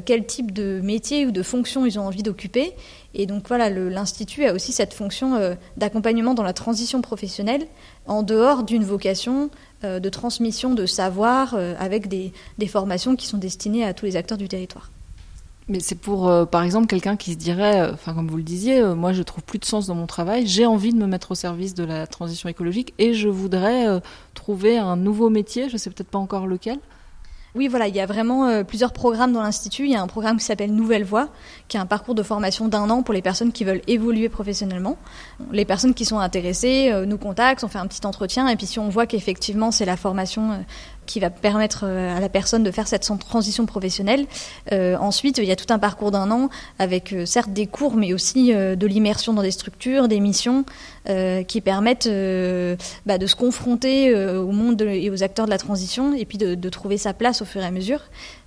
quel 0.05 0.25
type 0.25 0.53
de 0.53 0.79
métier 0.81 1.25
ou 1.25 1.31
de 1.31 1.41
fonction 1.43 1.85
ils 1.85 1.99
ont 1.99 2.03
envie 2.03 2.23
d'occuper. 2.23 2.73
Et 3.13 3.25
donc 3.25 3.47
voilà, 3.47 3.69
l'Institut 3.69 4.45
a 4.45 4.53
aussi 4.53 4.71
cette 4.71 4.93
fonction 4.93 5.57
d'accompagnement 5.75 6.33
dans 6.33 6.43
la 6.43 6.53
transition 6.53 7.01
professionnelle, 7.01 7.65
en 8.05 8.21
dehors 8.21 8.63
d'une 8.63 8.85
vocation 8.85 9.49
de 9.83 10.09
transmission 10.09 10.75
de 10.75 10.85
savoir, 10.85 11.55
avec 11.55 12.07
des 12.07 12.31
formations 12.67 13.15
qui 13.15 13.25
sont 13.25 13.39
destinées 13.39 13.83
à 13.83 13.93
tous 13.93 14.05
les 14.05 14.15
acteurs 14.15 14.37
du 14.37 14.47
territoire. 14.47 14.91
Mais 15.67 15.79
c'est 15.79 15.95
pour, 15.95 16.27
euh, 16.27 16.45
par 16.45 16.63
exemple, 16.63 16.87
quelqu'un 16.87 17.15
qui 17.15 17.33
se 17.33 17.37
dirait, 17.37 17.81
euh, 17.81 17.93
enfin 17.93 18.13
comme 18.13 18.27
vous 18.27 18.37
le 18.37 18.43
disiez, 18.43 18.79
euh, 18.79 18.95
moi 18.95 19.13
je 19.13 19.21
trouve 19.21 19.43
plus 19.43 19.59
de 19.59 19.65
sens 19.65 19.87
dans 19.87 19.95
mon 19.95 20.07
travail, 20.07 20.47
j'ai 20.47 20.65
envie 20.65 20.91
de 20.91 20.97
me 20.97 21.05
mettre 21.05 21.31
au 21.31 21.35
service 21.35 21.75
de 21.75 21.83
la 21.83 22.07
transition 22.07 22.49
écologique 22.49 22.93
et 22.97 23.13
je 23.13 23.29
voudrais 23.29 24.01
trouver 24.33 24.77
un 24.77 24.95
nouveau 24.95 25.29
métier, 25.29 25.69
je 25.69 25.77
sais 25.77 25.89
peut-être 25.89 26.09
pas 26.09 26.19
encore 26.19 26.47
lequel. 26.47 26.79
Oui, 27.53 27.67
voilà, 27.67 27.89
il 27.89 27.95
y 27.95 27.99
a 27.99 28.05
vraiment 28.05 28.63
plusieurs 28.63 28.93
programmes 28.93 29.33
dans 29.33 29.41
l'Institut. 29.41 29.83
Il 29.83 29.91
y 29.91 29.95
a 29.95 30.01
un 30.01 30.07
programme 30.07 30.37
qui 30.37 30.45
s'appelle 30.45 30.73
Nouvelle 30.73 31.03
Voie, 31.03 31.27
qui 31.67 31.75
est 31.75 31.81
un 31.81 31.85
parcours 31.85 32.15
de 32.15 32.23
formation 32.23 32.69
d'un 32.69 32.89
an 32.89 33.03
pour 33.03 33.13
les 33.13 33.21
personnes 33.21 33.51
qui 33.51 33.65
veulent 33.65 33.81
évoluer 33.87 34.29
professionnellement. 34.29 34.97
Les 35.51 35.65
personnes 35.65 35.93
qui 35.93 36.05
sont 36.05 36.19
intéressées 36.19 36.93
nous 37.05 37.17
contactent, 37.17 37.65
on 37.65 37.67
fait 37.67 37.79
un 37.79 37.87
petit 37.87 38.05
entretien, 38.05 38.47
et 38.47 38.55
puis 38.55 38.67
si 38.67 38.79
on 38.79 38.87
voit 38.87 39.05
qu'effectivement 39.05 39.71
c'est 39.71 39.85
la 39.85 39.97
formation 39.97 40.63
qui 41.05 41.19
va 41.19 41.29
permettre 41.29 41.83
euh, 41.83 42.15
à 42.15 42.19
la 42.19 42.29
personne 42.29 42.63
de 42.63 42.71
faire 42.71 42.87
cette 42.87 43.09
transition 43.19 43.65
professionnelle. 43.65 44.25
Euh, 44.71 44.95
ensuite, 44.97 45.37
il 45.37 45.45
y 45.45 45.51
a 45.51 45.55
tout 45.55 45.71
un 45.73 45.79
parcours 45.79 46.11
d'un 46.11 46.31
an 46.31 46.49
avec 46.79 47.13
euh, 47.13 47.25
certes 47.25 47.51
des 47.51 47.67
cours, 47.67 47.95
mais 47.95 48.13
aussi 48.13 48.53
de 48.53 48.87
l'immersion 48.87 49.33
dans 49.33 49.41
des 49.41 49.51
structures, 49.51 50.07
des 50.07 50.19
missions 50.19 50.65
qui 51.47 51.61
permettent 51.61 52.09
bah, 53.05 53.17
de 53.17 53.25
se 53.25 53.35
confronter 53.35 54.13
au 54.15 54.51
monde 54.51 54.75
de, 54.75 54.85
et 54.85 55.09
aux 55.09 55.23
acteurs 55.23 55.45
de 55.45 55.49
la 55.49 55.57
transition 55.57 56.13
et 56.13 56.25
puis 56.25 56.37
de, 56.37 56.53
de, 56.55 56.69
trouver 56.69 56.97
sa 56.97 57.13
place 57.13 57.41
au 57.41 57.45
fur 57.45 57.61
et 57.61 57.65
à 57.65 57.71
mesure. 57.71 58.01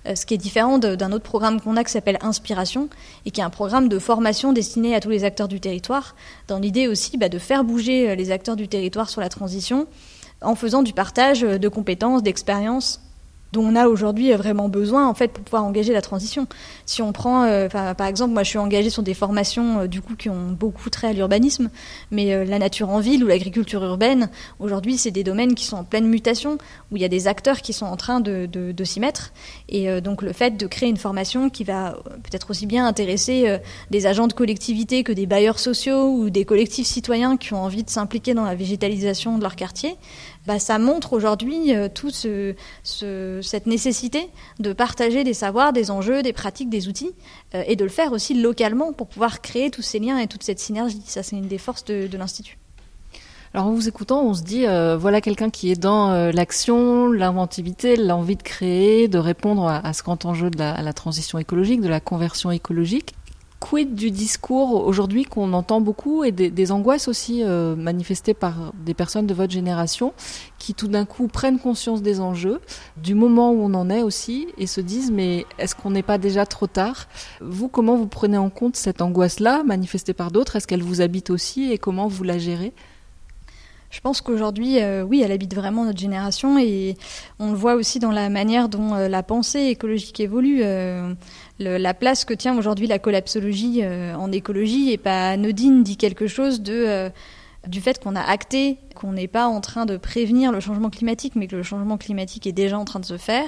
ce 0.05 0.25
qui 0.25 0.33
est 0.33 0.37
différent 0.37 0.77
d'un 0.77 1.11
autre 1.11 1.23
programme 1.23 1.59
qu'on 1.59 1.75
a 1.75 1.83
qui 1.83 1.91
s'appelle 1.91 2.17
Inspiration 2.21 2.89
et 3.25 3.31
qui 3.31 3.41
est 3.41 3.43
un 3.43 3.49
programme 3.49 3.89
de 3.89 3.99
formation 3.99 4.53
destiné 4.53 4.95
à 4.95 5.01
tous 5.01 5.09
les 5.09 5.23
acteurs 5.23 5.47
du 5.47 5.59
territoire, 5.59 6.15
dans 6.47 6.59
l'idée 6.59 6.87
aussi 6.87 7.17
bah, 7.17 7.29
de 7.29 7.39
faire 7.39 7.63
bouger 7.63 8.15
les 8.15 8.31
acteurs 8.31 8.55
du 8.55 8.67
territoire 8.67 9.09
sur 9.09 9.21
la 9.21 9.29
transition 9.29 9.87
en 10.45 10.55
faisant 10.55 10.83
du 10.83 10.93
partage 10.93 11.41
de 11.41 11.67
compétences, 11.67 12.23
d'expériences 12.23 13.01
dont 13.55 13.63
on 13.63 13.75
a 13.75 13.87
aujourd'hui 13.87 14.33
vraiment 14.33 14.67
besoin 14.69 15.07
en 15.07 15.13
fait 15.13 15.29
pour 15.29 15.43
pouvoir 15.43 15.63
engager 15.63 15.93
la 15.93 16.01
transition. 16.01 16.47
Si 16.85 17.01
on 17.01 17.13
prend, 17.13 17.43
euh, 17.43 17.69
par 17.69 18.07
exemple, 18.07 18.33
moi 18.33 18.43
je 18.43 18.49
suis 18.49 18.57
engagée 18.57 18.89
sur 18.89 19.01
des 19.01 19.13
formations 19.13 19.81
euh, 19.81 19.87
du 19.87 20.01
coup 20.01 20.15
qui 20.15 20.29
ont 20.29 20.51
beaucoup 20.51 20.89
trait 20.89 21.07
à 21.07 21.13
l'urbanisme, 21.13 21.69
mais 22.11 22.33
euh, 22.33 22.43
la 22.43 22.59
nature 22.59 22.89
en 22.89 22.99
ville 22.99 23.23
ou 23.23 23.27
l'agriculture 23.27 23.83
urbaine, 23.83 24.29
aujourd'hui 24.59 24.97
c'est 24.97 25.11
des 25.11 25.23
domaines 25.23 25.55
qui 25.55 25.65
sont 25.65 25.77
en 25.77 25.83
pleine 25.85 26.07
mutation, 26.07 26.57
où 26.91 26.97
il 26.97 27.01
y 27.01 27.05
a 27.05 27.09
des 27.09 27.27
acteurs 27.27 27.61
qui 27.61 27.73
sont 27.73 27.85
en 27.85 27.97
train 27.97 28.19
de, 28.19 28.45
de, 28.45 28.83
s'y 28.83 28.99
mettre, 28.99 29.31
et 29.69 29.89
euh, 29.89 30.01
donc 30.01 30.21
le 30.21 30.33
fait 30.33 30.51
de 30.57 30.67
créer 30.67 30.89
une 30.89 30.97
formation 30.97 31.49
qui 31.49 31.63
va 31.63 31.93
euh, 31.93 32.09
peut-être 32.23 32.51
aussi 32.51 32.65
bien 32.65 32.85
intéresser 32.85 33.47
euh, 33.47 33.57
des 33.89 34.05
agents 34.05 34.27
de 34.27 34.33
collectivité 34.33 35.03
que 35.03 35.11
des 35.11 35.25
bailleurs 35.25 35.59
sociaux 35.59 36.09
ou 36.09 36.29
des 36.29 36.45
collectifs 36.45 36.87
citoyens 36.87 37.37
qui 37.37 37.53
ont 37.53 37.63
envie 37.63 37.83
de 37.83 37.89
s'impliquer 37.89 38.33
dans 38.33 38.43
la 38.43 38.55
végétalisation 38.55 39.37
de 39.37 39.43
leur 39.43 39.55
quartier, 39.55 39.95
bah, 40.45 40.59
ça 40.59 40.77
montre 40.77 41.13
aujourd'hui 41.13 41.75
euh, 41.75 41.87
tout 41.93 42.09
ce, 42.09 42.53
ce, 42.83 43.39
cette 43.41 43.65
nécessité 43.65 44.29
de 44.59 44.73
partager 44.73 45.23
des 45.23 45.33
savoirs, 45.33 45.73
des 45.73 45.91
enjeux, 45.91 46.21
des 46.21 46.33
pratiques, 46.33 46.69
des 46.69 46.87
outils, 46.87 47.11
euh, 47.55 47.63
et 47.67 47.75
de 47.75 47.83
le 47.83 47.89
faire 47.89 48.11
aussi 48.11 48.39
localement 48.39 48.93
pour 48.93 49.07
pouvoir 49.07 49.41
créer 49.41 49.71
tous 49.71 49.81
ces 49.81 49.99
liens 49.99 50.19
et 50.19 50.27
toute 50.27 50.43
cette 50.43 50.59
synergie. 50.59 51.01
Ça, 51.05 51.23
c'est 51.23 51.35
une 51.35 51.47
des 51.47 51.57
forces 51.57 51.85
de, 51.85 52.17
l'Institut. 52.17 52.57
Alors 53.53 53.67
en 53.67 53.71
vous 53.71 53.87
écoutant, 53.87 54.23
on 54.23 54.33
se 54.33 54.43
dit, 54.43 54.65
euh, 54.67 54.97
voilà 54.97 55.21
quelqu'un 55.21 55.49
qui 55.49 55.71
est 55.71 55.79
dans 55.79 56.31
l'action, 56.31 57.11
l'inventivité, 57.11 57.95
l'envie 57.95 58.35
de 58.35 58.43
créer, 58.43 59.07
de 59.07 59.17
répondre 59.17 59.67
à, 59.67 59.93
ce 59.93 60.03
grand 60.03 60.25
enjeu 60.25 60.49
de 60.49 60.57
la 60.57 60.93
transition 60.93 61.39
écologique, 61.39 61.81
de 61.81 61.87
la 61.87 62.01
conversion 62.01 62.51
écologique 62.51 63.15
quid 63.65 63.95
du 63.95 64.11
discours 64.11 64.85
aujourd'hui 64.85 65.23
qu'on 65.25 65.51
entend 65.53 65.81
beaucoup 65.81 66.23
et 66.23 66.31
des, 66.31 66.71
angoisses 66.71 67.07
aussi 67.07 67.41
euh, 67.43 67.75
manifestées 67.75 68.35
par 68.35 68.73
des 68.85 68.93
personnes 68.93 69.25
de 69.25 69.33
votre 69.33 69.51
génération 69.51 70.13
qui 70.59 70.75
tout 70.75 70.87
d'un 70.87 71.05
coup 71.05 71.27
prennent 71.27 71.57
conscience 71.57 72.03
des 72.03 72.19
enjeux, 72.19 72.61
du 72.97 73.15
moment 73.15 73.51
où 73.51 73.63
on 73.63 73.73
en 73.73 73.89
est 73.89 74.03
aussi 74.03 74.47
et 74.59 74.67
se 74.67 74.81
disent 74.81 75.09
mais 75.09 75.47
est-ce 75.57 75.73
qu'on 75.73 75.89
n'est 75.89 76.03
pas 76.03 76.19
déjà 76.19 76.45
trop 76.45 76.67
tard? 76.67 77.07
Vous, 77.41 77.67
comment 77.67 77.95
vous 77.95 78.05
prenez 78.05 78.37
en 78.37 78.51
compte 78.51 78.75
cette 78.75 79.01
angoisse-là 79.01 79.63
manifestée 79.63 80.13
par 80.13 80.29
d'autres? 80.29 80.55
Est-ce 80.57 80.67
qu'elle 80.67 80.83
vous 80.83 81.01
habite 81.01 81.31
aussi 81.31 81.71
et 81.71 81.79
comment 81.79 82.07
vous 82.07 82.23
la 82.23 82.37
gérez? 82.37 82.71
Je 83.95 84.01
pense 84.01 84.19
qu'aujourd'hui, 84.19 84.81
euh, 84.81 85.03
oui, 85.03 85.21
elle 85.23 85.31
habite 85.31 85.55
vraiment 85.55 85.85
notre 85.85 85.99
génération 85.99 86.59
et 86.59 86.97
on 87.39 87.51
le 87.51 87.57
voit 87.57 87.75
aussi 87.75 87.99
dans 87.99 88.11
la 88.11 88.27
manière 88.27 88.67
dont 88.67 88.93
euh, 88.93 89.07
la 89.07 89.23
pensée 89.23 89.67
écologique 89.67 90.19
évolue. 90.19 90.59
Euh, 90.63 91.13
la 91.59 91.93
place 91.93 92.25
que 92.25 92.33
tient 92.33 92.57
aujourd'hui 92.57 92.87
la 92.87 92.99
collapsologie 92.99 93.81
en 93.85 94.29
écologie 94.33 94.91
est 94.91 94.97
pas 94.97 95.29
anodine, 95.29 95.83
dit 95.83 95.95
quelque 95.95 96.27
chose 96.27 96.61
du 96.61 97.81
fait 97.81 98.03
qu'on 98.03 98.17
a 98.17 98.21
acté 98.21 98.77
qu'on 98.95 99.13
n'est 99.13 99.29
pas 99.29 99.47
en 99.47 99.61
train 99.61 99.85
de 99.85 99.95
prévenir 99.95 100.51
le 100.51 100.59
changement 100.59 100.89
climatique, 100.89 101.33
mais 101.37 101.47
que 101.47 101.55
le 101.55 101.63
changement 101.63 101.97
climatique 101.97 102.45
est 102.45 102.51
déjà 102.51 102.77
en 102.77 102.83
train 102.83 102.99
de 102.99 103.05
se 103.05 103.17
faire, 103.17 103.47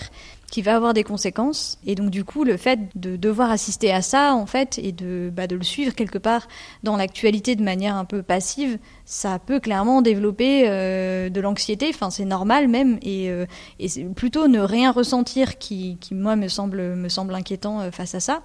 qui 0.52 0.62
va 0.62 0.76
avoir 0.76 0.94
des 0.94 1.04
conséquences. 1.04 1.78
Et 1.86 1.96
donc 1.96 2.10
du 2.10 2.24
coup, 2.24 2.44
le 2.44 2.58
fait 2.58 2.80
de 2.96 3.16
devoir 3.16 3.52
assister 3.52 3.92
à 3.92 4.02
ça, 4.02 4.34
en 4.34 4.46
fait, 4.46 4.80
et 4.82 4.92
de, 4.92 5.32
bah, 5.34 5.48
de 5.48 5.56
le 5.56 5.64
suivre 5.64 5.94
quelque 5.94 6.18
part 6.18 6.48
dans 6.84 6.96
l'actualité 6.96 7.56
de 7.56 7.64
manière 7.64 7.96
un 7.96 8.06
peu 8.06 8.24
passive, 8.24 8.80
ça 9.06 9.40
peut 9.40 9.60
clairement 9.60 10.02
développer 10.02 10.66
euh, 10.68 11.30
de 11.30 11.42
l'anxiété. 11.42 11.88
Enfin, 11.90 12.10
c'est 12.10 12.26
normal 12.26 12.68
même, 12.68 12.98
et, 13.02 13.30
euh, 13.30 13.46
et 13.80 13.88
plutôt 14.16 14.48
ne 14.48 14.60
rien 14.60 14.92
ressentir 14.92 15.58
qui, 15.58 15.98
qui 16.00 16.16
moi 16.16 16.36
me 16.36 16.48
semble 16.48 16.96
me 16.96 17.10
semble 17.10 17.36
inquiétant 17.36 17.82
euh, 17.82 17.92
face 17.92 18.16
à 18.16 18.20
ça. 18.20 18.42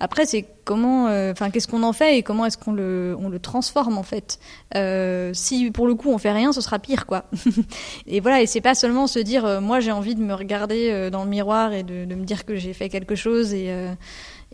Après, 0.00 0.26
c'est 0.26 0.46
comment, 0.64 1.08
euh, 1.08 1.32
enfin, 1.32 1.50
qu'est-ce 1.50 1.68
qu'on 1.68 1.82
en 1.82 1.92
fait 1.92 2.18
et 2.18 2.22
comment 2.22 2.46
est-ce 2.46 2.58
qu'on 2.58 2.72
le, 2.72 3.16
on 3.18 3.28
le 3.28 3.38
transforme 3.38 3.98
en 3.98 4.02
fait. 4.02 4.38
Euh, 4.74 5.30
si 5.34 5.70
pour 5.70 5.86
le 5.86 5.94
coup 5.94 6.10
on 6.10 6.18
fait 6.18 6.32
rien, 6.32 6.52
ce 6.52 6.60
sera 6.60 6.78
pire, 6.78 7.06
quoi. 7.06 7.24
et 8.06 8.20
voilà, 8.20 8.42
et 8.42 8.46
c'est 8.46 8.60
pas 8.60 8.74
seulement 8.74 9.06
se 9.06 9.18
dire, 9.18 9.44
euh, 9.44 9.60
moi 9.60 9.80
j'ai 9.80 9.92
envie 9.92 10.14
de 10.14 10.22
me 10.22 10.34
regarder 10.34 11.10
dans 11.10 11.24
le 11.24 11.30
miroir 11.30 11.72
et 11.72 11.82
de, 11.82 12.14
me 12.14 12.24
dire 12.24 12.44
que 12.44 12.56
j'ai 12.56 12.72
fait 12.72 12.88
quelque 12.88 13.14
chose 13.14 13.54
et 13.54 13.72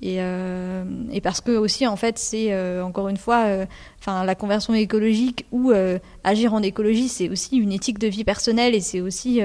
et, 0.01 0.19
et, 0.19 1.21
parce 1.21 1.41
que 1.41 1.51
aussi 1.51 1.85
en 1.85 1.97
fait 1.97 2.19
c'est 2.19 2.57
encore 2.81 3.09
une 3.09 3.17
fois 3.17 3.47
enfin 3.99 4.25
la 4.25 4.37
conversion 4.37 4.73
écologique 4.75 5.47
ou 5.51 5.73
agir 6.23 6.55
en 6.55 6.63
écologie 6.63 7.09
c'est 7.09 7.29
aussi 7.29 7.57
une 7.57 7.73
éthique 7.73 7.99
de 7.99 8.07
vie 8.07 8.23
personnelle 8.23 8.77
et 8.77 8.81
c'est 8.81 9.01
aussi 9.01 9.41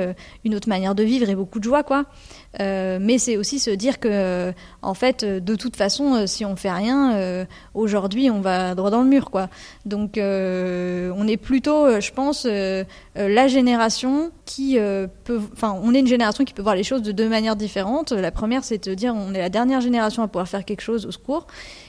une 0.45 0.53
autre 0.53 0.69
manière 0.69 0.93
de 0.93 1.01
vivre 1.01 1.27
et 1.27 1.35
beaucoup 1.35 1.57
de 1.57 1.63
joie 1.63 1.81
quoi 1.81 2.05
mais 2.59 3.17
c'est 3.17 3.37
aussi 3.37 3.59
se 3.59 3.71
dire 3.71 3.99
que 3.99 4.53
en 4.81 4.93
fait 4.93 5.25
de 5.25 5.55
toute 5.55 5.75
façon 5.75 6.27
si 6.27 6.45
on 6.45 6.55
fait 6.55 6.71
rien 6.71 7.45
aujourd'hui 7.73 8.29
on 8.29 8.41
va 8.41 8.75
droit 8.75 8.91
dans 8.91 9.01
le 9.01 9.07
mur 9.07 9.31
quoi 9.31 9.49
donc 9.85 10.17
on 10.17 11.27
est 11.27 11.37
plutôt 11.37 11.99
je 11.99 12.11
pense 12.11 12.45
la 12.45 13.47
génération 13.47 14.31
qui 14.45 14.77
peut 15.23 15.39
enfin 15.53 15.79
on 15.83 15.93
est 15.93 15.99
une 15.99 16.07
génération 16.07 16.43
qui 16.43 16.53
peut 16.53 16.61
voir 16.61 16.75
les 16.75 16.83
choses 16.83 17.01
de 17.01 17.11
deux 17.11 17.29
manières 17.29 17.55
différentes 17.55 18.11
la 18.11 18.31
première 18.31 18.63
c'est 18.63 18.87
de 18.87 18.93
dire 18.93 19.15
on 19.15 19.33
est 19.33 19.39
la 19.39 19.49
dernière 19.49 19.81
génération 19.81 20.23
à 20.23 20.27
pouvoir 20.27 20.47
faire 20.47 20.65
quelque 20.65 20.81
chose 20.81 21.05
au 21.05 21.11
secours. 21.11 21.47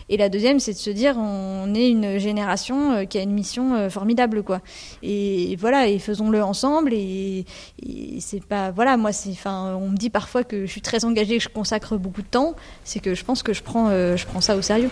Et 0.09 0.17
la 0.17 0.29
deuxième, 0.29 0.61
c'est 0.61 0.73
de 0.73 0.79
se 0.79 0.91
dire, 0.91 1.17
on 1.17 1.75
est 1.75 1.89
une 1.89 2.19
génération 2.19 2.93
euh, 2.93 3.05
qui 3.05 3.19
a 3.19 3.23
une 3.23 3.33
mission 3.33 3.75
euh, 3.75 3.89
formidable, 3.89 4.43
quoi. 4.43 4.61
Et, 5.03 5.57
voilà, 5.57 5.89
et 5.89 5.99
faisons-le 5.99 6.43
ensemble. 6.43 6.93
Et, 6.93 7.47
c'est 8.21 8.45
pas, 8.45 8.71
voilà, 8.71 8.97
moi, 8.97 9.11
enfin, 9.31 9.79
on 9.81 9.91
me 9.91 9.97
dit 9.97 10.11
parfois 10.11 10.45
que 10.45 10.67
je 10.67 10.71
suis 10.71 10.83
très 10.83 11.05
engagée, 11.05 11.39
que 11.39 11.45
je 11.45 11.49
consacre 11.49 11.97
beaucoup 11.97 12.23
de 12.23 12.27
temps. 12.27 12.55
C'est 12.85 13.01
que 13.01 13.15
je 13.15 13.25
pense 13.25 13.43
que 13.43 13.53
je 13.53 13.63
prends, 13.63 13.89
euh, 13.89 14.17
je 14.17 14.27
prends 14.27 14.41
ça 14.41 14.57
au 14.57 14.63
sérieux. 14.63 14.91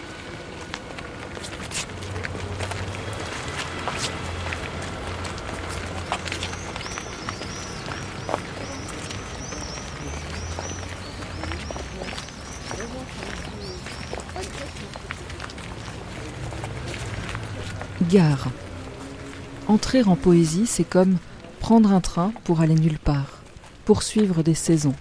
Entrer 19.68 20.02
en 20.02 20.16
poésie, 20.16 20.66
c'est 20.66 20.84
comme 20.84 21.16
prendre 21.60 21.92
un 21.92 22.02
train 22.02 22.32
pour 22.44 22.60
aller 22.60 22.74
nulle 22.74 22.98
part, 22.98 23.42
poursuivre 23.86 24.42
des 24.42 24.54
saisons. 24.54 24.94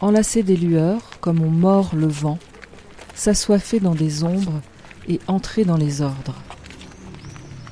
Enlacer 0.00 0.42
des 0.42 0.56
lueurs 0.56 1.20
comme 1.20 1.42
on 1.42 1.50
mord 1.50 1.90
le 1.94 2.06
vent, 2.06 2.38
s'assoiffer 3.14 3.78
dans 3.78 3.94
des 3.94 4.24
ombres 4.24 4.62
et 5.06 5.20
entrer 5.26 5.64
dans 5.64 5.76
les 5.76 6.00
ordres. 6.00 6.36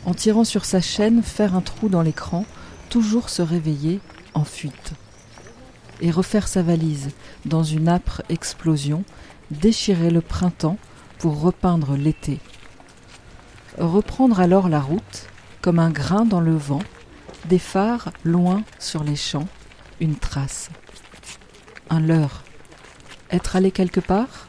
En 0.05 0.13
tirant 0.13 0.45
sur 0.45 0.67
sa 0.67 0.83
chaîne, 0.83 1.23
faire 1.23 1.55
un 1.55 1.63
trou 1.63 1.89
dans 1.89 2.03
l'écran, 2.03 2.45
toujours 2.91 3.31
se 3.31 3.41
réveiller 3.41 4.01
en 4.35 4.45
fuite. 4.45 4.93
Et 6.03 6.11
refaire 6.11 6.47
sa 6.47 6.63
valise 6.63 7.11
dans 7.47 7.63
une 7.63 7.89
âpre 7.89 8.21
explosion, 8.29 9.05
déchirer 9.51 10.11
le 10.11 10.21
printemps 10.21 10.79
pour 11.19 11.41
repeindre 11.41 11.97
l'été 11.97 12.39
reprendre 13.79 14.41
alors 14.41 14.69
la 14.69 14.81
route, 14.81 15.27
comme 15.63 15.79
un 15.79 15.91
grain 15.91 16.25
dans 16.25 16.41
le 16.41 16.57
vent, 16.57 16.83
des 17.47 17.59
phares 17.59 18.13
loin 18.25 18.63
sur 18.79 19.05
les 19.05 19.17
champs, 19.17 19.49
une 20.01 20.17
trace. 20.17 20.71
Un 21.91 22.01
leurre. 22.01 22.43
Être 23.31 23.57
allé 23.57 23.71
quelque 23.71 24.01
part? 24.01 24.49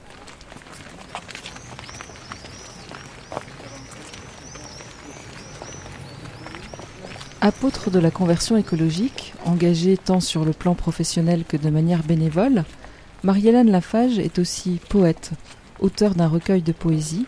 Apôtre 7.42 7.90
de 7.90 8.00
la 8.00 8.12
conversion 8.12 8.58
écologique, 8.58 9.34
engagée 9.46 9.98
tant 9.98 10.20
sur 10.20 10.44
le 10.44 10.52
plan 10.52 10.76
professionnel 10.76 11.46
que 11.48 11.56
de 11.56 11.70
manière 11.70 12.04
bénévole, 12.04 12.66
Marie-Hélène 13.24 13.72
Lafage 13.72 14.20
est 14.20 14.40
aussi 14.40 14.80
poète, 14.90 15.32
auteur 15.80 16.16
d'un 16.16 16.28
recueil 16.28 16.62
de 16.62 16.74
poésie 16.74 17.26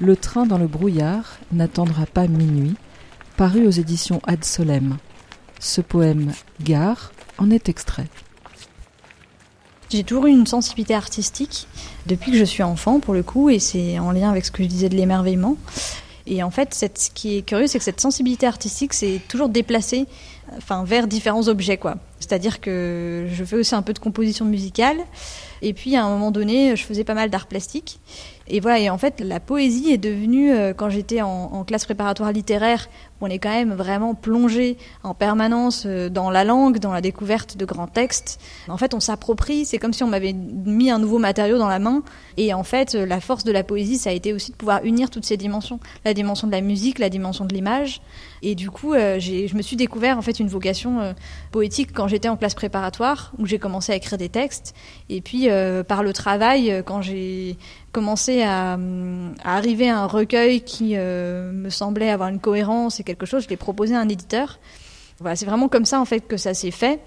le 0.00 0.16
train 0.16 0.46
dans 0.46 0.58
le 0.58 0.66
brouillard 0.66 1.38
n'attendra 1.52 2.06
pas 2.06 2.26
minuit, 2.26 2.74
paru 3.36 3.66
aux 3.66 3.70
éditions 3.70 4.20
Ad 4.26 4.44
Solem. 4.44 4.96
Ce 5.60 5.80
poème 5.80 6.32
Gare 6.60 7.12
en 7.38 7.50
est 7.50 7.68
extrait. 7.68 8.06
J'ai 9.90 10.04
toujours 10.04 10.26
eu 10.26 10.30
une 10.30 10.46
sensibilité 10.46 10.94
artistique 10.94 11.66
depuis 12.06 12.30
que 12.30 12.36
je 12.36 12.44
suis 12.44 12.62
enfant, 12.62 13.00
pour 13.00 13.14
le 13.14 13.22
coup, 13.22 13.48
et 13.48 13.58
c'est 13.58 13.98
en 13.98 14.12
lien 14.12 14.30
avec 14.30 14.44
ce 14.44 14.50
que 14.50 14.62
je 14.62 14.68
disais 14.68 14.88
de 14.88 14.94
l'émerveillement. 14.94 15.56
Et 16.26 16.42
en 16.42 16.50
fait, 16.50 16.74
ce 16.74 17.10
qui 17.10 17.38
est 17.38 17.42
curieux, 17.42 17.66
c'est 17.66 17.78
que 17.78 17.84
cette 17.84 18.00
sensibilité 18.00 18.46
artistique 18.46 18.92
s'est 18.92 19.20
toujours 19.28 19.48
déplacée 19.48 20.06
enfin, 20.58 20.84
vers 20.84 21.06
différents 21.06 21.48
objets. 21.48 21.78
quoi. 21.78 21.96
C'est-à-dire 22.20 22.60
que 22.60 23.26
je 23.32 23.44
fais 23.44 23.56
aussi 23.56 23.74
un 23.74 23.82
peu 23.82 23.94
de 23.94 23.98
composition 23.98 24.44
musicale, 24.44 24.98
et 25.62 25.72
puis 25.72 25.96
à 25.96 26.04
un 26.04 26.10
moment 26.10 26.30
donné, 26.30 26.76
je 26.76 26.84
faisais 26.84 27.04
pas 27.04 27.14
mal 27.14 27.30
d'art 27.30 27.46
plastique. 27.46 27.98
Et 28.50 28.60
voilà, 28.60 28.78
et 28.78 28.88
en 28.88 28.96
fait, 28.96 29.20
la 29.20 29.40
poésie 29.40 29.90
est 29.92 29.98
devenue, 29.98 30.52
euh, 30.52 30.72
quand 30.72 30.88
j'étais 30.88 31.20
en, 31.20 31.64
classe 31.64 31.84
préparatoire 31.84 32.32
littéraire, 32.32 32.88
on 33.20 33.26
est 33.26 33.38
quand 33.38 33.50
même 33.50 33.74
vraiment 33.74 34.14
plongé 34.14 34.78
en 35.02 35.12
permanence 35.12 35.84
euh, 35.86 36.08
dans 36.08 36.30
la 36.30 36.44
langue, 36.44 36.78
dans 36.78 36.92
la 36.92 37.00
découverte 37.00 37.56
de 37.56 37.64
grands 37.66 37.88
textes. 37.88 38.40
En 38.68 38.78
fait, 38.78 38.94
on 38.94 39.00
s'approprie, 39.00 39.66
c'est 39.66 39.78
comme 39.78 39.92
si 39.92 40.02
on 40.02 40.06
m'avait 40.06 40.32
mis 40.32 40.90
un 40.90 40.98
nouveau 40.98 41.18
matériau 41.18 41.58
dans 41.58 41.68
la 41.68 41.78
main. 41.78 42.02
Et 42.38 42.54
en 42.54 42.62
fait, 42.62 42.94
euh, 42.94 43.04
la 43.04 43.20
force 43.20 43.44
de 43.44 43.52
la 43.52 43.64
poésie, 43.64 43.98
ça 43.98 44.10
a 44.10 44.12
été 44.14 44.32
aussi 44.32 44.52
de 44.52 44.56
pouvoir 44.56 44.82
unir 44.84 45.10
toutes 45.10 45.26
ces 45.26 45.36
dimensions. 45.36 45.78
La 46.06 46.14
dimension 46.14 46.46
de 46.46 46.52
la 46.52 46.62
musique, 46.62 46.98
la 46.98 47.10
dimension 47.10 47.44
de 47.44 47.54
l'image. 47.54 48.00
Et 48.40 48.54
du 48.54 48.70
coup, 48.70 48.94
je 48.94 49.56
me 49.56 49.62
suis 49.62 49.76
découvert 49.76 50.16
en 50.16 50.22
fait 50.22 50.38
une 50.38 50.46
vocation 50.46 51.12
poétique 51.50 51.90
quand 51.92 52.06
j'étais 52.06 52.28
en 52.28 52.36
classe 52.36 52.54
préparatoire, 52.54 53.32
où 53.38 53.46
j'ai 53.46 53.58
commencé 53.58 53.90
à 53.90 53.96
écrire 53.96 54.16
des 54.16 54.28
textes. 54.28 54.76
Et 55.08 55.20
puis, 55.20 55.48
par 55.88 56.04
le 56.04 56.12
travail, 56.12 56.84
quand 56.86 57.02
j'ai 57.02 57.56
commencé 57.92 58.42
à, 58.42 58.78
arriver 59.44 59.88
à 59.88 60.00
un 60.00 60.06
recueil 60.06 60.62
qui 60.62 60.92
euh, 60.94 61.52
me 61.52 61.70
semblait 61.70 62.10
avoir 62.10 62.28
une 62.28 62.40
cohérence 62.40 63.00
et 63.00 63.04
quelque 63.04 63.26
chose, 63.26 63.44
je 63.44 63.48
l'ai 63.48 63.56
proposé 63.56 63.94
à 63.94 64.00
un 64.00 64.08
éditeur. 64.08 64.58
Voilà, 65.20 65.34
c'est 65.34 65.46
vraiment 65.46 65.68
comme 65.68 65.84
ça 65.84 66.00
en 66.00 66.04
fait 66.04 66.20
que 66.20 66.36
ça 66.36 66.54
s'est 66.54 66.70
fait, 66.70 67.00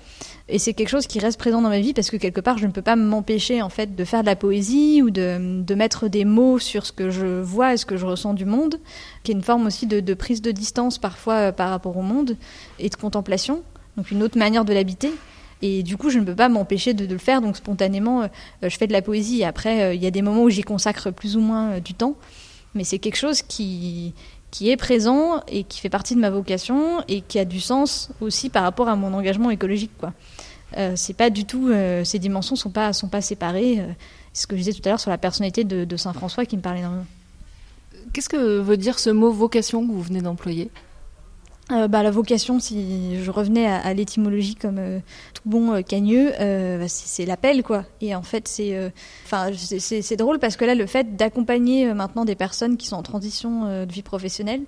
et 0.50 0.60
c'est 0.60 0.74
quelque 0.74 0.90
chose 0.90 1.08
qui 1.08 1.20
reste 1.20 1.40
présent 1.40 1.62
dans 1.62 1.70
ma 1.70 1.80
vie 1.80 1.94
parce 1.94 2.10
que 2.10 2.18
quelque 2.18 2.42
part 2.42 2.58
je 2.58 2.68
ne 2.68 2.72
peux 2.74 2.82
pas 2.82 2.98
m'empêcher 2.98 3.62
en 3.62 3.70
fait 3.70 3.96
de 3.96 4.04
faire 4.04 4.20
de 4.20 4.26
la 4.26 4.36
poésie 4.36 5.02
ou 5.02 5.12
de, 5.12 5.62
de, 5.64 5.76
mettre 5.76 6.10
des 6.10 6.26
mots 6.26 6.60
sur 6.60 6.86
ce 6.86 6.92
que 6.92 7.10
je 7.10 7.40
vois 7.40 7.74
et 7.74 7.78
ce 7.78 7.86
que 7.86 7.96
je 7.96 8.06
ressens 8.06 8.34
du 8.34 8.44
monde, 8.44 8.82
qui 9.24 9.32
est 9.32 9.36
une 9.36 9.42
forme 9.42 9.66
aussi 9.66 9.88
de, 9.88 10.02
de 10.02 10.14
prise 10.14 10.42
de 10.42 10.52
distance 10.52 10.98
parfois 10.98 11.36
euh, 11.36 11.52
par 11.54 11.70
rapport 11.70 11.96
au 11.96 12.02
monde 12.02 12.36
et 12.80 12.90
de 12.90 12.96
contemplation, 12.96 13.64
donc 13.96 14.12
une 14.12 14.24
autre 14.24 14.38
manière 14.38 14.66
de 14.66 14.74
l'habiter. 14.74 15.12
Et 15.62 15.84
du 15.84 15.98
coup, 15.98 16.10
je 16.10 16.20
ne 16.20 16.26
peux 16.26 16.36
pas 16.36 16.50
m'empêcher 16.50 16.94
de, 16.94 17.06
le 17.06 17.18
faire. 17.18 17.42
Donc 17.42 17.58
spontanément, 17.58 18.24
euh, 18.24 18.28
je 18.64 18.76
fais 18.78 18.88
de 18.88 18.94
la 18.94 19.02
poésie. 19.02 19.44
Après, 19.44 19.84
euh, 19.84 19.94
il 19.94 20.04
y 20.04 20.08
a 20.08 20.12
des 20.12 20.22
moments 20.22 20.44
où 20.44 20.50
j'y 20.50 20.64
consacre 20.64 21.12
plus 21.12 21.38
ou 21.38 21.42
moins 21.42 21.72
euh, 21.72 21.80
du 21.80 21.94
temps. 21.94 22.16
Mais 22.74 22.84
c'est 22.84 23.00
quelque 23.00 23.18
chose 23.18 23.42
qui, 23.42 24.14
qui 24.50 24.70
est 24.70 24.78
présent 24.78 25.44
et 25.48 25.64
qui 25.64 25.80
fait 25.80 25.90
partie 25.90 26.16
de 26.16 26.22
ma 26.22 26.30
vocation 26.30 27.04
et 27.08 27.22
qui 27.22 27.38
a 27.38 27.46
du 27.46 27.60
sens 27.60 28.10
aussi 28.22 28.50
par 28.50 28.64
rapport 28.64 28.88
à 28.88 28.96
mon 28.96 29.14
engagement 29.14 29.50
écologique. 29.50 29.92
C'est 30.96 31.18
pas 31.18 31.30
du 31.30 31.44
tout, 31.44 31.70
ces 32.06 32.18
dimensions 32.18 32.56
sont 32.56 32.70
pas 32.70 32.94
sont 32.94 33.10
pas 33.10 33.20
séparées. 33.20 33.86
c'est 34.32 34.44
ce 34.44 34.48
que 34.48 34.56
je 34.56 34.62
disais 34.62 34.72
tout 34.72 34.82
à 34.86 34.92
l'heure 34.92 35.02
sur 35.02 35.12
la 35.12 35.18
personnalité 35.18 35.66
de, 35.66 35.84
de 35.84 35.98
Saint 35.98 36.14
François 36.14 36.46
qui 36.46 36.56
me 36.56 36.62
parlait 36.62 36.80
énormément. 36.80 37.06
Qu'est-ce 38.14 38.30
que 38.30 38.60
veut 38.62 38.78
dire 38.78 38.98
ce 39.00 39.10
mot 39.10 39.32
vocation 39.32 39.86
que 39.86 39.92
vous 39.92 40.02
venez 40.02 40.22
d'employer? 40.22 40.72
Euh, 41.72 41.88
bah, 41.88 42.04
la 42.04 42.12
vocation, 42.12 42.60
si 42.60 43.22
je 43.22 43.32
revenais 43.32 43.66
à, 43.66 43.94
l'étymologie 43.94 44.56
comme 44.56 44.78
euh, 44.78 45.00
tout 45.34 45.44
bon 45.46 45.74
euh, 45.74 45.82
cagneux, 45.82 46.32
bah, 46.32 46.88
c'est 46.88 47.26
l'appel 47.26 47.64
quoi. 47.64 47.86
Et 48.02 48.16
en 48.16 48.24
fait, 48.24 48.48
c'est, 48.48 48.92
enfin, 49.26 49.52
c'est 49.56 50.16
drôle 50.16 50.40
parce 50.40 50.58
que 50.58 50.66
là, 50.66 50.76
le 50.76 50.86
fait 50.86 51.16
d'accompagner 51.16 51.94
maintenant 51.94 52.26
des 52.26 52.36
personnes 52.36 52.78
qui 52.78 52.88
sont 52.88 52.96
en 52.96 53.04
transition 53.04 53.86
de 53.86 53.92
vie 53.92 54.02
professionnelle, 54.02 54.62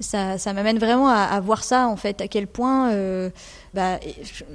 ça, 0.00 0.38
ça 0.38 0.52
m'amène 0.52 0.78
vraiment 0.78 1.08
à, 1.08 1.22
à, 1.22 1.40
voir 1.40 1.62
ça 1.62 1.88
en 1.88 1.96
fait, 1.96 2.20
à 2.20 2.28
quel 2.28 2.46
point 2.46 2.90
bah, 3.72 4.00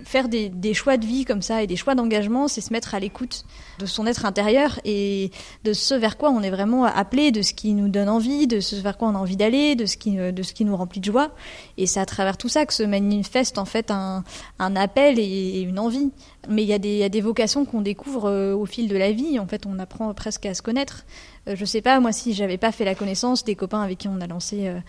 faire 0.03 0.27
des, 0.27 0.73
choix 0.73 0.97
de 0.97 1.05
vie 1.05 1.23
comme 1.23 1.41
ça 1.41 1.63
et 1.63 1.67
des 1.67 1.77
choix 1.77 1.95
d'engagement, 1.95 2.49
c'est 2.49 2.59
se 2.59 2.73
mettre 2.73 2.95
à 2.95 2.99
l'écoute 2.99 3.45
de 3.79 3.85
son 3.85 4.05
être 4.07 4.25
intérieur 4.25 4.79
et 4.83 5.31
de 5.63 5.71
ce 5.71 5.93
vers 5.93 6.17
quoi 6.17 6.31
on 6.31 6.41
est 6.41 6.49
vraiment 6.49 6.83
appelé, 6.83 7.31
de 7.31 7.41
ce 7.41 7.53
qui 7.53 7.73
nous 7.73 7.87
donne 7.87 8.09
envie, 8.09 8.45
de 8.45 8.59
ce 8.59 8.75
vers 8.75 8.97
quoi 8.97 9.07
on 9.07 9.15
a 9.15 9.17
envie 9.17 9.37
d'aller, 9.37 9.75
de 9.75 9.85
ce 9.85 9.95
qui, 9.95 10.17
de 10.17 10.43
ce 10.43 10.53
qui 10.53 10.65
nous 10.65 10.75
remplit 10.75 10.99
de 10.99 11.05
joie. 11.05 11.31
Et 11.77 11.87
c'est 11.87 12.01
à 12.01 12.05
travers 12.05 12.35
tout 12.35 12.49
ça 12.49 12.65
que 12.65 12.73
se 12.73 12.83
manifeste 12.83 13.57
en 13.57 13.65
fait 13.65 13.89
un, 13.89 14.23
appel 14.59 15.17
et, 15.17 15.61
une 15.61 15.79
envie. 15.79 16.11
Mais 16.49 16.63
il 16.63 16.67
y, 16.67 16.97
y, 16.97 17.03
a 17.03 17.09
des 17.09 17.21
vocations 17.21 17.65
qu'on 17.65 17.81
découvre 17.81 18.29
euh, 18.29 18.53
au 18.53 18.65
fil 18.65 18.87
de 18.87 18.97
la 18.97 19.11
vie. 19.11 19.39
En 19.39 19.47
fait, 19.47 19.65
on 19.65 19.79
apprend 19.79 20.13
presque 20.13 20.45
à 20.45 20.53
se 20.53 20.61
connaître. 20.61 21.05
Euh, 21.47 21.55
je 21.55 21.65
sais 21.65 21.81
pas, 21.81 21.99
moi, 21.99 22.11
si 22.11 22.33
j'avais 22.33 22.57
pas 22.57 22.71
fait 22.71 22.85
la 22.85 22.95
connaissance 22.95 23.43
des 23.43 23.55
copains 23.55 23.81
avec 23.81 23.99
qui 23.99 24.07
on 24.07 24.19
a 24.21 24.27
lancé 24.27 24.67
euh, 24.67 24.79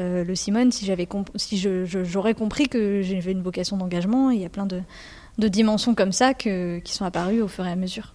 euh, 0.00 0.24
le 0.24 0.34
Simone, 0.34 0.72
si 0.72 0.84
j'avais 0.84 1.08
si 1.36 1.58
j'aurais 1.58 2.34
compris 2.34 2.68
que 2.68 3.02
j'avais 3.02 3.32
une 3.32 3.42
vocation 3.42 3.76
d'engagement, 3.76 4.30
il 4.30 4.40
y 4.40 4.44
a 4.44 4.48
plein 4.48 4.66
de, 4.66 4.82
dimensions 5.48 5.94
comme 5.94 6.12
ça 6.12 6.34
qui 6.34 6.80
sont 6.86 7.04
apparues 7.04 7.42
au 7.42 7.48
fur 7.48 7.66
et 7.66 7.70
à 7.70 7.76
mesure. 7.76 8.14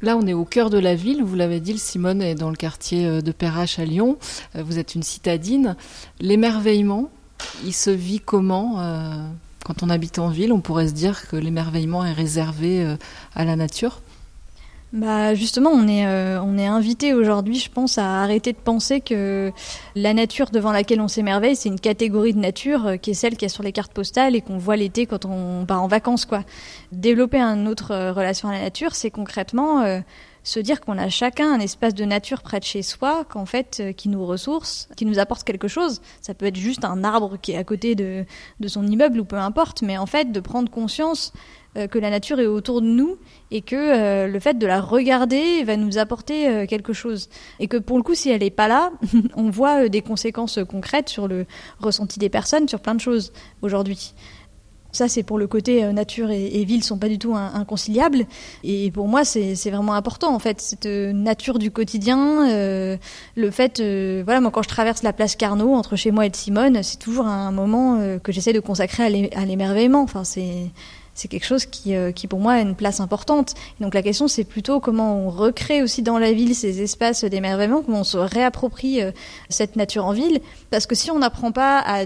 Là, 0.00 0.16
on 0.16 0.26
est 0.26 0.32
au 0.32 0.44
cœur 0.44 0.70
de 0.70 0.78
la 0.78 0.94
ville. 0.94 1.22
Vous 1.22 1.36
l'avez 1.36 1.60
dit, 1.60 1.72
le 1.72 1.78
Simone 1.78 2.22
est 2.22 2.34
dans 2.34 2.50
le 2.50 2.56
quartier 2.56 3.22
de 3.22 3.32
Perrache 3.32 3.78
à 3.78 3.84
Lyon. 3.84 4.18
Vous 4.54 4.78
êtes 4.80 4.96
une 4.96 5.04
citadine. 5.04 5.76
L'émerveillement, 6.18 7.10
il 7.64 7.72
se 7.72 7.90
vit 7.90 8.18
comment 8.18 8.82
Quand 9.64 9.84
on 9.84 9.90
habite 9.90 10.18
en 10.18 10.28
ville, 10.28 10.52
on 10.52 10.60
pourrait 10.60 10.88
se 10.88 10.92
dire 10.92 11.28
que 11.28 11.36
l'émerveillement 11.36 12.04
est 12.04 12.12
réservé 12.12 12.96
à 13.36 13.44
la 13.44 13.54
nature. 13.54 14.00
Bah 14.92 15.34
justement, 15.34 15.70
on 15.70 15.88
est 15.88 16.06
euh, 16.06 16.38
on 16.42 16.58
est 16.58 16.66
invité 16.66 17.14
aujourd'hui, 17.14 17.58
je 17.58 17.70
pense, 17.70 17.96
à 17.96 18.22
arrêter 18.22 18.52
de 18.52 18.58
penser 18.58 19.00
que 19.00 19.50
la 19.94 20.12
nature 20.12 20.50
devant 20.50 20.70
laquelle 20.70 21.00
on 21.00 21.08
s'émerveille, 21.08 21.56
c'est 21.56 21.70
une 21.70 21.80
catégorie 21.80 22.34
de 22.34 22.38
nature 22.38 22.86
euh, 22.86 22.96
qui 22.98 23.12
est 23.12 23.14
celle 23.14 23.38
qui 23.38 23.46
est 23.46 23.48
sur 23.48 23.62
les 23.62 23.72
cartes 23.72 23.94
postales 23.94 24.36
et 24.36 24.42
qu'on 24.42 24.58
voit 24.58 24.76
l'été 24.76 25.06
quand 25.06 25.24
on 25.24 25.64
part 25.64 25.82
en 25.82 25.88
vacances, 25.88 26.26
quoi. 26.26 26.44
Développer 26.92 27.40
une 27.40 27.68
autre 27.68 27.92
euh, 27.92 28.12
relation 28.12 28.50
à 28.50 28.52
la 28.52 28.60
nature, 28.60 28.94
c'est 28.94 29.10
concrètement 29.10 30.02
se 30.44 30.58
dire 30.58 30.80
qu'on 30.80 30.98
a 30.98 31.08
chacun 31.08 31.52
un 31.52 31.60
espace 31.60 31.94
de 31.94 32.04
nature 32.04 32.42
près 32.42 32.58
de 32.58 32.64
chez 32.64 32.82
soi, 32.82 33.24
qu'en 33.28 33.46
fait, 33.46 33.94
qui 33.96 34.08
nous 34.08 34.26
ressource, 34.26 34.88
qui 34.96 35.06
nous 35.06 35.18
apporte 35.18 35.44
quelque 35.44 35.68
chose. 35.68 36.02
Ça 36.20 36.34
peut 36.34 36.46
être 36.46 36.56
juste 36.56 36.84
un 36.84 37.04
arbre 37.04 37.38
qui 37.40 37.52
est 37.52 37.56
à 37.56 37.64
côté 37.64 37.94
de, 37.94 38.24
de 38.58 38.68
son 38.68 38.86
immeuble 38.86 39.20
ou 39.20 39.24
peu 39.24 39.36
importe, 39.36 39.82
mais 39.82 39.96
en 39.96 40.06
fait, 40.06 40.32
de 40.32 40.40
prendre 40.40 40.70
conscience 40.70 41.32
euh, 41.32 41.38
que 41.74 41.98
la 41.98 42.10
nature 42.10 42.38
est 42.40 42.46
autour 42.46 42.82
de 42.82 42.86
nous 42.86 43.16
et 43.52 43.60
que 43.60 43.76
euh, 43.76 44.26
le 44.26 44.40
fait 44.40 44.58
de 44.58 44.66
la 44.66 44.80
regarder 44.80 45.62
va 45.62 45.76
nous 45.76 45.98
apporter 45.98 46.48
euh, 46.48 46.66
quelque 46.66 46.94
chose. 46.94 47.28
Et 47.60 47.68
que 47.68 47.76
pour 47.76 47.98
le 47.98 48.02
coup, 48.02 48.14
si 48.14 48.30
elle 48.30 48.40
n'est 48.40 48.50
pas 48.50 48.66
là, 48.66 48.90
on 49.36 49.50
voit 49.50 49.88
des 49.88 50.00
conséquences 50.00 50.58
concrètes 50.68 51.10
sur 51.10 51.28
le 51.28 51.46
ressenti 51.78 52.18
des 52.18 52.30
personnes, 52.30 52.66
sur 52.66 52.80
plein 52.80 52.94
de 52.94 53.00
choses 53.00 53.32
aujourd'hui. 53.60 54.14
Ça, 54.94 55.08
c'est 55.08 55.22
pour 55.22 55.38
le 55.38 55.46
côté 55.46 55.90
nature 55.90 56.30
et, 56.30 56.60
et, 56.60 56.64
ville 56.66 56.84
sont 56.84 56.98
pas 56.98 57.08
du 57.08 57.18
tout 57.18 57.34
inconciliables. 57.34 58.26
Et 58.62 58.90
pour 58.90 59.08
moi, 59.08 59.24
c'est 59.24 59.54
vraiment 59.70 59.94
important, 59.94 60.34
en 60.34 60.38
fait, 60.38 60.60
cette 60.60 60.84
nature 60.84 61.58
du 61.58 61.70
quotidien. 61.70 62.46
le 62.46 63.50
fait, 63.50 63.80
voilà, 64.22 64.42
moi, 64.42 64.50
quand 64.50 64.60
je 64.60 64.68
traverse 64.68 65.02
la 65.02 65.14
place 65.14 65.34
Carnot, 65.34 65.72
entre 65.72 65.96
chez 65.96 66.10
moi 66.10 66.26
et 66.26 66.30
Simone, 66.34 66.82
c'est 66.82 66.98
toujours 66.98 67.24
un 67.24 67.52
moment 67.52 68.18
que 68.22 68.32
j'essaie 68.32 68.52
de 68.52 68.60
consacrer 68.60 69.30
à 69.34 69.46
l'émerveillement. 69.46 70.02
Enfin, 70.02 70.24
c'est 70.24 70.70
c'est 71.14 71.28
quelque 71.28 71.44
chose 71.44 71.66
qui, 71.66 71.94
euh, 71.94 72.12
qui, 72.12 72.26
pour 72.26 72.40
moi, 72.40 72.54
a 72.54 72.60
une 72.60 72.74
place 72.74 73.00
importante. 73.00 73.54
donc 73.80 73.94
la 73.94 74.02
question, 74.02 74.28
c'est 74.28 74.44
plutôt 74.44 74.80
comment 74.80 75.26
on 75.26 75.30
recrée 75.30 75.82
aussi 75.82 76.02
dans 76.02 76.18
la 76.18 76.32
ville 76.32 76.54
ces 76.54 76.82
espaces 76.82 77.24
d'émerveillement, 77.24 77.82
comment 77.82 78.00
on 78.00 78.04
se 78.04 78.18
réapproprie 78.18 79.02
euh, 79.02 79.12
cette 79.48 79.76
nature 79.76 80.06
en 80.06 80.12
ville. 80.12 80.40
Parce 80.70 80.86
que 80.86 80.94
si 80.94 81.10
on 81.10 81.18
n'apprend 81.18 81.52
pas 81.52 81.82
à 81.84 82.04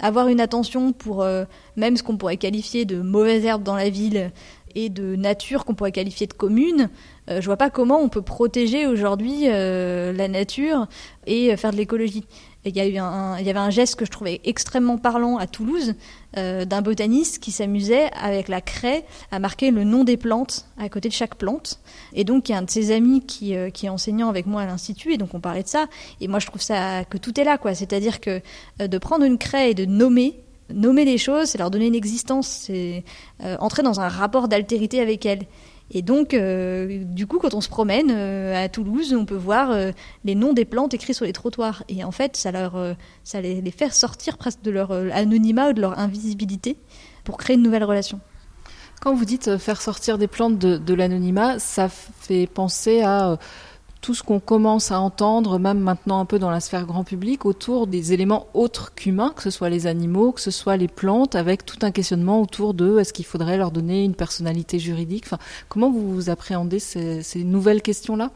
avoir 0.00 0.28
une 0.28 0.40
attention 0.40 0.92
pour 0.92 1.22
euh, 1.22 1.44
même 1.76 1.96
ce 1.96 2.02
qu'on 2.02 2.16
pourrait 2.16 2.36
qualifier 2.36 2.84
de 2.84 3.00
mauvaises 3.00 3.44
herbes 3.44 3.62
dans 3.62 3.76
la 3.76 3.88
ville 3.88 4.32
et 4.74 4.88
de 4.88 5.16
nature 5.16 5.64
qu'on 5.64 5.74
pourrait 5.74 5.92
qualifier 5.92 6.26
de 6.26 6.32
commune, 6.32 6.88
je 7.28 7.44
vois 7.44 7.58
pas 7.58 7.68
comment 7.68 8.00
on 8.00 8.08
peut 8.08 8.22
protéger 8.22 8.86
aujourd'hui 8.86 9.44
la 9.44 10.28
nature 10.28 10.86
et 11.26 11.54
faire 11.58 11.72
de 11.72 11.76
l'écologie. 11.76 12.24
Il 12.64 12.76
y, 12.76 12.80
il 12.80 12.94
y 12.94 12.98
avait 12.98 13.58
un 13.58 13.70
geste 13.70 13.96
que 13.96 14.04
je 14.04 14.10
trouvais 14.10 14.40
extrêmement 14.44 14.96
parlant 14.96 15.36
à 15.36 15.48
Toulouse 15.48 15.94
euh, 16.36 16.64
d'un 16.64 16.80
botaniste 16.80 17.40
qui 17.40 17.50
s'amusait 17.50 18.08
avec 18.12 18.46
la 18.46 18.60
craie 18.60 19.04
à 19.32 19.40
marquer 19.40 19.72
le 19.72 19.82
nom 19.82 20.04
des 20.04 20.16
plantes 20.16 20.66
à 20.78 20.88
côté 20.88 21.08
de 21.08 21.14
chaque 21.14 21.34
plante. 21.34 21.80
Et 22.12 22.22
donc, 22.22 22.48
il 22.48 22.52
y 22.52 22.54
a 22.54 22.58
un 22.58 22.62
de 22.62 22.70
ses 22.70 22.92
amis 22.92 23.20
qui, 23.26 23.56
euh, 23.56 23.68
est 23.68 23.88
enseignant 23.88 24.28
avec 24.28 24.46
moi 24.46 24.62
à 24.62 24.66
l'Institut, 24.66 25.12
et 25.12 25.18
donc 25.18 25.34
on 25.34 25.40
parlait 25.40 25.64
de 25.64 25.68
ça. 25.68 25.86
Et 26.20 26.28
moi, 26.28 26.38
je 26.38 26.46
trouve 26.46 26.62
ça 26.62 27.04
que 27.04 27.18
tout 27.18 27.38
est 27.40 27.44
là, 27.44 27.58
quoi. 27.58 27.74
C'est-à-dire 27.74 28.20
que 28.20 28.40
euh, 28.80 28.86
de 28.86 28.98
prendre 28.98 29.24
une 29.24 29.38
craie 29.38 29.72
et 29.72 29.74
de 29.74 29.84
nommer, 29.84 30.38
nommer 30.72 31.04
les 31.04 31.18
choses, 31.18 31.48
c'est 31.48 31.58
leur 31.58 31.70
donner 31.72 31.88
une 31.88 31.96
existence, 31.96 32.46
c'est 32.46 33.04
entrer 33.58 33.82
dans 33.82 34.00
un 34.00 34.08
rapport 34.08 34.46
d'altérité 34.46 35.00
avec 35.00 35.26
elles. 35.26 35.46
Et 35.94 36.00
donc, 36.00 36.32
euh, 36.32 37.04
du 37.04 37.26
coup, 37.26 37.38
quand 37.38 37.52
on 37.52 37.60
se 37.60 37.68
promène 37.68 38.10
euh, 38.10 38.64
à 38.64 38.68
Toulouse, 38.70 39.14
on 39.14 39.26
peut 39.26 39.36
voir 39.36 39.70
euh, 39.70 39.92
les 40.24 40.34
noms 40.34 40.54
des 40.54 40.64
plantes 40.64 40.94
écrits 40.94 41.12
sur 41.12 41.26
les 41.26 41.34
trottoirs. 41.34 41.84
Et 41.88 42.02
en 42.02 42.10
fait, 42.10 42.34
ça, 42.34 42.50
leur, 42.50 42.74
ça 43.24 43.42
les, 43.42 43.70
fait 43.70 43.92
sortir 43.92 44.38
presque 44.38 44.62
de 44.62 44.70
leur 44.70 44.90
anonymat 44.90 45.68
ou 45.68 45.72
de 45.74 45.82
leur 45.82 45.98
invisibilité 45.98 46.78
pour 47.24 47.36
créer 47.36 47.56
une 47.56 47.62
nouvelle 47.62 47.84
relation. 47.84 48.20
Quand 49.02 49.14
vous 49.14 49.24
dites 49.26 49.58
faire 49.58 49.82
sortir 49.82 50.16
des 50.16 50.28
plantes 50.28 50.58
de 50.58 50.94
l'anonymat, 50.94 51.58
ça 51.58 51.88
fait 51.88 52.46
penser 52.46 53.02
à 53.02 53.36
tout 54.02 54.14
ce 54.14 54.24
qu'on 54.24 54.40
commence 54.40 54.90
à 54.90 55.00
entendre, 55.00 55.58
même 55.60 55.78
maintenant 55.78 56.18
un 56.18 56.24
peu 56.24 56.40
dans 56.40 56.50
la 56.50 56.60
sphère 56.60 56.86
grand 56.86 57.04
public, 57.04 57.46
autour 57.46 57.86
des 57.86 58.12
éléments 58.12 58.48
autres 58.52 58.92
qu'humains, 58.94 59.32
que 59.34 59.42
ce 59.42 59.50
soit 59.50 59.70
les 59.70 59.86
animaux, 59.86 60.32
que 60.32 60.40
ce 60.40 60.50
soit 60.50 60.76
les 60.76 60.88
plantes, 60.88 61.36
avec 61.36 61.64
tout 61.64 61.78
un 61.82 61.92
questionnement 61.92 62.42
autour 62.42 62.74
de 62.74 62.98
est-ce 62.98 63.12
qu'il 63.12 63.24
faudrait 63.24 63.56
leur 63.56 63.70
donner 63.70 64.02
une 64.04 64.14
personnalité 64.14 64.80
juridique? 64.80 65.24
Comment 65.68 65.90
vous 65.90 66.28
appréhendez 66.30 66.80
ces, 66.80 67.44
nouvelles 67.44 67.80
questions-là? 67.80 68.32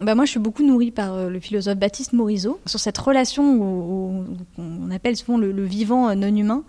Bah 0.00 0.14
moi, 0.14 0.24
je 0.24 0.30
suis 0.30 0.40
beaucoup 0.40 0.64
nourrie 0.64 0.90
par 0.90 1.14
euh, 1.14 1.28
le 1.28 1.38
philosophe 1.38 1.76
Baptiste 1.76 2.12
Morisot 2.12 2.58
sur 2.66 2.80
cette 2.80 2.98
relation 2.98 3.58
qu'on 4.56 4.90
appelle 4.90 5.16
souvent 5.16 5.38
le, 5.38 5.64
vivant 5.64 6.14
non 6.14 6.34
humain. 6.34 6.64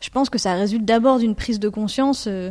Je 0.00 0.10
pense 0.10 0.28
que 0.28 0.38
ça 0.38 0.52
résulte 0.54 0.84
d'abord 0.84 1.18
d'une 1.18 1.34
prise 1.34 1.58
de 1.58 1.70
conscience 1.70 2.26
euh, 2.26 2.50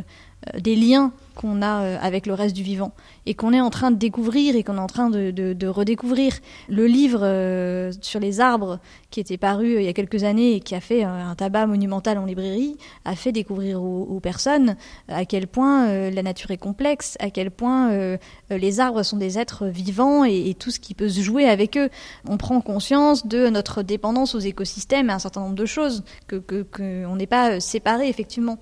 des 0.58 0.76
liens 0.76 1.12
qu'on 1.34 1.62
a 1.62 1.82
euh, 1.82 1.98
avec 2.00 2.26
le 2.26 2.34
reste 2.34 2.54
du 2.54 2.62
vivant 2.62 2.92
et 3.26 3.34
qu'on 3.34 3.52
est 3.52 3.60
en 3.60 3.70
train 3.70 3.90
de 3.90 3.96
découvrir 3.96 4.54
et 4.56 4.62
qu'on 4.62 4.76
est 4.76 4.80
en 4.80 4.86
train 4.86 5.10
de, 5.10 5.66
redécouvrir. 5.66 6.34
Le 6.68 6.86
livre 6.86 7.20
euh, 7.22 7.90
sur 8.00 8.20
les 8.20 8.40
arbres 8.40 8.78
qui 9.10 9.20
était 9.20 9.38
paru 9.38 9.76
il 9.78 9.82
y 9.82 9.88
a 9.88 9.92
quelques 9.92 10.24
années 10.24 10.54
et 10.54 10.60
qui 10.60 10.74
a 10.74 10.80
fait 10.80 11.02
un 11.02 11.34
tabac 11.34 11.66
monumental 11.66 12.18
en 12.18 12.26
librairie 12.26 12.76
a 13.04 13.16
fait 13.16 13.32
découvrir 13.32 13.82
aux, 13.82 14.20
personnes 14.20 14.76
à 15.08 15.24
quel 15.24 15.46
point 15.46 16.10
la 16.10 16.22
nature 16.22 16.50
est 16.50 16.58
complexe, 16.58 17.16
à 17.20 17.30
quel 17.30 17.50
point 17.50 18.16
les 18.50 18.80
arbres 18.80 19.02
sont 19.02 19.16
des 19.16 19.38
êtres 19.38 19.66
vivants 19.66 20.24
et, 20.24 20.54
tout 20.58 20.70
ce 20.70 20.80
qui 20.80 20.94
peut 20.94 21.08
se 21.08 21.20
jouer 21.20 21.46
avec 21.46 21.76
eux. 21.76 21.88
On 22.28 22.36
prend 22.36 22.60
conscience 22.60 23.26
de 23.26 23.48
notre 23.48 23.82
dépendance 23.82 24.34
aux 24.34 24.40
écosystèmes 24.40 25.10
et 25.10 25.12
un 25.12 25.18
certain 25.18 25.40
nombre 25.40 25.54
de 25.54 25.66
choses 25.66 26.04
que 26.26 26.36
qu'on 26.36 27.16
n'est 27.16 27.26
pas 27.26 27.60
séparés 27.60 28.08
effectivement. 28.08 28.58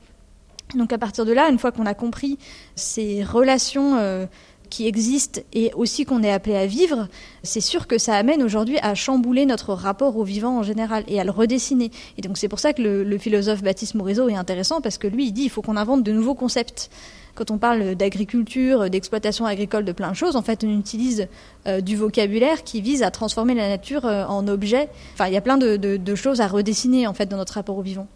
Donc 0.74 0.92
à 0.92 0.98
partir 0.98 1.24
de 1.24 1.32
là, 1.32 1.48
une 1.48 1.58
fois 1.58 1.72
qu'on 1.72 1.86
a 1.86 1.94
compris 1.94 2.38
ces 2.74 3.22
relations 3.22 3.96
euh, 3.96 4.26
qui 4.72 4.86
existent 4.86 5.42
et 5.52 5.70
aussi 5.74 6.06
qu'on 6.06 6.22
est 6.22 6.32
appelé 6.32 6.56
à 6.56 6.64
vivre, 6.64 7.08
c'est 7.42 7.60
sûr 7.60 7.86
que 7.86 7.98
ça 7.98 8.14
amène 8.14 8.42
aujourd'hui 8.42 8.78
à 8.78 8.94
chambouler 8.94 9.44
notre 9.44 9.74
rapport 9.74 10.16
au 10.16 10.24
vivant 10.24 10.58
en 10.58 10.62
général 10.62 11.04
et 11.08 11.20
à 11.20 11.24
le 11.24 11.30
redessiner. 11.30 11.90
Et 12.16 12.22
donc 12.22 12.38
c'est 12.38 12.48
pour 12.48 12.58
ça 12.58 12.72
que 12.72 12.80
le, 12.80 13.18
philosophe 13.18 13.62
Baptiste 13.62 13.94
Morisot 13.94 14.30
est 14.30 14.34
intéressant 14.34 14.80
parce 14.80 14.96
que 14.96 15.06
lui, 15.06 15.26
il 15.26 15.32
dit 15.32 15.42
il 15.42 15.50
faut 15.50 15.60
qu'on 15.60 15.76
invente 15.76 16.02
de 16.02 16.10
nouveaux 16.10 16.34
concepts. 16.34 16.90
Quand 17.34 17.50
on 17.50 17.58
parle 17.58 17.96
d'agriculture, 17.96 18.88
d'exploitation 18.88 19.44
agricole, 19.44 19.84
de 19.84 19.92
plein 19.92 20.10
de 20.10 20.16
choses, 20.16 20.36
en 20.36 20.42
fait, 20.42 20.64
on 20.64 20.78
utilise 20.78 21.28
euh, 21.66 21.82
du 21.82 21.94
vocabulaire 21.94 22.64
qui 22.64 22.80
vise 22.80 23.02
à 23.02 23.10
transformer 23.10 23.54
la 23.54 23.68
nature 23.68 24.06
euh, 24.06 24.24
en 24.24 24.48
objet. 24.48 24.88
Enfin, 25.12 25.26
il 25.26 25.34
y 25.34 25.36
a 25.36 25.42
plein 25.42 25.58
de, 25.58 25.76
de, 25.76 26.14
choses 26.14 26.40
à 26.40 26.46
redessiner 26.46 27.06
en 27.06 27.12
fait 27.12 27.26
dans 27.26 27.36
notre 27.36 27.54
rapport 27.54 27.76
au 27.76 27.82
vivant. 27.82 28.06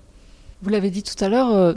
Vous 0.63 0.71
l'avez 0.71 0.89
dit 0.89 1.03
tout 1.03 1.23
à 1.23 1.29
l'heure, 1.29 1.75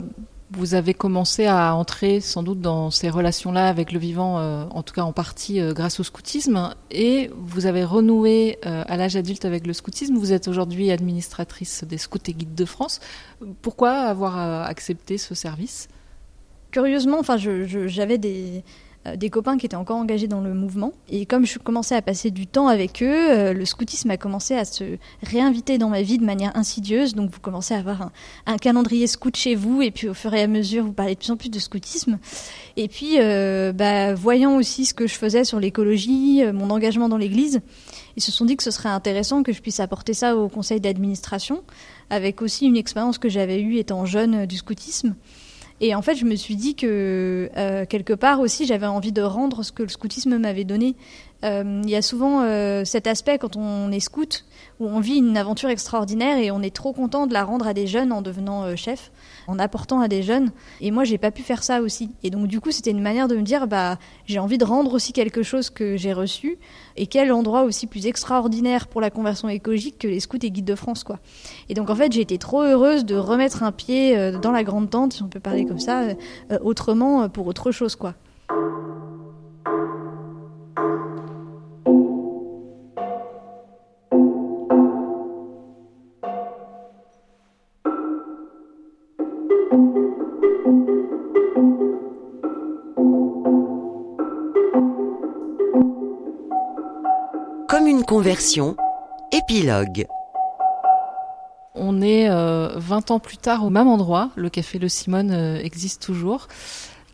vous 0.52 0.74
avez 0.74 0.94
commencé 0.94 1.46
à 1.46 1.74
entrer 1.74 2.20
sans 2.20 2.42
doute 2.42 2.60
dans 2.60 2.90
ces 2.90 3.08
relations-là 3.08 3.68
avec 3.68 3.92
le 3.92 4.00
vivant, 4.00 4.38
euh, 4.38 4.64
en 4.70 4.82
tout 4.82 4.92
cas 4.94 5.02
en 5.02 5.12
partie 5.12 5.60
euh, 5.60 5.72
grâce 5.72 6.00
au 6.00 6.02
scoutisme, 6.02 6.74
et 6.90 7.30
vous 7.36 7.66
avez 7.66 7.84
renoué 7.84 8.58
euh, 8.66 8.82
à 8.86 8.96
l'âge 8.96 9.14
adulte 9.14 9.44
avec 9.44 9.66
le 9.66 9.72
scoutisme. 9.72 10.16
Vous 10.16 10.32
êtes 10.32 10.48
aujourd'hui 10.48 10.90
administratrice 10.90 11.84
des 11.84 11.98
scouts 11.98 12.18
et 12.26 12.34
guides 12.34 12.54
de 12.54 12.64
France. 12.64 13.00
Pourquoi 13.62 13.92
avoir 13.92 14.66
accepté 14.66 15.18
ce 15.18 15.34
service? 15.34 15.88
Curieusement, 16.72 17.18
enfin, 17.18 17.36
j'avais 17.36 18.18
des 18.18 18.64
des 19.16 19.30
copains 19.30 19.56
qui 19.56 19.64
étaient 19.64 19.76
encore 19.76 19.96
engagés 19.96 20.28
dans 20.28 20.42
le 20.42 20.52
mouvement. 20.52 20.92
Et 21.08 21.24
comme 21.24 21.46
je 21.46 21.58
commençais 21.58 21.94
à 21.94 22.02
passer 22.02 22.30
du 22.30 22.46
temps 22.46 22.68
avec 22.68 23.02
eux, 23.02 23.30
euh, 23.30 23.52
le 23.54 23.64
scoutisme 23.64 24.10
a 24.10 24.18
commencé 24.18 24.54
à 24.54 24.66
se 24.66 24.98
réinviter 25.22 25.78
dans 25.78 25.88
ma 25.88 26.02
vie 26.02 26.18
de 26.18 26.24
manière 26.24 26.54
insidieuse. 26.54 27.14
Donc 27.14 27.30
vous 27.30 27.40
commencez 27.40 27.72
à 27.72 27.78
avoir 27.78 28.10
un, 28.46 28.58
calendrier 28.58 29.06
scout 29.06 29.34
chez 29.34 29.54
vous, 29.54 29.80
et 29.80 29.90
puis 29.90 30.08
au 30.08 30.14
fur 30.14 30.34
et 30.34 30.42
à 30.42 30.46
mesure, 30.46 30.84
vous 30.84 30.92
parlez 30.92 31.14
de 31.14 31.18
plus 31.18 31.30
en 31.30 31.36
plus 31.38 31.48
de 31.48 31.58
scoutisme. 31.58 32.18
Et 32.76 32.88
puis, 32.88 33.14
euh, 33.18 33.72
bah, 33.72 34.14
voyant 34.14 34.56
aussi 34.56 34.84
ce 34.84 34.92
que 34.92 35.06
je 35.06 35.14
faisais 35.14 35.44
sur 35.44 35.60
l'écologie, 35.60 36.42
mon 36.52 36.68
engagement 36.68 37.08
dans 37.08 37.16
l'Église, 37.16 37.60
ils 38.16 38.22
se 38.22 38.30
sont 38.30 38.44
dit 38.44 38.56
que 38.56 38.62
ce 38.62 38.70
serait 38.70 38.90
intéressant 38.90 39.42
que 39.42 39.52
je 39.52 39.62
puisse 39.62 39.80
apporter 39.80 40.12
ça 40.12 40.36
au 40.36 40.48
conseil 40.50 40.80
d'administration, 40.80 41.62
avec 42.10 42.42
aussi 42.42 42.66
une 42.66 42.76
expérience 42.76 43.16
que 43.16 43.30
j'avais 43.30 43.60
eue 43.60 43.76
étant 43.76 44.04
jeune 44.04 44.44
du 44.44 44.56
scoutisme. 44.56 45.14
Et 45.80 45.94
en 45.94 46.02
fait, 46.02 46.14
je 46.14 46.26
me 46.26 46.36
suis 46.36 46.56
dit 46.56 46.74
que 46.74 47.50
euh, 47.56 47.86
quelque 47.86 48.12
part 48.12 48.40
aussi, 48.40 48.66
j'avais 48.66 48.86
envie 48.86 49.12
de 49.12 49.22
rendre 49.22 49.62
ce 49.62 49.72
que 49.72 49.82
le 49.82 49.88
scoutisme 49.88 50.36
m'avait 50.36 50.64
donné. 50.64 50.94
Euh, 51.42 51.80
il 51.84 51.88
y 51.88 51.96
a 51.96 52.02
souvent 52.02 52.42
euh, 52.42 52.84
cet 52.84 53.06
aspect 53.06 53.38
quand 53.38 53.56
on 53.56 53.90
est 53.90 54.00
scout 54.00 54.44
où 54.78 54.86
on 54.86 55.00
vit 55.00 55.16
une 55.16 55.38
aventure 55.38 55.70
extraordinaire 55.70 56.36
et 56.36 56.50
on 56.50 56.60
est 56.60 56.74
trop 56.74 56.92
content 56.92 57.26
de 57.26 57.32
la 57.32 57.44
rendre 57.44 57.66
à 57.66 57.72
des 57.72 57.86
jeunes 57.86 58.12
en 58.12 58.20
devenant 58.20 58.76
chef, 58.76 59.10
en 59.46 59.58
apportant 59.58 60.00
à 60.00 60.08
des 60.08 60.22
jeunes. 60.22 60.50
Et 60.80 60.90
moi, 60.90 61.04
j'ai 61.04 61.18
pas 61.18 61.30
pu 61.30 61.42
faire 61.42 61.62
ça 61.62 61.80
aussi. 61.80 62.10
Et 62.22 62.30
donc, 62.30 62.46
du 62.46 62.60
coup, 62.60 62.70
c'était 62.70 62.90
une 62.90 63.02
manière 63.02 63.28
de 63.28 63.36
me 63.36 63.42
dire, 63.42 63.66
bah, 63.66 63.98
j'ai 64.26 64.38
envie 64.38 64.58
de 64.58 64.64
rendre 64.64 64.92
aussi 64.92 65.12
quelque 65.12 65.42
chose 65.42 65.70
que 65.70 65.96
j'ai 65.96 66.12
reçu. 66.12 66.58
Et 66.96 67.06
quel 67.06 67.32
endroit 67.32 67.62
aussi 67.62 67.86
plus 67.86 68.06
extraordinaire 68.06 68.88
pour 68.88 69.00
la 69.00 69.10
conversion 69.10 69.48
écologique 69.48 69.98
que 69.98 70.08
les 70.08 70.20
scouts 70.20 70.38
et 70.42 70.50
guides 70.50 70.64
de 70.64 70.74
France, 70.74 71.04
quoi. 71.04 71.18
Et 71.68 71.74
donc, 71.74 71.90
en 71.90 71.94
fait, 71.94 72.12
j'ai 72.12 72.20
été 72.20 72.38
trop 72.38 72.62
heureuse 72.62 73.04
de 73.04 73.16
remettre 73.16 73.62
un 73.62 73.72
pied 73.72 74.16
euh, 74.16 74.38
dans 74.38 74.52
la 74.52 74.64
grande 74.64 74.90
tente, 74.90 75.12
si 75.14 75.22
on 75.22 75.28
peut 75.28 75.40
parler 75.40 75.64
comme 75.64 75.80
ça, 75.80 76.02
euh, 76.02 76.14
autrement, 76.62 77.28
pour 77.28 77.46
autre 77.46 77.70
chose, 77.70 77.96
quoi. 77.96 78.14
Conversion, 98.02 98.76
épilogue. 99.32 100.06
On 101.74 102.02
est 102.02 102.28
20 102.28 102.32
euh, 102.34 103.14
ans 103.14 103.18
plus 103.20 103.36
tard 103.36 103.64
au 103.64 103.70
même 103.70 103.88
endroit, 103.88 104.30
le 104.36 104.50
café 104.50 104.78
Le 104.78 104.88
Simone 104.88 105.30
euh, 105.30 105.60
existe 105.62 106.02
toujours. 106.02 106.48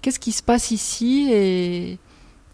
Qu'est-ce 0.03 0.19
qui 0.19 0.33
se 0.33 0.43
passe 0.43 0.71
ici 0.71 1.29
et 1.33 1.99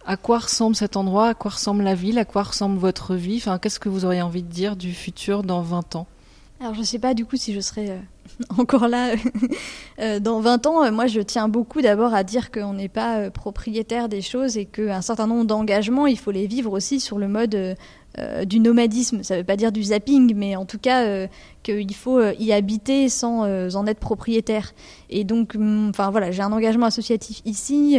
à 0.06 0.16
quoi 0.16 0.38
ressemble 0.38 0.74
cet 0.74 0.96
endroit, 0.96 1.28
à 1.28 1.34
quoi 1.34 1.52
ressemble 1.52 1.84
la 1.84 1.94
ville, 1.94 2.18
à 2.18 2.24
quoi 2.24 2.42
ressemble 2.42 2.78
votre 2.78 3.14
vie? 3.14 3.36
Enfin, 3.36 3.58
Qu'est-ce 3.58 3.78
que 3.78 3.88
vous 3.88 4.04
auriez 4.04 4.22
envie 4.22 4.42
de 4.42 4.50
dire 4.50 4.76
du 4.76 4.92
futur 4.92 5.42
dans 5.42 5.62
20 5.62 5.96
ans? 5.96 6.06
Alors 6.60 6.74
je 6.74 6.80
ne 6.80 6.84
sais 6.84 7.00
pas 7.00 7.12
du 7.12 7.24
coup 7.24 7.36
si 7.36 7.52
je 7.52 7.58
serai 7.58 7.90
euh, 7.90 7.98
encore 8.58 8.86
là 8.86 9.14
dans 10.20 10.40
20 10.40 10.66
ans. 10.66 10.92
Moi 10.92 11.06
je 11.06 11.20
tiens 11.20 11.48
beaucoup 11.48 11.82
d'abord 11.82 12.14
à 12.14 12.22
dire 12.24 12.50
qu'on 12.52 12.74
n'est 12.74 12.88
pas 12.88 13.30
propriétaire 13.30 14.08
des 14.08 14.22
choses 14.22 14.56
et 14.56 14.64
qu'un 14.64 15.02
certain 15.02 15.26
nombre 15.26 15.44
d'engagements, 15.44 16.06
il 16.06 16.18
faut 16.18 16.30
les 16.30 16.46
vivre 16.46 16.72
aussi 16.72 17.00
sur 17.00 17.18
le 17.18 17.26
mode 17.26 17.76
euh, 18.18 18.44
du 18.44 18.60
nomadisme. 18.60 19.22
Ça 19.22 19.34
ne 19.34 19.40
veut 19.40 19.46
pas 19.46 19.56
dire 19.56 19.72
du 19.72 19.84
zapping, 19.84 20.34
mais 20.36 20.54
en 20.54 20.66
tout 20.66 20.78
cas 20.78 21.04
euh, 21.04 21.26
qu'il 21.62 21.94
faut 21.94 22.18
euh, 22.18 22.34
y 22.38 22.52
habiter 22.52 23.08
sans 23.08 23.42
en 23.42 23.86
être 23.86 24.00
propriétaire. 24.00 24.74
Et 25.08 25.24
donc, 25.24 25.54
mm, 25.54 25.88
enfin 25.88 26.10
voilà, 26.10 26.30
j'ai 26.30 26.42
un 26.42 26.52
engagement 26.52 26.84
associatif 26.84 27.40
ici 27.46 27.98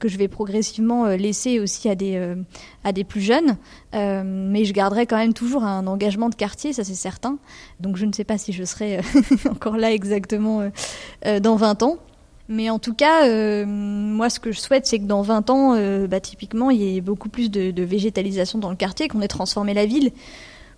que 0.00 0.08
je 0.08 0.18
vais 0.18 0.26
progressivement 0.26 1.06
laisser 1.06 1.60
aussi 1.60 1.88
à 1.88 1.94
des 1.94 2.34
à 2.82 2.92
des 2.92 3.04
plus 3.04 3.20
jeunes, 3.20 3.56
mais 3.92 4.64
je 4.64 4.72
garderai 4.72 5.06
quand 5.06 5.16
même 5.16 5.34
toujours 5.34 5.62
un 5.62 5.86
engagement 5.86 6.28
de 6.28 6.34
quartier, 6.34 6.72
ça 6.72 6.82
c'est 6.82 6.94
certain. 6.94 7.38
Donc 7.80 7.96
je 7.96 8.06
ne 8.06 8.12
sais 8.12 8.24
pas 8.24 8.38
si 8.38 8.52
je 8.52 8.64
serai 8.64 9.00
encore 9.50 9.76
là 9.76 9.92
exactement 9.92 10.68
dans 11.40 11.56
20 11.56 11.82
ans. 11.84 11.98
Mais 12.48 12.68
en 12.68 12.78
tout 12.78 12.92
cas, 12.92 13.26
euh, 13.26 13.64
moi, 13.66 14.28
ce 14.28 14.38
que 14.38 14.52
je 14.52 14.60
souhaite, 14.60 14.86
c'est 14.86 14.98
que 14.98 15.04
dans 15.04 15.22
20 15.22 15.48
ans, 15.50 15.74
euh, 15.74 16.06
bah, 16.06 16.20
typiquement, 16.20 16.70
il 16.70 16.82
y 16.82 16.96
ait 16.96 17.00
beaucoup 17.00 17.30
plus 17.30 17.50
de, 17.50 17.82
végétalisation 17.82 18.58
dans 18.58 18.70
le 18.70 18.76
quartier, 18.76 19.08
qu'on 19.08 19.22
ait 19.22 19.28
transformé 19.28 19.72
la 19.72 19.86
ville 19.86 20.12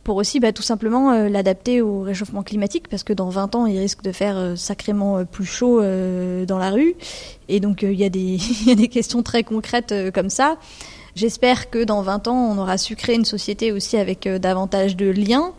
pour 0.04 0.16
aussi 0.16 0.38
bah, 0.38 0.52
tout 0.52 0.62
simplement 0.62 1.10
euh, 1.10 1.28
l'adapter 1.28 1.80
au 1.80 2.02
réchauffement 2.02 2.44
climatique, 2.44 2.86
parce 2.88 3.02
que 3.02 3.12
dans 3.12 3.28
20 3.28 3.56
ans, 3.56 3.66
il 3.66 3.76
risque 3.80 4.02
de 4.02 4.12
faire 4.12 4.52
sacrément 4.56 5.24
plus 5.24 5.44
chaud 5.44 5.80
dans 5.80 6.58
la 6.58 6.70
rue. 6.70 6.94
Et 7.48 7.58
donc, 7.58 7.82
il 7.82 7.98
y, 7.98 8.04
a 8.04 8.08
des 8.08 8.88
questions 8.88 9.24
très 9.24 9.42
concrètes 9.42 9.92
comme 10.14 10.30
ça. 10.30 10.58
J'espère 11.16 11.70
que 11.70 11.82
dans 11.82 12.02
20 12.02 12.28
ans, 12.28 12.36
on 12.36 12.58
aura 12.58 12.78
su 12.78 12.94
créer 12.94 13.16
une 13.16 13.24
société 13.24 13.72
aussi 13.72 13.96
avec 13.96 14.28
davantage 14.28 14.94
de 14.94 15.10
liens. 15.10 15.52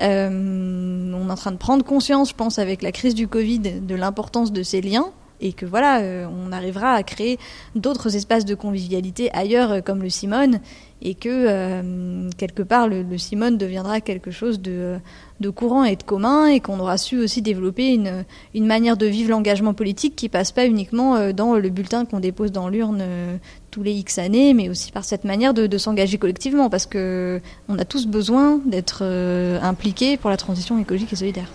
on 0.00 1.26
est 1.28 1.32
en 1.32 1.36
train 1.36 1.52
de 1.52 1.56
prendre 1.56 1.82
conscience, 1.82 2.28
je 2.28 2.34
pense, 2.34 2.58
avec 2.58 2.82
la 2.82 2.92
crise 2.92 3.14
du 3.14 3.28
Covid, 3.28 3.60
de 3.60 3.94
l'importance 3.94 4.52
de 4.52 4.62
ces 4.62 4.82
liens 4.82 5.10
et 5.40 5.52
que 5.52 5.66
voilà, 5.66 6.00
euh, 6.00 6.26
on 6.26 6.52
arrivera 6.52 6.92
à 6.92 7.02
créer 7.02 7.38
d'autres 7.74 8.16
espaces 8.16 8.44
de 8.44 8.54
convivialité 8.54 9.30
ailleurs, 9.32 9.72
euh, 9.72 9.80
comme 9.80 10.02
le 10.02 10.08
Simone, 10.08 10.60
et 11.02 11.14
que 11.14 11.28
euh, 11.28 12.30
quelque 12.38 12.62
part 12.62 12.88
le, 12.88 13.18
Simone 13.18 13.58
deviendra 13.58 14.00
quelque 14.00 14.30
chose 14.30 14.60
de, 14.60 14.98
courant 15.54 15.84
et 15.84 15.96
de 15.96 16.02
commun, 16.02 16.46
et 16.46 16.60
qu'on 16.60 16.80
aura 16.80 16.96
su 16.96 17.18
aussi 17.18 17.42
développer 17.42 17.92
une, 17.92 18.24
une 18.54 18.66
manière 18.66 18.96
de 18.96 19.04
vivre 19.04 19.30
l'engagement 19.30 19.74
politique 19.74 20.16
qui 20.16 20.30
passe 20.30 20.52
pas 20.52 20.66
uniquement 20.66 21.32
dans 21.32 21.56
le 21.56 21.68
bulletin 21.68 22.06
qu'on 22.06 22.20
dépose 22.20 22.50
dans 22.50 22.68
l'urne 22.68 23.04
tous 23.70 23.82
les 23.82 23.92
X 23.92 24.16
années, 24.18 24.54
mais 24.54 24.70
aussi 24.70 24.92
par 24.92 25.04
cette 25.04 25.24
manière 25.24 25.52
de, 25.52 25.76
s'engager 25.76 26.16
collectivement, 26.16 26.70
parce 26.70 26.86
que 26.86 27.42
on 27.68 27.78
a 27.78 27.84
tous 27.84 28.06
besoin 28.06 28.60
d'être 28.64 29.02
impliqués 29.62 30.16
pour 30.16 30.30
la 30.30 30.38
transition 30.38 30.78
écologique 30.78 31.12
et 31.12 31.16
solidaire. 31.16 31.50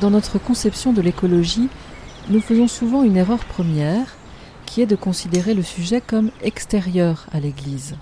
Dans 0.00 0.10
notre 0.10 0.38
conception 0.38 0.92
de 0.92 1.02
l'écologie, 1.02 1.68
nous 2.30 2.40
faisons 2.40 2.68
souvent 2.68 3.02
une 3.02 3.16
erreur 3.16 3.44
première, 3.44 4.16
qui 4.64 4.80
est 4.80 4.86
de 4.86 4.94
considérer 4.94 5.54
le 5.54 5.62
sujet 5.62 6.00
comme 6.00 6.30
extérieur 6.40 7.26
à 7.32 7.40
l'Église. 7.40 7.96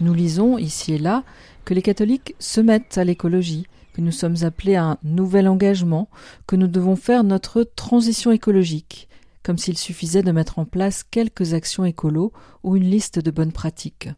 Nous 0.00 0.14
lisons 0.14 0.56
ici 0.56 0.92
et 0.92 0.98
là 0.98 1.24
que 1.64 1.74
les 1.74 1.82
catholiques 1.82 2.36
se 2.38 2.60
mettent 2.60 2.96
à 2.96 3.02
l'écologie, 3.02 3.66
que 3.92 4.00
nous 4.00 4.12
sommes 4.12 4.36
appelés 4.42 4.76
à 4.76 4.84
un 4.84 4.98
nouvel 5.02 5.48
engagement, 5.48 6.08
que 6.46 6.54
nous 6.54 6.68
devons 6.68 6.94
faire 6.94 7.24
notre 7.24 7.64
transition 7.64 8.30
écologique, 8.30 9.08
comme 9.42 9.58
s'il 9.58 9.78
suffisait 9.78 10.22
de 10.22 10.30
mettre 10.30 10.60
en 10.60 10.64
place 10.64 11.02
quelques 11.02 11.54
actions 11.54 11.84
écolo 11.84 12.32
ou 12.62 12.76
une 12.76 12.88
liste 12.88 13.18
de 13.18 13.32
bonnes 13.32 13.52
pratiques. 13.52 14.10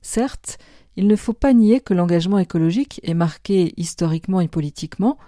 Certes, 0.00 0.58
il 0.96 1.06
ne 1.06 1.16
faut 1.16 1.32
pas 1.32 1.52
nier 1.52 1.80
que 1.80 1.94
l'engagement 1.94 2.38
écologique 2.38 3.00
est 3.04 3.14
marqué 3.14 3.72
historiquement 3.76 4.40
et 4.40 4.48
politiquement, 4.48 5.18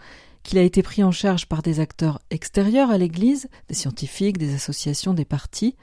qu'il 0.44 0.58
a 0.58 0.62
été 0.62 0.82
pris 0.82 1.02
en 1.02 1.10
charge 1.10 1.46
par 1.46 1.62
des 1.62 1.80
acteurs 1.80 2.20
extérieurs 2.30 2.90
à 2.90 2.98
l'Église, 2.98 3.48
des 3.68 3.74
scientifiques, 3.74 4.38
des 4.38 4.54
associations, 4.54 5.14
des 5.14 5.24
partis, 5.24 5.74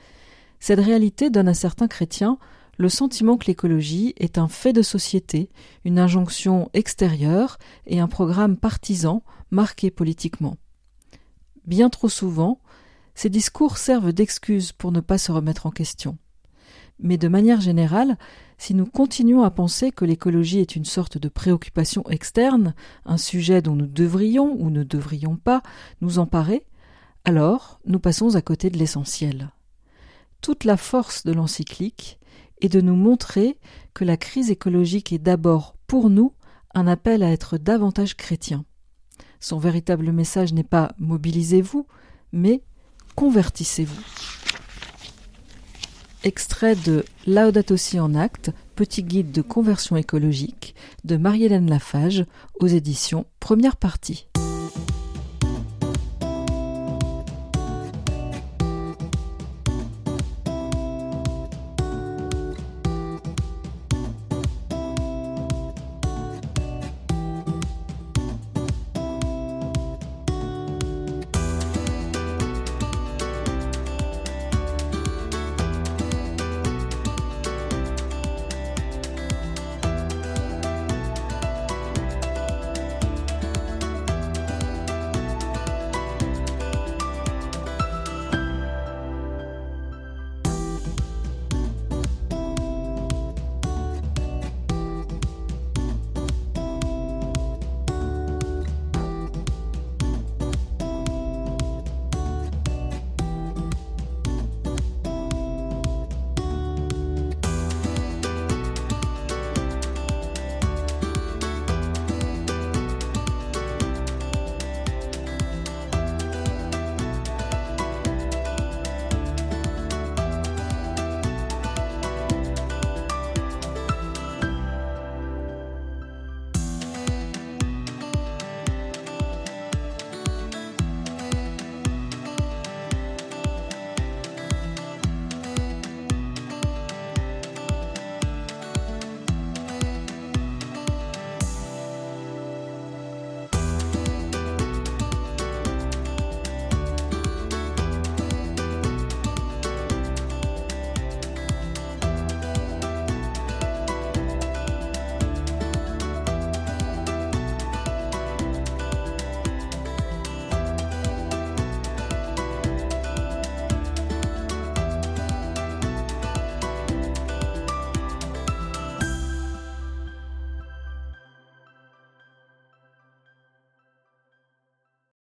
cette 0.62 0.80
réalité 0.80 1.30
donne 1.30 1.50
à 1.50 1.54
certains 1.54 1.88
chrétiens 1.88 2.38
le 2.78 2.88
sentiment 2.88 3.38
que 3.38 3.48
l'écologie 3.48 4.14
est 4.18 4.38
un 4.38 4.48
fait 4.48 4.74
de 4.74 4.82
société, 4.82 5.50
une 5.84 6.00
injonction 6.00 6.70
extérieure 6.74 7.58
et 7.86 8.00
un 8.00 8.08
programme 8.08 8.56
partisan 8.56 9.24
marqué 9.50 9.92
politiquement. 9.92 10.58
Bien 11.66 11.90
trop 11.90 12.10
souvent, 12.10 12.60
ces 13.14 13.30
discours 13.30 13.78
servent 13.78 14.14
d'excuse 14.14 14.72
pour 14.72 14.92
ne 14.92 15.00
pas 15.00 15.18
se 15.18 15.32
remettre 15.32 15.66
en 15.66 15.72
question. 15.72 16.18
Mais 17.00 17.18
de 17.18 17.28
manière 17.28 17.62
générale, 17.62 18.18
si 18.62 18.76
nous 18.76 18.86
continuons 18.86 19.42
à 19.42 19.50
penser 19.50 19.92
que 19.92 20.06
l'écologie 20.06 20.60
est 20.60 20.76
une 20.76 20.86
sorte 20.86 21.18
de 21.18 21.30
préoccupation 21.30 22.08
externe, 22.12 22.76
un 23.06 23.18
sujet 23.18 23.64
dont 23.64 23.76
nous 23.76 23.88
devrions 23.88 24.56
ou 24.60 24.70
ne 24.70 24.84
devrions 24.84 25.36
pas 25.36 25.64
nous 26.00 26.20
emparer, 26.20 26.68
alors 27.26 27.80
nous 27.88 27.98
passons 27.98 28.36
à 28.36 28.42
côté 28.44 28.70
de 28.70 28.78
l'essentiel. 28.78 29.50
Toute 30.42 30.64
la 30.64 30.78
force 30.78 31.26
de 31.26 31.34
l'encyclique 31.34 32.20
est 32.62 32.70
de 32.70 32.82
nous 32.82 32.96
montrer 32.96 33.58
que 33.96 34.06
la 34.06 34.16
crise 34.16 34.52
écologique 34.52 35.12
est 35.12 35.18
d'abord 35.18 35.76
pour 35.88 36.12
nous 36.12 36.32
un 36.76 36.86
appel 36.86 37.24
à 37.24 37.32
être 37.32 37.58
davantage 37.58 38.16
chrétiens. 38.16 38.64
Son 39.40 39.58
véritable 39.58 40.12
message 40.12 40.54
n'est 40.54 40.64
pas 40.64 40.92
mobilisez-vous, 41.00 41.88
mais 42.32 42.62
convertissez-vous. 43.16 44.04
Extrait 46.24 46.76
de 46.76 47.04
Laudato 47.26 47.76
en 48.00 48.14
acte, 48.14 48.52
petit 48.76 49.02
guide 49.02 49.32
de 49.32 49.42
conversion 49.42 49.96
écologique 49.98 50.76
de 51.04 51.18
Marie-Hélène 51.18 51.68
Lafage 51.68 52.26
aux 52.60 52.68
éditions 52.68 53.26
Première 53.40 53.76
partie. 53.76 54.28